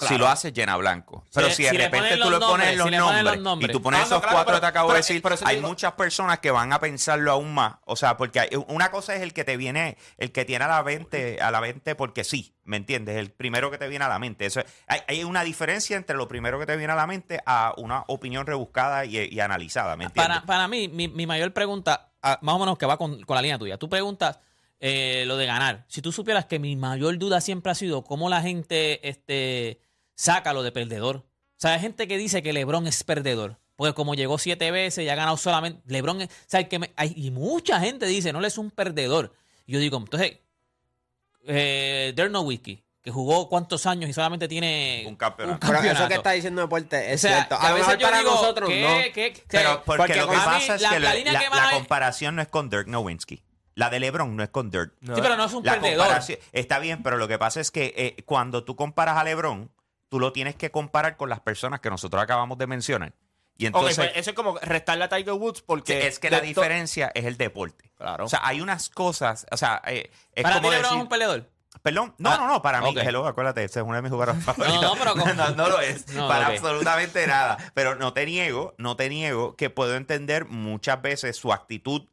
Claro. 0.00 0.14
Si 0.14 0.18
lo 0.18 0.28
haces 0.28 0.52
llena 0.52 0.76
blanco. 0.76 1.24
Pero 1.34 1.50
si 1.50 1.62
de 1.64 1.70
si 1.70 1.76
repente 1.76 2.16
tú 2.16 2.30
le 2.30 2.38
pones 2.38 2.76
nombres, 2.76 2.76
los 2.76 2.86
si 2.88 3.40
nombres 3.42 3.70
y 3.70 3.72
tú 3.72 3.82
pones 3.82 4.00
Ah, 4.00 4.02
no, 4.02 4.06
esos 4.06 4.20
claro, 4.20 4.34
cuatro 4.36 4.52
pero- 4.54 4.60
que 4.60 4.66
acabo 4.66 4.90
de 4.92 4.96
decir, 4.96 5.22
hay 5.44 5.56
digo- 5.56 5.68
muchas 5.68 5.92
personas 5.92 6.38
que 6.40 6.50
van 6.50 6.72
a 6.72 6.80
pensarlo 6.80 7.30
aún 7.32 7.52
más. 7.54 7.74
O 7.84 7.96
sea, 7.96 8.16
porque 8.16 8.40
hay- 8.40 8.48
una 8.68 8.90
cosa 8.90 9.14
es 9.14 9.20
el 9.22 9.32
que 9.32 9.44
te 9.44 9.56
viene, 9.56 9.96
el 10.18 10.32
que 10.32 10.44
tiene 10.44 10.64
a 10.64 10.68
la 10.68 10.82
mente, 10.82 11.40
a 11.40 11.50
la 11.50 11.60
mente 11.60 11.94
porque 11.94 12.24
sí, 12.24 12.54
¿me 12.64 12.76
entiendes? 12.78 13.16
El 13.16 13.30
primero 13.30 13.70
que 13.70 13.78
te 13.78 13.88
viene 13.88 14.04
a 14.04 14.08
la 14.08 14.18
mente. 14.18 14.46
Eso 14.46 14.60
es- 14.60 14.66
hay, 14.86 15.00
hay 15.06 15.24
una 15.24 15.44
diferencia 15.44 15.96
entre 15.96 16.16
lo 16.16 16.26
primero 16.28 16.58
que 16.58 16.66
te 16.66 16.76
viene 16.76 16.92
a 16.92 16.96
la 16.96 17.06
mente 17.06 17.40
a 17.44 17.74
una 17.76 18.04
opinión 18.08 18.46
rebuscada 18.46 19.04
y, 19.04 19.18
y 19.18 19.40
analizada, 19.40 19.96
¿me 19.96 20.04
entiendes? 20.04 20.34
Para, 20.34 20.46
para 20.46 20.66
mí, 20.68 20.88
mi, 20.88 21.08
mi 21.08 21.26
mayor 21.26 21.52
pregunta, 21.52 22.10
ah, 22.22 22.38
más 22.42 22.54
o 22.54 22.58
menos 22.58 22.78
que 22.78 22.86
va 22.86 22.96
con, 22.96 23.22
con 23.24 23.34
la 23.34 23.42
línea 23.42 23.58
tuya. 23.58 23.76
Tú 23.76 23.88
preguntas, 23.90 24.38
eh, 24.82 25.24
lo 25.26 25.36
de 25.36 25.44
ganar. 25.44 25.84
Si 25.88 26.00
tú 26.00 26.10
supieras 26.10 26.46
que 26.46 26.58
mi 26.58 26.74
mayor 26.74 27.18
duda 27.18 27.42
siempre 27.42 27.70
ha 27.70 27.74
sido 27.74 28.02
cómo 28.02 28.30
la 28.30 28.40
gente 28.40 29.06
este, 29.06 29.78
saca 30.20 30.52
lo 30.52 30.62
de 30.62 30.72
perdedor. 30.72 31.16
O 31.16 31.24
sea, 31.56 31.72
hay 31.74 31.80
gente 31.80 32.06
que 32.08 32.18
dice 32.18 32.42
que 32.42 32.52
LeBron 32.52 32.86
es 32.86 33.04
perdedor. 33.04 33.58
Porque 33.76 33.94
como 33.94 34.14
llegó 34.14 34.36
siete 34.38 34.70
veces 34.70 35.04
y 35.04 35.08
ha 35.08 35.14
ganado 35.14 35.36
solamente. 35.38 35.80
LeBron 35.86 36.20
es. 36.20 36.28
O 36.28 36.32
sea, 36.46 36.60
el 36.60 36.68
que 36.68 36.78
me- 36.78 36.92
hay, 36.96 37.14
y 37.16 37.30
mucha 37.30 37.80
gente 37.80 38.04
dice, 38.06 38.32
no, 38.32 38.40
él 38.40 38.44
es 38.44 38.58
un 38.58 38.70
perdedor. 38.70 39.32
Y 39.66 39.72
yo 39.72 39.78
digo, 39.78 39.96
entonces, 39.96 40.38
eh, 41.46 42.12
Dirk 42.14 42.30
Nowitzki, 42.30 42.82
que 43.02 43.10
jugó 43.10 43.48
cuántos 43.48 43.86
años 43.86 44.10
y 44.10 44.12
solamente 44.12 44.48
tiene 44.48 45.04
Un 45.06 45.16
campeonato. 45.16 45.60
Pero 45.60 45.72
eso 45.72 45.82
campeonato. 45.82 46.08
que 46.08 46.14
está 46.14 46.30
diciendo 46.32 46.60
Deporte 46.62 47.12
es 47.12 47.24
O 47.24 47.28
sea, 47.28 47.36
cierto. 47.46 47.54
A 47.58 47.72
veces 47.72 47.96
yo 47.98 48.06
para 48.06 48.18
digo, 48.18 48.30
nosotros 48.34 48.68
¿qué- 48.68 48.82
no. 48.82 49.14
qué- 49.14 49.32
qué- 49.32 49.44
Pero 49.48 49.82
porque, 49.84 49.98
porque 49.98 50.16
lo 50.16 50.28
que 50.28 50.36
a 50.36 50.38
mí 50.38 50.44
pasa 50.44 50.74
es 50.74 50.82
la- 50.82 50.90
que 50.90 51.00
la 51.00 51.14
la, 51.14 51.32
la- 51.32 51.38
que 51.40 51.44
la 51.48 51.50
más- 51.50 51.72
comparación 51.74 52.36
no 52.36 52.42
es 52.42 52.48
con 52.48 52.68
Dirk 52.68 52.86
Nowitzki. 52.88 53.42
La 53.76 53.88
de 53.88 54.00
LeBron 54.00 54.36
no 54.36 54.42
es 54.42 54.50
con 54.50 54.70
Dirk. 54.70 54.92
No. 55.00 55.14
Sí, 55.16 55.22
pero 55.22 55.36
no 55.36 55.44
es 55.46 55.52
un 55.54 55.64
La 55.64 55.74
perdedor. 55.80 55.98
comparación- 56.06 56.38
está 56.52 56.78
bien, 56.80 57.02
pero 57.02 57.16
lo 57.16 57.26
que 57.28 57.38
pasa 57.38 57.60
es 57.60 57.70
que 57.70 57.94
eh, 57.96 58.22
cuando 58.26 58.64
tú 58.64 58.76
comparas 58.76 59.16
a 59.16 59.24
LeBron, 59.24 59.70
tú 60.10 60.20
lo 60.20 60.32
tienes 60.34 60.56
que 60.56 60.70
comparar 60.70 61.16
con 61.16 61.30
las 61.30 61.40
personas 61.40 61.80
que 61.80 61.88
nosotros 61.88 62.22
acabamos 62.22 62.58
de 62.58 62.66
mencionar. 62.66 63.14
Y 63.56 63.66
entonces, 63.66 63.96
pues 63.96 64.10
eso 64.14 64.30
es 64.30 64.36
como 64.36 64.58
restarle 64.58 65.04
a 65.04 65.08
Tiger 65.08 65.32
Woods 65.34 65.62
porque... 65.62 66.06
es 66.06 66.18
que 66.18 66.30
la 66.30 66.40
diferencia 66.40 67.10
es 67.14 67.24
el 67.26 67.36
deporte. 67.36 67.92
Claro. 67.96 68.24
O 68.24 68.28
sea, 68.28 68.40
hay 68.42 68.60
unas 68.60 68.88
cosas, 68.90 69.46
o 69.50 69.56
sea, 69.56 69.80
eh, 69.86 70.10
es 70.34 70.42
Para 70.42 70.56
ti 70.56 70.60
como 70.62 70.70
LeBron 70.70 70.82
decir, 70.82 70.96
es 70.98 71.02
un 71.02 71.08
perdedor. 71.08 71.50
Perdón, 71.82 72.14
no, 72.18 72.30
Ah, 72.30 72.36
no, 72.38 72.48
no, 72.48 72.62
para 72.62 72.80
mí, 72.80 72.88
ok. 72.90 72.96
hello, 73.04 73.26
acuérdate, 73.26 73.62
ese 73.62 73.78
es 73.80 73.84
uno 73.86 73.94
de 73.96 74.02
mis 74.02 74.10
jugadores 74.10 74.42
favoritos. 74.44 74.82
no, 74.82 74.94
pero 74.96 75.12
como- 75.16 75.32
no, 75.34 75.50
no 75.50 75.68
lo 75.68 75.80
es, 75.80 76.08
No, 76.08 76.26
para 76.26 76.48
absolutamente 76.48 77.26
nada. 77.28 77.58
Pero 77.74 77.94
no 77.96 78.12
te 78.14 78.24
niego, 78.26 78.74
no 78.78 78.96
te 78.96 79.08
niego 79.10 79.54
que 79.56 79.70
puedo 79.70 79.94
entender 79.94 80.46
muchas 80.46 81.00
veces 81.02 81.36
su 81.36 81.52
actitud 81.52 82.08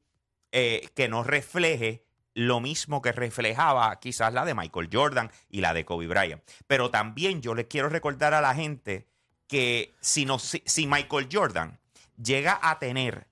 eh, 0.51 0.89
que 0.95 1.07
no 1.07 1.23
refleje 1.23 2.03
lo 2.37 2.59
mismo 2.59 3.01
que 3.01 3.11
reflejaba 3.11 3.99
quizás 3.99 4.31
la 4.31 4.45
de 4.45 4.53
Michael 4.53 4.89
Jordan 4.93 5.31
y 5.49 5.61
la 5.61 5.73
de 5.73 5.85
Kobe 5.85 6.05
Bryant. 6.05 6.43
Pero 6.67 6.91
también 6.91 7.41
yo 7.41 7.55
le 7.55 7.67
quiero 7.67 7.89
recordar 7.89 8.35
a 8.35 8.41
la 8.41 8.53
gente 8.53 9.07
que 9.47 9.95
si, 10.01 10.25
no, 10.25 10.37
si, 10.37 10.61
si 10.63 10.85
Michael 10.85 11.29
Jordan 11.31 11.79
llega 12.15 12.59
a 12.61 12.77
tener 12.77 13.25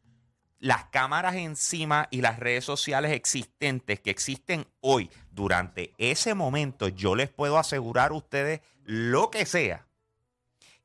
las 0.57 0.85
cámaras 0.85 1.35
encima 1.35 2.07
y 2.09 2.21
las 2.21 2.39
redes 2.39 2.65
sociales 2.65 3.11
existentes 3.11 3.99
que 3.99 4.09
existen 4.09 4.65
hoy 4.81 5.11
durante 5.29 5.93
ese 5.99 6.33
momento, 6.33 6.87
yo 6.87 7.13
les 7.13 7.29
puedo 7.29 7.59
asegurar 7.59 8.09
a 8.09 8.15
ustedes 8.15 8.61
lo 8.85 9.29
que 9.29 9.45
sea, 9.45 9.85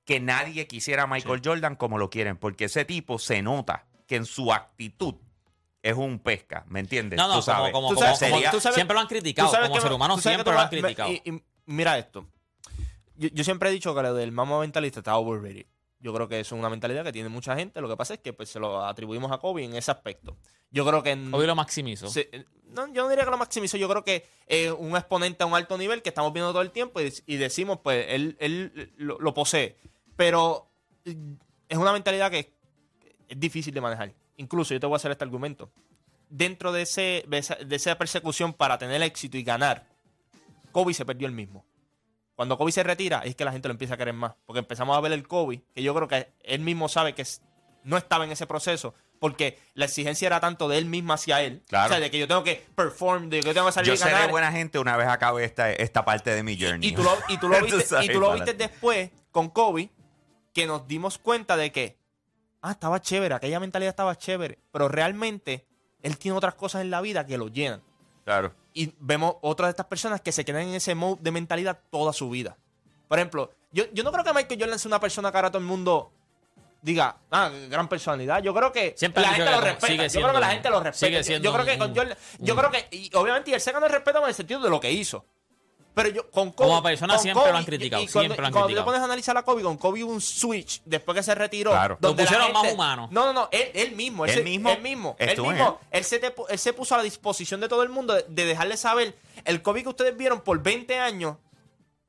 que 0.04 0.20
nadie 0.20 0.66
quisiera 0.66 1.04
a 1.04 1.06
Michael 1.06 1.40
Jordan 1.42 1.74
como 1.74 1.96
lo 1.96 2.10
quieren, 2.10 2.36
porque 2.36 2.66
ese 2.66 2.84
tipo 2.84 3.18
se 3.18 3.40
nota 3.40 3.86
que 4.06 4.16
en 4.16 4.26
su 4.26 4.52
actitud 4.52 5.14
es 5.82 5.96
un 5.96 6.18
pesca, 6.18 6.64
¿me 6.68 6.80
entiendes? 6.80 7.16
No, 7.16 7.28
no, 7.28 7.36
Tú 7.36 7.42
sabes. 7.42 7.72
como, 7.72 7.88
Tú 7.88 7.94
como, 7.94 8.06
sabes- 8.06 8.18
como- 8.20 8.34
sería- 8.36 8.50
tú 8.50 8.60
sabes- 8.60 8.74
siempre 8.74 8.94
lo 8.94 9.00
han 9.00 9.06
criticado. 9.06 9.48
Tú 9.48 9.52
sabes 9.54 9.68
Como 9.68 9.76
que 9.80 9.82
ser 9.82 9.92
humano 9.92 10.18
siempre 10.18 10.52
lo 10.52 10.58
han 10.60 10.68
me- 10.70 10.80
criticado. 10.80 11.10
y- 11.10 11.22
y 11.24 11.42
mira 11.66 11.98
esto. 11.98 12.26
Yo, 13.16 13.28
yo 13.32 13.44
siempre 13.44 13.68
he 13.68 13.72
dicho 13.72 13.94
que 13.94 14.02
lo 14.02 14.14
del 14.14 14.32
mamá 14.32 14.60
mentalista 14.60 15.00
está 15.00 15.16
overrated. 15.16 15.66
Yo 16.02 16.14
creo 16.14 16.28
que 16.28 16.40
eso 16.40 16.54
es 16.54 16.58
una 16.58 16.70
mentalidad 16.70 17.04
que 17.04 17.12
tiene 17.12 17.28
mucha 17.28 17.54
gente. 17.56 17.80
Lo 17.82 17.88
que 17.88 17.96
pasa 17.96 18.14
es 18.14 18.20
que 18.20 18.32
pues, 18.32 18.48
se 18.48 18.58
lo 18.58 18.82
atribuimos 18.84 19.30
a 19.32 19.38
Kobe 19.38 19.64
en 19.64 19.74
ese 19.76 19.90
aspecto. 19.90 20.36
Yo 20.70 20.86
creo 20.86 21.02
que... 21.02 21.10
en- 21.10 21.32
Hoy 21.34 21.46
lo 21.46 21.54
maximizo. 21.54 22.08
se- 22.08 22.46
no, 22.68 22.86
yo 22.92 23.02
no 23.02 23.08
diría 23.10 23.24
que 23.24 23.30
lo 23.30 23.36
maximizo. 23.36 23.76
Yo 23.76 23.88
creo 23.88 24.02
que 24.04 24.26
es 24.46 24.70
un 24.72 24.96
exponente 24.96 25.42
a 25.42 25.46
un 25.46 25.54
alto 25.54 25.76
nivel 25.76 26.00
que 26.02 26.08
estamos 26.08 26.32
viendo 26.32 26.52
todo 26.52 26.62
el 26.62 26.70
tiempo 26.70 27.00
y, 27.02 27.12
y 27.26 27.36
decimos, 27.36 27.80
pues, 27.82 28.06
él, 28.08 28.36
él 28.40 28.92
lo, 28.96 29.18
lo 29.18 29.34
posee. 29.34 29.76
Pero 30.16 30.70
eh, 31.04 31.16
es 31.68 31.76
una 31.76 31.92
mentalidad 31.92 32.30
que 32.30 32.54
es 33.28 33.38
difícil 33.40 33.74
de 33.74 33.80
manejar. 33.82 34.12
Incluso 34.40 34.72
yo 34.72 34.80
te 34.80 34.86
voy 34.86 34.94
a 34.94 34.96
hacer 34.96 35.10
este 35.10 35.22
argumento. 35.22 35.70
Dentro 36.30 36.72
de, 36.72 36.82
ese, 36.82 37.24
de, 37.28 37.38
esa, 37.38 37.56
de 37.56 37.76
esa 37.76 37.98
persecución 37.98 38.54
para 38.54 38.78
tener 38.78 39.02
éxito 39.02 39.36
y 39.36 39.42
ganar, 39.42 39.86
Kobe 40.72 40.94
se 40.94 41.04
perdió 41.04 41.28
el 41.28 41.34
mismo. 41.34 41.66
Cuando 42.36 42.56
Kobe 42.56 42.72
se 42.72 42.82
retira, 42.82 43.18
es 43.18 43.36
que 43.36 43.44
la 43.44 43.52
gente 43.52 43.68
lo 43.68 43.72
empieza 43.72 43.94
a 43.94 43.96
querer 43.98 44.14
más. 44.14 44.32
Porque 44.46 44.60
empezamos 44.60 44.96
a 44.96 45.00
ver 45.00 45.12
el 45.12 45.28
Kobe, 45.28 45.62
que 45.74 45.82
yo 45.82 45.94
creo 45.94 46.08
que 46.08 46.32
él 46.42 46.60
mismo 46.60 46.88
sabe 46.88 47.14
que 47.14 47.22
no 47.84 47.98
estaba 47.98 48.24
en 48.24 48.32
ese 48.32 48.46
proceso. 48.46 48.94
Porque 49.18 49.58
la 49.74 49.84
exigencia 49.84 50.24
era 50.24 50.40
tanto 50.40 50.66
de 50.66 50.78
él 50.78 50.86
mismo 50.86 51.12
hacia 51.12 51.42
él. 51.42 51.62
Claro. 51.68 51.86
O 51.86 51.88
sea, 51.90 52.00
de 52.00 52.10
que 52.10 52.18
yo 52.18 52.26
tengo 52.26 52.42
que 52.42 52.64
perform, 52.74 53.28
de 53.28 53.40
que 53.40 53.48
yo 53.48 53.52
tengo 53.52 53.66
que 53.66 53.72
salir 53.72 53.88
Yo 53.88 53.94
y 53.94 53.98
seré 53.98 54.12
ganar. 54.12 54.30
buena 54.30 54.50
gente 54.52 54.78
una 54.78 54.96
vez 54.96 55.08
acabe 55.08 55.44
esta, 55.44 55.70
esta 55.70 56.06
parte 56.06 56.34
de 56.34 56.42
mi 56.42 56.58
journey. 56.58 56.88
Y 56.88 56.92
tú 56.92 57.02
lo, 57.02 57.14
y 57.28 57.36
tú 57.36 57.48
lo 57.50 57.58
Tú 57.58 57.64
viste, 57.66 57.82
sabes, 57.82 58.08
y 58.08 58.12
tú 58.12 58.20
lo 58.20 58.32
viste 58.32 58.54
después 58.54 59.10
con 59.30 59.50
Kobe, 59.50 59.90
que 60.54 60.66
nos 60.66 60.88
dimos 60.88 61.18
cuenta 61.18 61.58
de 61.58 61.70
que, 61.72 61.98
ah, 62.62 62.72
estaba 62.72 63.00
chévere, 63.00 63.34
aquella 63.34 63.60
mentalidad 63.60 63.90
estaba 63.90 64.16
chévere, 64.16 64.58
pero 64.72 64.88
realmente 64.88 65.66
él 66.02 66.16
tiene 66.18 66.36
otras 66.36 66.54
cosas 66.54 66.82
en 66.82 66.90
la 66.90 67.00
vida 67.00 67.26
que 67.26 67.38
lo 67.38 67.48
llenan. 67.48 67.82
Claro. 68.24 68.52
Y 68.72 68.92
vemos 69.00 69.36
otras 69.40 69.68
de 69.68 69.70
estas 69.70 69.86
personas 69.86 70.20
que 70.20 70.32
se 70.32 70.44
quedan 70.44 70.62
en 70.68 70.74
ese 70.74 70.94
mode 70.94 71.18
de 71.22 71.30
mentalidad 71.30 71.80
toda 71.90 72.12
su 72.12 72.30
vida. 72.30 72.56
Por 73.08 73.18
ejemplo, 73.18 73.50
yo, 73.72 73.84
yo 73.92 74.04
no 74.04 74.12
creo 74.12 74.24
que 74.24 74.32
Michael 74.32 74.60
Jordan 74.60 74.78
sea 74.78 74.88
una 74.88 75.00
persona 75.00 75.30
que 75.30 75.36
ahora 75.38 75.50
todo 75.50 75.58
el 75.58 75.64
mundo 75.66 76.12
diga, 76.82 77.16
ah, 77.30 77.50
gran 77.68 77.88
personalidad. 77.88 78.42
Yo 78.42 78.54
creo 78.54 78.72
que 78.72 78.94
Siempre 78.96 79.22
la 79.22 79.30
gente 79.34 79.50
lo 79.50 79.60
respeta. 79.60 79.86
sigue 79.88 80.08
Yo 80.08 80.20
creo 80.22 80.34
que 80.34 80.40
la 80.40 80.50
gente 80.50 80.70
lo 80.70 80.80
respeta. 80.80 81.06
sigue 81.06 81.18
Yo- 81.18 81.24
siendo 81.24 81.44
yo 81.44 81.52
creo 81.52 81.66
que 81.66 81.78
con 81.78 81.94
Jordan, 81.94 82.16
yo 82.38 82.56
creo 82.56 82.70
que, 82.70 82.88
y 82.92 83.10
obviamente, 83.14 83.50
y 83.50 83.54
él 83.54 83.60
se 83.60 83.72
gana 83.72 83.86
el 83.86 83.92
respeto 83.92 84.22
en 84.22 84.28
el 84.28 84.34
sentido 84.34 84.60
de 84.60 84.70
lo 84.70 84.80
que 84.80 84.90
hizo. 84.92 85.24
Pero 86.02 86.14
yo, 86.14 86.30
con 86.30 86.52
Kobe, 86.52 86.68
Como 86.68 86.82
persona 86.82 87.14
con 87.14 87.22
siempre 87.22 87.50
lo 87.52 87.56
han 87.58 87.64
criticado, 87.64 88.02
Y, 88.02 88.04
y 88.04 88.08
cuando, 88.08 88.20
siempre 88.28 88.40
lo 88.42 88.46
han 88.46 88.52
cuando 88.52 88.66
criticado. 88.66 88.84
te 88.84 88.88
pones 88.88 89.00
a 89.00 89.04
analizar 89.04 89.36
a 89.36 89.42
Kobe, 89.42 89.62
con 89.62 89.76
Kobe 89.76 90.04
hubo 90.04 90.12
un 90.12 90.20
switch 90.20 90.82
después 90.84 91.16
que 91.16 91.22
se 91.22 91.34
retiró. 91.34 91.70
Claro. 91.70 91.98
donde 92.00 92.22
Lo 92.22 92.28
pusieron 92.28 92.46
gente- 92.48 92.62
más 92.66 92.72
humano. 92.74 93.08
No, 93.10 93.26
no, 93.26 93.32
no, 93.32 93.48
él, 93.52 93.70
él 93.74 93.92
mismo. 93.96 94.24
Él, 94.26 94.42
mismo 94.44 94.70
Él 94.70 94.80
mismo. 94.82 95.16
Él, 95.18 95.28
mismo 95.40 95.80
él 95.90 96.04
se, 96.04 96.18
te 96.18 96.34
pu- 96.34 96.46
él 96.48 96.58
se 96.58 96.72
puso 96.72 96.94
a 96.94 96.98
la 96.98 97.04
disposición 97.04 97.60
de 97.60 97.68
todo 97.68 97.82
el 97.82 97.88
mundo 97.88 98.14
de, 98.14 98.24
de 98.28 98.44
dejarle 98.44 98.76
saber 98.76 99.16
el 99.44 99.62
Kobe 99.62 99.82
que 99.82 99.88
ustedes 99.90 100.16
vieron 100.16 100.40
por 100.40 100.62
20 100.62 100.98
años. 100.98 101.36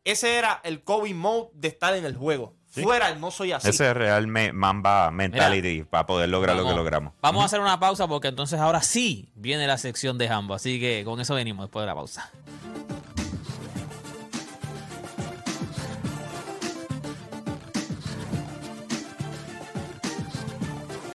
Ese 0.04 0.36
era 0.36 0.60
el 0.64 0.82
Kobe 0.84 1.14
mode 1.14 1.50
de 1.54 1.68
estar 1.68 1.96
en 1.96 2.06
el 2.06 2.16
juego. 2.16 2.54
Fuera, 2.72 3.14
no 3.16 3.32
soy 3.32 3.52
así. 3.52 3.68
Ese 3.70 3.90
es 3.90 3.94
real 3.94 4.28
me- 4.28 4.54
Mamba 4.54 5.12
mentality 5.12 5.84
para 5.84 6.06
poder 6.06 6.30
lograr 6.30 6.56
lo 6.56 6.62
que 6.62 6.70
Vamos- 6.70 6.78
logramos. 6.78 7.14
Vamos 7.22 7.44
a 7.44 7.46
hacer 7.46 7.60
una 7.60 7.78
pausa 7.82 8.08
porque 8.08 8.30
entonces 8.30 8.60
ahora 8.62 8.82
sí 8.82 9.30
viene 9.36 9.68
la 9.68 9.78
sección 9.78 10.18
de 10.18 10.30
Jambo. 10.30 10.54
Así 10.54 10.80
que 10.80 11.04
con 11.04 11.20
eso 11.20 11.36
venimos 11.36 11.66
después 11.66 11.84
de 11.84 11.88
la 11.88 11.96
pausa. 11.96 12.32